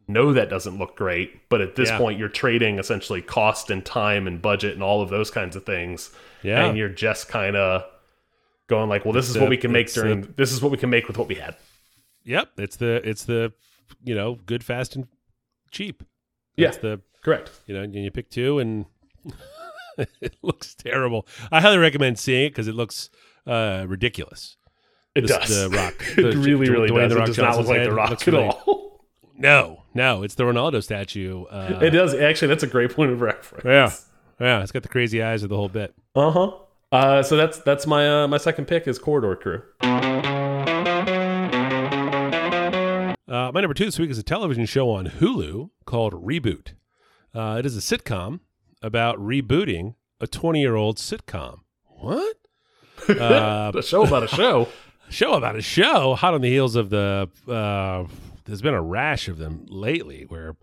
know 0.08 0.32
that 0.32 0.50
doesn't 0.50 0.78
look 0.78 0.96
great, 0.96 1.50
but 1.50 1.60
at 1.60 1.76
this 1.76 1.90
Yeah. 1.90 1.98
point, 1.98 2.18
you're 2.20 2.30
trading 2.30 2.80
essentially 2.80 3.22
cost 3.22 3.70
and 3.70 3.84
time 3.86 4.26
and 4.28 4.42
budget 4.42 4.74
and 4.74 4.82
all 4.84 5.02
of 5.02 5.10
those 5.10 5.30
kinds 5.30 5.56
of 5.58 5.66
things. 5.66 6.12
Yeah. 6.44 6.66
and 6.68 6.78
you're 6.78 6.88
just 6.88 7.28
kind 7.28 7.56
of 7.58 7.84
going 8.68 8.88
like, 8.88 9.04
well, 9.04 9.14
this 9.14 9.26
It's 9.26 9.36
is 9.36 9.42
what 9.42 9.50
we 9.50 9.58
can 9.58 9.72
make 9.72 9.92
during. 9.92 10.22
the- 10.22 10.28
this 10.34 10.54
is 10.54 10.62
what 10.62 10.72
we 10.72 10.78
can 10.78 10.90
make 10.90 11.08
with 11.08 11.18
what 11.18 11.28
we 11.28 11.36
had. 11.36 11.56
Yep, 12.24 12.52
it's 12.58 12.76
the 12.78 13.02
it's 13.10 13.26
the 13.26 13.52
you 14.04 14.14
know 14.16 14.36
good, 14.46 14.64
fast, 14.64 14.96
and 14.96 15.08
cheap. 15.72 16.04
Yeah. 16.56 16.68
That's 16.68 16.78
the 16.78 17.02
Correct. 17.28 17.52
you 17.66 17.76
know 17.76 17.82
and 17.82 17.94
you 17.94 18.10
pick 18.10 18.30
two 18.30 18.58
and 18.60 18.86
it 20.22 20.36
looks 20.42 20.74
terrible. 20.76 21.28
I 21.52 21.60
highly 21.60 21.78
recommend 21.78 22.18
seeing 22.18 22.46
it 22.46 22.50
because 22.52 22.70
it 22.70 22.74
looks 22.76 23.10
uh, 23.46 23.84
ridiculous. 23.86 24.56
It 25.14 25.28
does. 25.28 25.50
The 25.50 25.70
Rock. 25.76 25.96
it 26.18 26.22
The- 26.32 26.38
really, 26.38 26.70
really 26.70 26.90
Dwayne 26.90 27.10
does. 27.10 27.18
The 27.18 27.24
It 27.24 27.26
does 27.26 27.38
not 27.40 27.58
look 27.58 27.68
like 27.68 27.84
the 27.84 27.92
Rock 27.94 28.12
at 28.12 28.28
really- 28.28 28.44
all. 28.46 28.86
No, 29.40 29.84
no, 29.94 30.24
it's 30.24 30.34
the 30.36 30.46
Ronaldo 30.46 30.82
statue. 30.82 31.44
Uh, 31.44 31.78
it 31.82 31.92
does. 31.92 32.14
Actually, 32.16 32.48
that's 32.48 32.64
a 32.64 32.68
great 32.68 32.96
point 32.96 33.12
of 33.12 33.22
reference. 33.22 33.66
yeah, 33.66 33.92
yeah, 34.40 34.64
it's 34.64 34.72
got 34.72 34.82
the 34.84 34.90
crazy 34.90 35.22
eyes 35.22 35.44
of 35.44 35.50
the 35.50 35.56
whole 35.58 35.70
bit. 35.70 35.94
Uh-huh. 36.16 36.54
Uh 36.92 37.22
So 37.22 37.36
that's 37.36 37.60
that's 37.60 37.86
my 37.86 38.24
uh, 38.24 38.28
my 38.30 38.38
second 38.38 38.66
pick 38.66 38.88
is 38.88 38.98
Corridor 38.98 39.36
Crew. 39.36 39.62
Uh, 43.30 43.52
my 43.54 43.60
number 43.62 43.74
two 43.74 43.86
this 43.86 44.00
week 44.00 44.10
is 44.10 44.18
a 44.18 44.24
television 44.24 44.66
show 44.66 44.90
on 44.90 45.06
Hulu 45.08 45.70
called 45.86 46.14
Reboot. 46.14 46.70
Uh, 47.34 47.58
it 47.60 47.66
is 47.66 47.76
a 47.78 47.80
sitcom 47.98 48.40
about 48.82 49.18
rebooting 49.18 49.96
a 50.20 50.28
20 50.28 50.60
year 50.60 50.76
old 50.76 50.98
sitcom. 50.98 51.60
What? 51.86 52.36
Uh, 53.10 53.72
A 53.76 53.82
show 53.84 54.04
about 54.04 54.24
a 54.24 54.28
show. 54.28 54.68
show 55.10 55.34
about 55.36 55.56
a 55.56 55.62
show 55.62 56.16
hot 56.16 56.34
on 56.34 56.42
the 56.42 56.50
heels 56.50 56.76
of 56.76 56.90
the 56.90 57.30
uh, 57.48 58.06
there's 58.46 58.62
been 58.62 58.74
a 58.74 58.82
rash 58.82 59.28
of 59.30 59.38
them 59.38 59.66
lately 59.70 60.26
where 60.28 60.58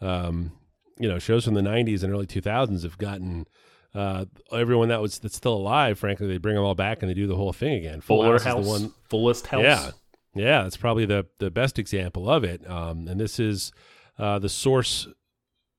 um, 0.00 0.50
you 0.98 1.06
know 1.08 1.18
shows 1.20 1.44
from 1.44 1.54
the 1.54 1.60
90s 1.60 2.02
and 2.02 2.12
early 2.12 2.26
2000s 2.26 2.82
have 2.82 2.98
gotten 2.98 3.46
uh, 3.94 4.24
everyone 4.50 4.88
that 4.88 5.00
was 5.00 5.18
that's 5.20 5.36
still 5.36 5.54
alive 5.54 5.96
frankly 5.98 6.26
they 6.26 6.38
bring 6.38 6.56
them 6.56 6.64
all 6.64 6.74
back 6.74 7.00
and 7.02 7.08
they 7.10 7.14
do 7.14 7.28
the 7.28 7.36
whole 7.36 7.52
thing 7.52 7.74
again 7.74 8.00
Full 8.00 8.22
Fuller 8.22 8.32
House 8.32 8.42
House. 8.42 8.64
the 8.64 8.70
one 8.70 8.94
Fullest 9.08 9.46
House. 9.48 9.62
yeah, 9.62 9.90
yeah, 10.34 10.62
that's 10.64 10.76
probably 10.78 11.04
the 11.06 11.26
the 11.38 11.50
best 11.50 11.78
example 11.78 12.28
of 12.28 12.42
it. 12.42 12.68
Um, 12.68 13.06
and 13.06 13.20
this 13.20 13.38
is 13.38 13.70
uh, 14.18 14.40
the 14.40 14.48
source, 14.48 15.06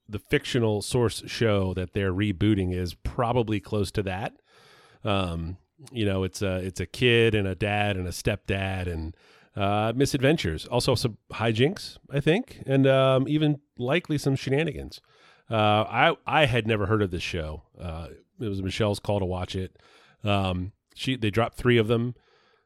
the 0.07 0.19
fictional 0.19 0.81
source 0.81 1.23
show 1.25 1.73
that 1.73 1.93
they're 1.93 2.13
rebooting 2.13 2.73
is 2.73 2.93
probably 2.93 3.59
close 3.59 3.91
to 3.91 4.03
that. 4.03 4.33
Um, 5.03 5.57
you 5.91 6.05
know, 6.05 6.23
it's 6.23 6.41
a 6.41 6.57
it's 6.57 6.79
a 6.79 6.85
kid 6.85 7.35
and 7.35 7.47
a 7.47 7.55
dad 7.55 7.97
and 7.97 8.07
a 8.07 8.11
stepdad 8.11 8.87
and 8.87 9.15
uh, 9.55 9.93
misadventures. 9.95 10.65
Also 10.67 10.95
some 10.95 11.17
hijinks, 11.33 11.97
I 12.11 12.19
think, 12.19 12.63
and 12.65 12.87
um, 12.87 13.27
even 13.27 13.59
likely 13.77 14.17
some 14.17 14.35
shenanigans. 14.35 15.01
Uh, 15.49 15.85
I 15.87 16.15
I 16.25 16.45
had 16.45 16.67
never 16.67 16.85
heard 16.85 17.01
of 17.01 17.11
this 17.11 17.23
show. 17.23 17.63
Uh, 17.79 18.07
it 18.39 18.47
was 18.47 18.61
Michelle's 18.61 18.99
call 18.99 19.19
to 19.19 19.25
watch 19.25 19.55
it. 19.55 19.77
Um, 20.23 20.71
she 20.93 21.15
they 21.15 21.29
dropped 21.29 21.57
three 21.57 21.77
of 21.77 21.87
them 21.87 22.15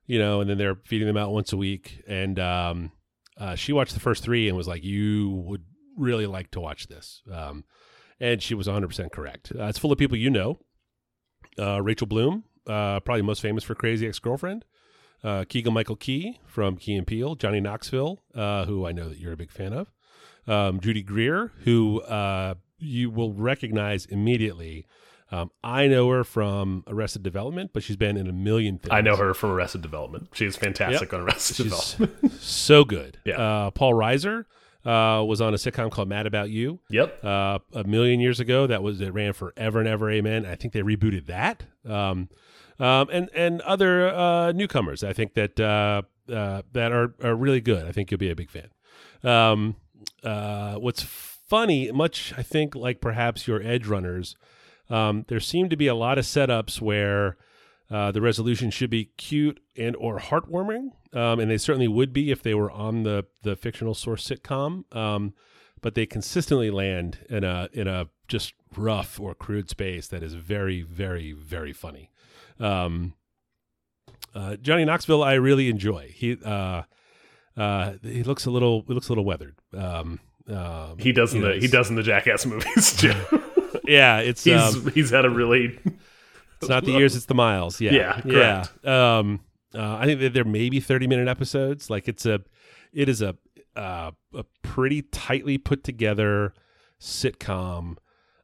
you 0.10 0.17
know, 0.17 0.41
and 0.41 0.49
then 0.49 0.58
they're 0.58 0.80
feeding 0.86 1.06
them 1.06 1.17
out 1.17 1.32
once 1.32 1.54
a 1.54 1.58
week. 1.58 2.02
And 2.08 2.39
um, 2.39 2.91
uh, 3.38 3.54
she 3.54 3.71
watched 3.71 3.93
the 3.93 3.99
first 3.99 4.23
three 4.23 4.47
and 4.47 4.58
was 4.58 4.67
like, 4.67 4.84
"You 4.84 5.30
would 5.45 5.63
really 6.00 6.26
like 6.26 6.52
to 6.52 6.60
watch 6.60 6.88
this," 6.88 7.22
um, 7.32 7.64
and 8.20 8.42
she 8.42 8.54
was 8.56 8.68
100 8.68 8.88
percent 8.88 9.12
correct. 9.12 9.52
Uh, 9.58 9.65
it's 9.65 9.78
full 9.80 9.92
of 9.92 9.98
people 9.98 10.17
you 10.17 10.30
know. 10.30 10.58
Uh, 11.58 11.82
Rachel 11.82 12.08
Bloom, 12.08 12.46
uh, 12.67 13.00
probably 13.02 13.21
most 13.21 13.42
famous 13.42 13.63
for 13.63 13.76
Crazy 13.76 14.08
Ex-Girlfriend. 14.08 14.65
Uh, 15.23 15.44
Keegan 15.48 15.73
Michael 15.73 15.98
Key 15.98 16.40
from 16.46 16.78
Key 16.78 16.96
and 16.96 17.06
Peele, 17.06 17.36
Johnny 17.36 17.60
Knoxville, 17.60 18.19
uh, 18.34 18.65
who 18.65 18.86
I 18.86 18.94
know 18.94 19.10
that 19.10 19.17
you're 19.17 19.34
a 19.34 19.38
big 19.38 19.52
fan 19.52 19.73
of, 19.73 19.92
um, 20.48 20.80
Judy 20.80 21.04
Greer, 21.04 21.52
who 21.65 22.02
uh, 22.02 22.54
you 22.78 23.10
will 23.10 23.34
recognize 23.34 24.06
immediately. 24.06 24.86
Um, 25.32 25.52
I 25.63 25.88
know 25.88 26.10
her 26.10 26.23
from 26.23 26.84
Arrested 26.88 27.21
Development, 27.21 27.71
but 27.73 27.84
she's 27.84 27.98
been 27.98 28.17
in 28.17 28.28
a 28.28 28.32
million 28.34 28.80
things. 28.80 28.92
I 28.92 29.02
know 29.02 29.15
her 29.17 29.34
from 29.34 29.52
Arrested 29.52 29.82
Development. 29.82 30.30
She's 30.34 30.56
fantastic 30.56 31.13
on 31.13 31.21
Arrested 31.21 31.58
She's 31.58 31.65
Development. 31.96 32.34
so 32.42 32.84
good. 32.86 33.19
Yeah. 33.26 33.38
Uh, 33.40 33.71
Paul 33.71 33.94
Reiser, 33.94 34.46
uh, 34.90 35.23
was 35.23 35.40
on 35.40 35.54
a 35.54 35.58
sitcom 35.58 35.92
called 35.92 36.10
Mad 36.10 36.25
About 36.25 36.50
You. 36.50 36.79
Yep. 36.90 37.23
Uh, 37.23 37.60
a 37.73 37.83
million 37.83 38.19
years 38.19 38.40
ago, 38.40 38.65
that 38.65 38.81
was 38.81 39.00
it 39.02 39.13
ran 39.13 39.33
forever 39.33 39.79
and 39.79 39.87
ever. 39.87 40.10
Amen. 40.10 40.46
I 40.46 40.56
think 40.56 40.73
they 40.73 40.81
rebooted 40.81 41.27
that. 41.27 41.63
Um, 41.87 42.29
um, 42.79 43.08
and 43.12 43.29
and 43.35 43.62
other 43.62 44.10
uh, 44.10 44.52
newcomers. 44.52 45.04
I 45.04 45.13
think 45.13 45.35
that 45.35 45.60
uh, 45.60 46.02
uh, 46.33 46.63
that 46.71 46.92
are 46.92 47.13
are 47.21 47.35
really 47.35 47.62
good. 47.62 47.85
I 47.85 47.92
think 47.92 48.10
you'll 48.10 48.17
be 48.17 48.31
a 48.31 48.35
big 48.35 48.50
fan. 48.50 48.69
Um, 49.23 49.75
uh, 50.23 50.75
what's 50.75 51.04
funny, 51.04 51.92
much 51.92 52.33
I 52.37 52.42
think 52.42 52.73
like 52.73 53.00
perhaps 53.00 53.48
your 53.48 53.60
Edgerunners, 53.60 54.35
um, 54.90 55.25
there 55.27 55.40
seem 55.40 55.69
to 55.69 55.75
be 55.75 55.87
a 55.87 55.96
lot 55.96 56.17
of 56.17 56.25
setups 56.25 56.81
where 56.81 57.37
uh, 57.92 58.12
the 58.12 58.21
resolution 58.21 58.69
should 58.69 58.90
be 58.90 59.06
cute 59.17 59.60
and 59.75 59.96
or 59.96 60.19
heartwarming, 60.19 60.90
um, 61.13 61.40
and 61.40 61.50
they 61.50 61.58
certainly 61.58 61.87
would 61.87 62.13
be 62.13 62.31
if 62.31 62.44
they 62.44 62.54
were 62.54 62.71
on 62.71 63.04
the 63.04 63.25
the 63.44 63.56
fictional 63.56 63.94
source 63.94 64.27
sitcom. 64.27 64.83
Um, 64.96 65.33
but 65.81 65.96
they 65.96 66.06
consistently 66.06 66.69
land 66.69 67.19
in 67.29 67.44
a 67.44 67.69
in 67.73 67.87
a 67.87 68.08
just 68.27 68.54
rough 68.75 69.19
or 69.19 69.33
crude 69.33 69.69
space 69.69 70.08
that 70.08 70.21
is 70.21 70.33
very 70.33 70.81
very 70.81 71.31
very 71.31 71.73
funny. 71.73 72.12
Um, 72.60 73.13
uh, 74.35 74.58
Johnny 74.58 74.85
Knoxville, 74.85 75.23
I 75.23 75.33
really 75.33 75.69
enjoy. 75.69 76.12
He 76.13 76.37
uh, 76.44 76.83
uh, 77.58 77.94
he 78.04 78.23
looks 78.23 78.46
a 78.46 78.52
little 78.52 78.83
he 78.87 78.94
looks 78.94 79.08
a 79.08 79.12
little 79.12 79.25
weathered. 79.25 79.56
Um, 79.75 80.19
um, 80.48 80.98
He 81.00 81.12
does 81.12 81.33
in 81.33 81.42
the 81.42 81.56
he 81.56 81.67
does 81.67 81.90
in 81.90 81.96
the 81.96 82.04
Jackass 82.04 82.46
movies 82.46 82.96
too. 82.98 83.13
Yeah, 83.85 84.19
it's 84.19 84.44
he's 84.44 84.56
um, 84.56 84.92
he's 84.92 85.10
had 85.10 85.25
a 85.25 85.29
really 85.29 85.79
it's 86.62 86.70
not 86.70 86.86
the 86.86 86.92
years, 86.92 87.16
it's 87.16 87.26
the 87.26 87.36
miles. 87.36 87.80
Yeah, 87.80 88.22
Yeah, 88.26 88.66
yeah. 88.86 89.18
Um, 89.18 89.42
uh, 89.74 89.98
I 89.98 90.06
think 90.06 90.20
that 90.22 90.34
there 90.34 90.46
may 90.46 90.70
be 90.70 90.80
thirty 90.80 91.08
minute 91.08 91.28
episodes. 91.28 91.90
Like 91.90 92.08
it's 92.08 92.26
a, 92.26 92.42
it 92.92 93.10
is 93.10 93.22
a 93.22 93.36
uh, 93.76 94.12
a 94.34 94.44
pretty 94.64 95.04
tightly 95.04 95.58
put 95.58 95.84
together 95.84 96.54
sitcom 97.00 97.96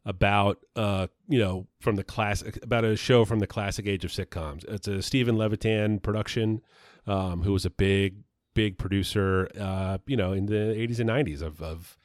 about 0.05 0.59
uh 0.75 1.07
you 1.27 1.39
know 1.39 1.65
from 1.81 1.95
the 1.95 2.03
classic 2.03 2.63
about 2.63 2.85
a 2.85 2.95
show 2.95 3.25
from 3.25 3.39
the 3.39 3.47
classic 3.47 3.87
age 3.87 4.05
of 4.05 4.11
sitcoms. 4.11 4.63
It's 4.65 4.87
a 4.87 5.01
Steven 5.01 5.35
Levitan 5.37 5.99
production, 5.99 6.61
um, 7.07 7.41
who 7.41 7.51
was 7.51 7.65
a 7.65 7.69
big 7.69 8.17
big 8.53 8.77
producer, 8.77 9.49
uh, 9.59 9.97
you 10.05 10.15
know, 10.15 10.31
in 10.31 10.45
the 10.45 10.79
eighties 10.79 10.99
and 10.99 11.07
nineties 11.07 11.41
of 11.41 11.61
of 11.61 11.97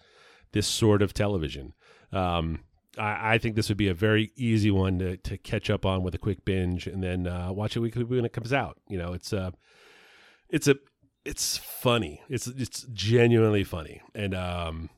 this 0.52 0.66
sort 0.66 1.02
of 1.02 1.14
television. 1.14 1.74
Um, 2.12 2.60
I, 2.98 3.34
I 3.34 3.38
think 3.38 3.56
this 3.56 3.68
would 3.68 3.78
be 3.78 3.88
a 3.88 3.94
very 3.94 4.32
easy 4.36 4.70
one 4.70 4.98
to, 4.98 5.16
to 5.18 5.38
catch 5.38 5.70
up 5.70 5.86
on 5.86 6.02
with 6.02 6.14
a 6.14 6.18
quick 6.18 6.44
binge 6.44 6.86
and 6.86 7.02
then 7.02 7.26
uh, 7.26 7.52
watch 7.52 7.76
it 7.76 7.80
weekly 7.80 8.04
when 8.04 8.24
it 8.24 8.32
comes 8.32 8.52
out. 8.52 8.78
You 8.88 8.98
know, 8.98 9.12
it's 9.12 9.32
a, 9.32 9.52
it's 10.48 10.68
a, 10.68 10.76
it's 11.24 11.58
funny. 11.58 12.22
It's 12.28 12.46
it's 12.46 12.82
genuinely 12.92 13.64
funny. 13.64 14.00
And 14.14 14.34
um, 14.34 14.90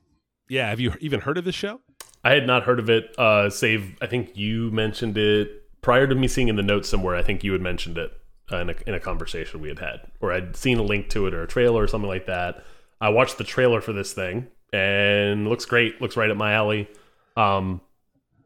yeah, 0.48 0.68
have 0.68 0.80
you 0.80 0.94
even 1.00 1.20
heard 1.20 1.38
of 1.38 1.44
this 1.44 1.54
show? 1.54 1.80
I 2.24 2.32
had 2.32 2.46
not 2.46 2.62
heard 2.62 2.78
of 2.78 2.88
it. 2.88 3.18
Uh, 3.18 3.50
save 3.50 3.96
I 4.00 4.06
think 4.06 4.36
you 4.36 4.70
mentioned 4.70 5.18
it 5.18 5.48
prior 5.82 6.06
to 6.06 6.14
me 6.14 6.28
seeing 6.28 6.48
in 6.48 6.56
the 6.56 6.62
notes 6.62 6.88
somewhere. 6.88 7.16
I 7.16 7.22
think 7.22 7.42
you 7.42 7.52
had 7.52 7.60
mentioned 7.60 7.98
it 7.98 8.12
uh, 8.52 8.58
in 8.58 8.70
a 8.70 8.74
in 8.86 8.94
a 8.94 9.00
conversation 9.00 9.60
we 9.60 9.68
had 9.68 9.80
had, 9.80 10.00
or 10.20 10.32
I'd 10.32 10.56
seen 10.56 10.78
a 10.78 10.82
link 10.82 11.08
to 11.10 11.26
it 11.26 11.34
or 11.34 11.42
a 11.42 11.48
trailer 11.48 11.82
or 11.82 11.88
something 11.88 12.08
like 12.08 12.26
that. 12.26 12.64
I 13.00 13.08
watched 13.08 13.38
the 13.38 13.44
trailer 13.44 13.80
for 13.80 13.92
this 13.92 14.12
thing 14.12 14.46
and 14.72 15.48
looks 15.48 15.64
great. 15.64 16.00
Looks 16.00 16.16
right 16.16 16.30
up 16.30 16.36
my 16.36 16.52
alley. 16.52 16.88
Um, 17.36 17.80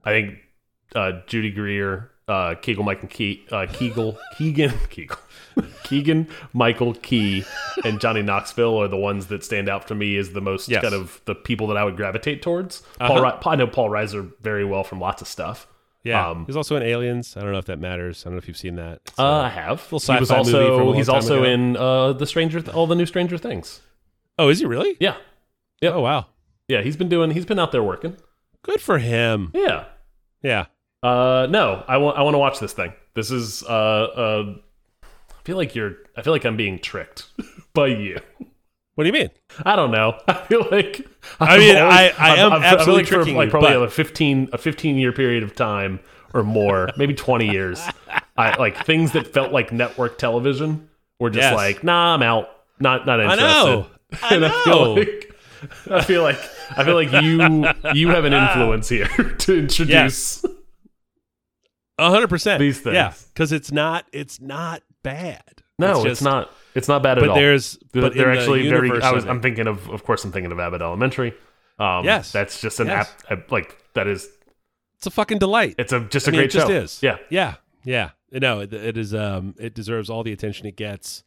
I 0.04 0.10
think 0.10 0.34
uh, 0.94 1.12
Judy 1.26 1.50
Greer, 1.50 2.10
uh, 2.28 2.54
Kegel, 2.60 2.84
Michael 2.84 3.08
Key, 3.08 3.44
uh, 3.50 3.66
Kegel, 3.72 4.18
Keegan, 4.38 4.72
Kegel, 4.90 5.16
Keegan, 5.84 6.28
Michael 6.52 6.94
Key, 6.94 7.44
and 7.84 8.00
Johnny 8.00 8.22
Knoxville 8.22 8.80
are 8.82 8.88
the 8.88 8.96
ones 8.96 9.26
that 9.26 9.44
stand 9.44 9.68
out 9.68 9.86
for 9.88 9.94
me 9.94 10.16
as 10.16 10.30
the 10.32 10.40
most 10.40 10.68
Yes. 10.68 10.82
kind 10.82 10.94
of 10.94 11.20
the 11.24 11.34
people 11.34 11.66
that 11.68 11.76
I 11.76 11.84
would 11.84 11.96
gravitate 11.96 12.42
towards. 12.42 12.82
Uh-huh. 13.00 13.20
Ri- 13.22 13.38
I 13.52 13.56
know 13.56 13.66
Paul 13.66 13.90
Reiser 13.90 14.30
very 14.40 14.64
well 14.64 14.84
from 14.84 15.00
lots 15.00 15.22
of 15.22 15.28
stuff. 15.28 15.66
Yeah, 16.04 16.28
Um, 16.30 16.46
he's 16.46 16.56
also 16.56 16.76
in 16.76 16.84
Aliens. 16.84 17.36
I 17.36 17.40
don't 17.40 17.50
know 17.50 17.58
if 17.58 17.64
that 17.64 17.80
matters. 17.80 18.22
I 18.24 18.28
don't 18.28 18.34
know 18.34 18.38
if 18.38 18.46
you've 18.46 18.56
seen 18.56 18.76
that. 18.76 19.00
It's, 19.06 19.18
Uh, 19.18 19.24
I 19.40 19.48
have. 19.48 19.84
he 19.88 19.94
was 19.96 20.04
sci-fi 20.04 20.38
movie 20.38 20.50
from 20.52 20.60
a 20.60 20.68
also 20.68 20.92
he's 20.92 21.08
also 21.08 21.42
ago. 21.42 21.50
in 21.50 21.76
uh, 21.76 22.12
the 22.12 22.26
Stranger 22.26 22.62
all 22.72 22.86
the 22.86 22.94
new 22.94 23.06
Stranger 23.06 23.36
Things. 23.38 23.80
oh, 24.38 24.48
is 24.48 24.60
he 24.60 24.66
really? 24.66 24.96
Yeah, 25.00 25.16
Yep. 25.82 25.94
Oh, 25.94 26.00
wow. 26.02 26.26
yeah. 26.68 26.82
He's 26.82 26.96
been 26.96 27.08
doing. 27.08 27.32
He's 27.32 27.44
been 27.44 27.58
out 27.58 27.72
there 27.72 27.82
working. 27.82 28.16
Good 28.66 28.80
for 28.80 28.98
him. 28.98 29.50
Yeah. 29.54 29.84
Yeah. 30.42 30.66
Uh, 31.02 31.46
no, 31.50 31.84
I 31.88 31.96
want 31.98 32.18
I 32.18 32.22
want 32.22 32.34
to 32.34 32.38
watch 32.38 32.58
this 32.60 32.72
thing. 32.72 32.92
This 33.14 33.30
is 33.30 33.62
uh 33.62 33.66
uh. 33.72 34.54
I 35.04 35.42
feel 35.44 35.56
like 35.56 35.74
you're. 35.74 35.94
I 36.16 36.22
feel 36.22 36.32
like 36.32 36.44
I'm 36.44 36.56
being 36.56 36.78
tricked 36.80 37.26
by 37.74 37.86
you. 37.88 38.18
What 38.96 39.04
do 39.04 39.08
you 39.08 39.12
mean? 39.12 39.30
I 39.64 39.76
don't 39.76 39.90
know. 39.92 40.18
I 40.28 40.34
feel 40.46 40.66
like 40.70 41.06
I 41.38 41.58
mean, 41.58 41.76
I- 41.76 42.12
I 42.18 42.36
am 42.36 42.50
feel 42.50 42.62
absolutely 42.62 43.02
like 43.02 43.06
for 43.08 43.14
tricking 43.16 43.36
like 43.36 43.46
you, 43.46 43.50
probably 43.50 43.74
but- 43.74 43.82
a 43.82 43.90
fifteen 43.90 44.48
a 44.52 44.58
fifteen 44.58 44.96
year 44.96 45.12
period 45.12 45.42
of 45.44 45.54
time 45.54 46.00
or 46.34 46.42
more, 46.42 46.88
maybe 46.96 47.14
twenty 47.14 47.48
years. 47.50 47.80
I 48.36 48.56
like 48.58 48.84
things 48.84 49.12
that 49.12 49.26
felt 49.32 49.52
like 49.52 49.70
network 49.72 50.18
television 50.18 50.88
were 51.20 51.30
just 51.30 51.42
Yes. 51.44 51.54
like, 51.54 51.84
nah, 51.84 52.14
I'm 52.14 52.22
out. 52.22 52.48
Not 52.80 53.06
not 53.06 53.20
I 53.20 53.32
interested. 53.32 53.42
know. 53.44 53.86
I 54.22 54.38
know. 54.38 54.62
feel 54.64 54.94
like 54.96 55.35
I 55.90 56.02
feel 56.02 56.22
like 56.22 56.38
I 56.76 56.84
feel 56.84 56.94
like 56.94 57.12
you 57.22 57.66
you 57.94 58.08
have 58.08 58.24
an 58.24 58.32
influence 58.32 58.88
here 58.88 59.06
to 59.38 59.58
introduce. 59.58 60.44
A 61.98 62.10
hundred 62.10 62.28
percent. 62.28 62.60
These 62.60 62.80
things. 62.80 62.94
Yeah, 62.94 63.14
because 63.32 63.52
it's 63.52 63.72
not. 63.72 64.04
It's 64.12 64.40
not 64.40 64.82
bad. 65.02 65.62
No, 65.78 65.96
it's, 65.96 66.04
just- 66.04 66.22
not. 66.22 66.50
It's 66.74 66.88
not 66.88 67.02
bad 67.02 67.16
at 67.18 67.22
But 67.22 67.30
all. 67.30 67.36
there's. 67.36 67.78
they're, 67.92 68.02
but 68.02 68.14
they're 68.14 68.34
the 68.34 68.38
actually 68.40 68.68
very. 68.68 68.90
I 69.02 69.12
was. 69.12 69.24
I'm 69.24 69.40
thinking 69.40 69.66
of. 69.66 69.88
Of 69.88 70.04
course, 70.04 70.24
I'm 70.24 70.32
thinking 70.32 70.52
of 70.52 70.60
Abbott 70.60 70.82
Elementary. 70.82 71.32
Um, 71.78 72.04
Yes. 72.04 72.32
that's 72.32 72.60
just 72.60 72.80
an 72.80 72.88
Yes. 72.88 73.12
app. 73.30 73.50
Like 73.50 73.78
that 73.94 74.06
is. 74.06 74.28
It's 74.98 75.06
a 75.06 75.10
fucking 75.10 75.38
delight. 75.38 75.74
It's 75.78 75.92
a 75.92 76.00
just 76.00 76.28
a 76.28 76.30
mean, 76.30 76.40
great 76.40 76.50
it 76.50 76.52
just 76.52 76.66
show. 76.68 76.72
is. 76.72 77.02
Yeah. 77.02 77.16
Yeah. 77.30 77.54
Yeah. 77.84 78.10
No, 78.32 78.60
it, 78.60 78.72
it 78.74 78.96
is. 78.98 79.14
Um, 79.14 79.54
it 79.58 79.74
deserves 79.74 80.10
all 80.10 80.22
the 80.22 80.32
attention 80.32 80.66
it 80.66 80.76
gets, 80.76 81.22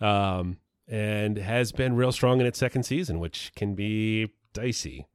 um, 0.00 0.56
and 0.90 1.38
has 1.38 1.70
been 1.70 1.94
real 1.94 2.10
strong 2.10 2.40
in 2.40 2.46
its 2.46 2.58
second 2.58 2.82
season, 2.82 3.20
which 3.20 3.52
can 3.54 3.74
be 3.74 4.32
dicey, 4.52 5.06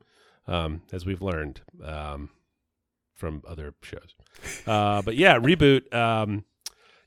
um, 0.47 0.81
as 0.93 1.05
we've 1.05 1.21
learned 1.21 1.61
um, 1.83 2.29
from 3.13 3.43
other 3.47 3.73
shows. 3.81 4.15
Uh, 4.67 5.01
but 5.01 5.15
yeah, 5.15 5.39
reboot. 5.39 5.93
Um, 5.93 6.43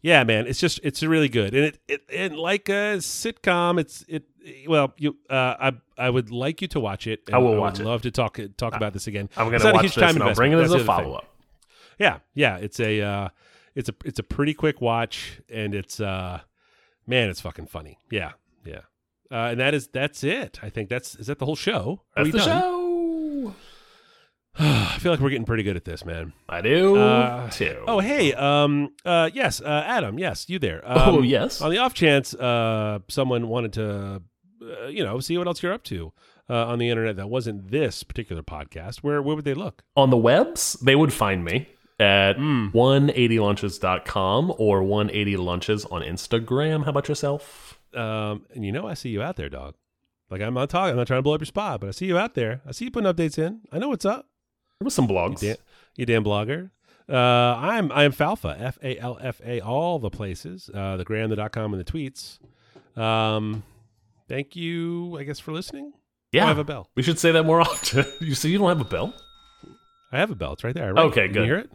yeah, 0.01 0.25
man, 0.25 0.47
it's 0.47 0.59
just 0.59 0.81
it's 0.83 1.03
really 1.03 1.29
good, 1.29 1.55
and 1.55 1.64
it 1.66 1.79
it 1.87 2.01
and 2.11 2.39
like 2.39 2.69
a 2.71 2.97
sitcom, 2.99 3.79
it's 3.79 4.05
it. 4.09 4.25
Well, 4.66 4.95
you, 4.97 5.16
uh, 5.29 5.55
I 5.61 5.73
I 5.99 6.09
would 6.09 6.31
like 6.31 6.62
you 6.62 6.69
to 6.69 6.81
watch 6.81 7.07
it. 7.07 7.21
and 7.27 7.35
I 7.35 7.39
will 7.39 7.51
would 7.51 7.59
watch 7.59 7.81
it. 7.81 7.85
Love 7.85 8.03
to 8.03 8.11
talk 8.11 8.39
talk 8.57 8.75
about 8.75 8.93
this 8.95 9.09
again. 9.09 9.29
I'm 9.37 9.51
gonna 9.51 9.62
not 9.62 9.71
a 9.71 9.75
watch 9.75 9.83
this 9.83 9.95
time 9.95 10.14
and 10.14 10.23
I'll 10.23 10.35
bring 10.35 10.53
it 10.53 10.57
as 10.57 10.66
a 10.66 10.69
the 10.69 10.75
other 10.77 10.79
thing. 10.79 10.87
follow 10.87 11.14
up. 11.16 11.27
Yeah, 11.99 12.21
yeah, 12.33 12.57
it's 12.57 12.81
a 12.81 13.03
uh, 13.03 13.29
it's 13.75 13.89
a 13.89 13.95
it's 14.05 14.19
a 14.19 14.23
pretty 14.23 14.55
quick 14.55 14.81
watch, 14.81 15.41
and 15.51 15.75
it's 15.75 16.01
uh, 16.01 16.41
man, 17.07 17.29
it's 17.29 17.41
fucking 17.41 17.66
funny. 17.66 17.99
Yeah, 18.11 18.33
yeah, 18.64 18.80
uh, 19.30 19.50
and 19.50 19.61
that 19.61 19.74
is 19.74 19.88
that's 19.88 20.22
it. 20.24 20.59
I 20.62 20.70
think 20.70 20.88
that's 20.88 21.14
is 21.16 21.26
that 21.28 21.38
the 21.38 21.46
whole 21.46 21.56
show. 21.56 22.02
Are 22.16 22.24
That's 22.24 22.32
the 22.44 22.50
done? 22.50 22.61
show. 22.61 23.54
I 24.61 24.98
feel 24.98 25.12
like 25.12 25.20
we're 25.20 25.30
getting 25.30 25.44
pretty 25.44 25.62
good 25.62 25.76
at 25.76 25.84
this, 25.84 26.04
man. 26.04 26.32
I 26.48 26.61
do 26.62 26.96
Uh, 26.96 27.48
too. 27.50 27.84
Oh, 27.86 28.00
hey, 28.00 28.32
um, 28.34 28.88
uh, 29.04 29.30
yes, 29.32 29.61
uh, 29.61 29.84
Adam, 29.86 30.18
yes, 30.18 30.46
you 30.48 30.59
there? 30.59 30.82
Um, 30.84 30.98
Oh, 30.98 31.22
yes. 31.22 31.61
On 31.61 31.70
the 31.70 31.78
off 31.78 31.94
chance, 31.94 32.34
uh, 32.34 32.98
someone 33.09 33.46
wanted 33.48 33.72
to, 33.74 34.22
uh, 34.62 34.86
you 34.88 35.04
know, 35.04 35.20
see 35.20 35.38
what 35.38 35.46
else 35.46 35.62
you're 35.62 35.72
up 35.72 35.84
to 35.84 36.12
uh, 36.50 36.66
on 36.66 36.80
the 36.80 36.88
internet 36.90 37.14
that 37.16 37.28
wasn't 37.30 37.70
this 37.70 38.02
particular 38.02 38.42
podcast. 38.42 38.96
Where 38.98 39.22
where 39.22 39.36
would 39.36 39.44
they 39.44 39.54
look? 39.54 39.84
on 39.94 40.11
the 40.11 40.16
webs, 40.16 40.72
they 40.82 40.96
would 40.96 41.12
find 41.12 41.44
me 41.44 41.68
at 42.00 42.36
Hmm. 42.36 42.68
180lunches.com 42.72 44.54
or 44.59 44.82
180lunches 44.82 45.84
on 45.92 46.02
Instagram. 46.02 46.84
How 46.84 46.90
about 46.90 47.09
yourself? 47.09 47.78
Um, 47.95 48.47
and 48.55 48.64
you 48.64 48.72
know, 48.72 48.86
I 48.86 48.95
see 48.95 49.09
you 49.11 49.22
out 49.22 49.36
there, 49.36 49.49
dog. 49.49 49.74
Like 50.30 50.41
I'm 50.43 50.55
not 50.55 50.68
talking, 50.70 50.91
I'm 50.91 50.97
not 50.97 51.07
trying 51.07 51.18
to 51.18 51.22
blow 51.22 51.34
up 51.34 51.41
your 51.41 51.47
spot, 51.47 51.80
but 51.80 51.89
I 51.89 51.93
see 51.93 52.07
you 52.07 52.18
out 52.18 52.34
there. 52.34 52.61
I 52.66 52.72
see 52.72 52.84
you 52.86 52.91
putting 52.91 53.11
updates 53.12 53.39
in. 53.39 53.61
I 53.72 53.78
know 53.78 53.89
what's 53.89 54.05
up. 54.05 54.26
There 54.78 54.84
was 54.84 54.95
some 54.95 55.07
You 55.07 55.11
blogs. 55.14 55.41
damn, 55.41 55.57
you 55.97 56.07
damn 56.07 56.22
blogger. 56.24 56.70
Uh, 57.09 57.14
I'm 57.16 57.91
I 57.93 58.05
am 58.05 58.12
Falfa, 58.12 58.61
F 58.61 58.78
A 58.82 58.99
L 58.99 59.18
F 59.22 59.41
A, 59.45 59.61
all 59.61 59.99
the 59.99 60.11
places, 60.11 60.68
uh, 60.74 60.97
the 60.99 61.05
gram, 61.05 61.30
the 61.30 61.36
dot 61.36 61.53
com, 61.53 61.72
and 61.72 61.82
the 61.84 61.91
tweets. 61.91 62.39
Um, 63.01 63.62
thank 64.28 64.55
you, 64.55 65.16
I 65.18 65.22
guess, 65.24 65.39
for 65.39 65.53
listening. 65.53 65.93
Yeah. 66.32 66.45
I 66.45 66.49
have 66.49 66.59
a 66.59 66.64
bell. 66.64 66.91
We 66.95 67.03
should 67.03 67.18
say 67.18 67.32
that 67.32 67.45
more 67.45 67.61
often. 67.62 68.05
you 68.20 68.34
see, 68.34 68.51
you 68.51 68.59
don't 68.59 68.68
have 68.68 68.80
a 68.82 68.84
bell? 68.84 69.14
I 70.12 70.18
have 70.18 70.30
a 70.30 70.34
bell. 70.34 70.53
It's 70.53 70.62
right 70.64 70.74
there. 70.74 70.91
It. 70.91 70.99
Okay, 70.99 71.24
Can 71.24 71.32
good. 71.32 71.41
You 71.41 71.45
hear 71.47 71.59
it? 71.59 71.70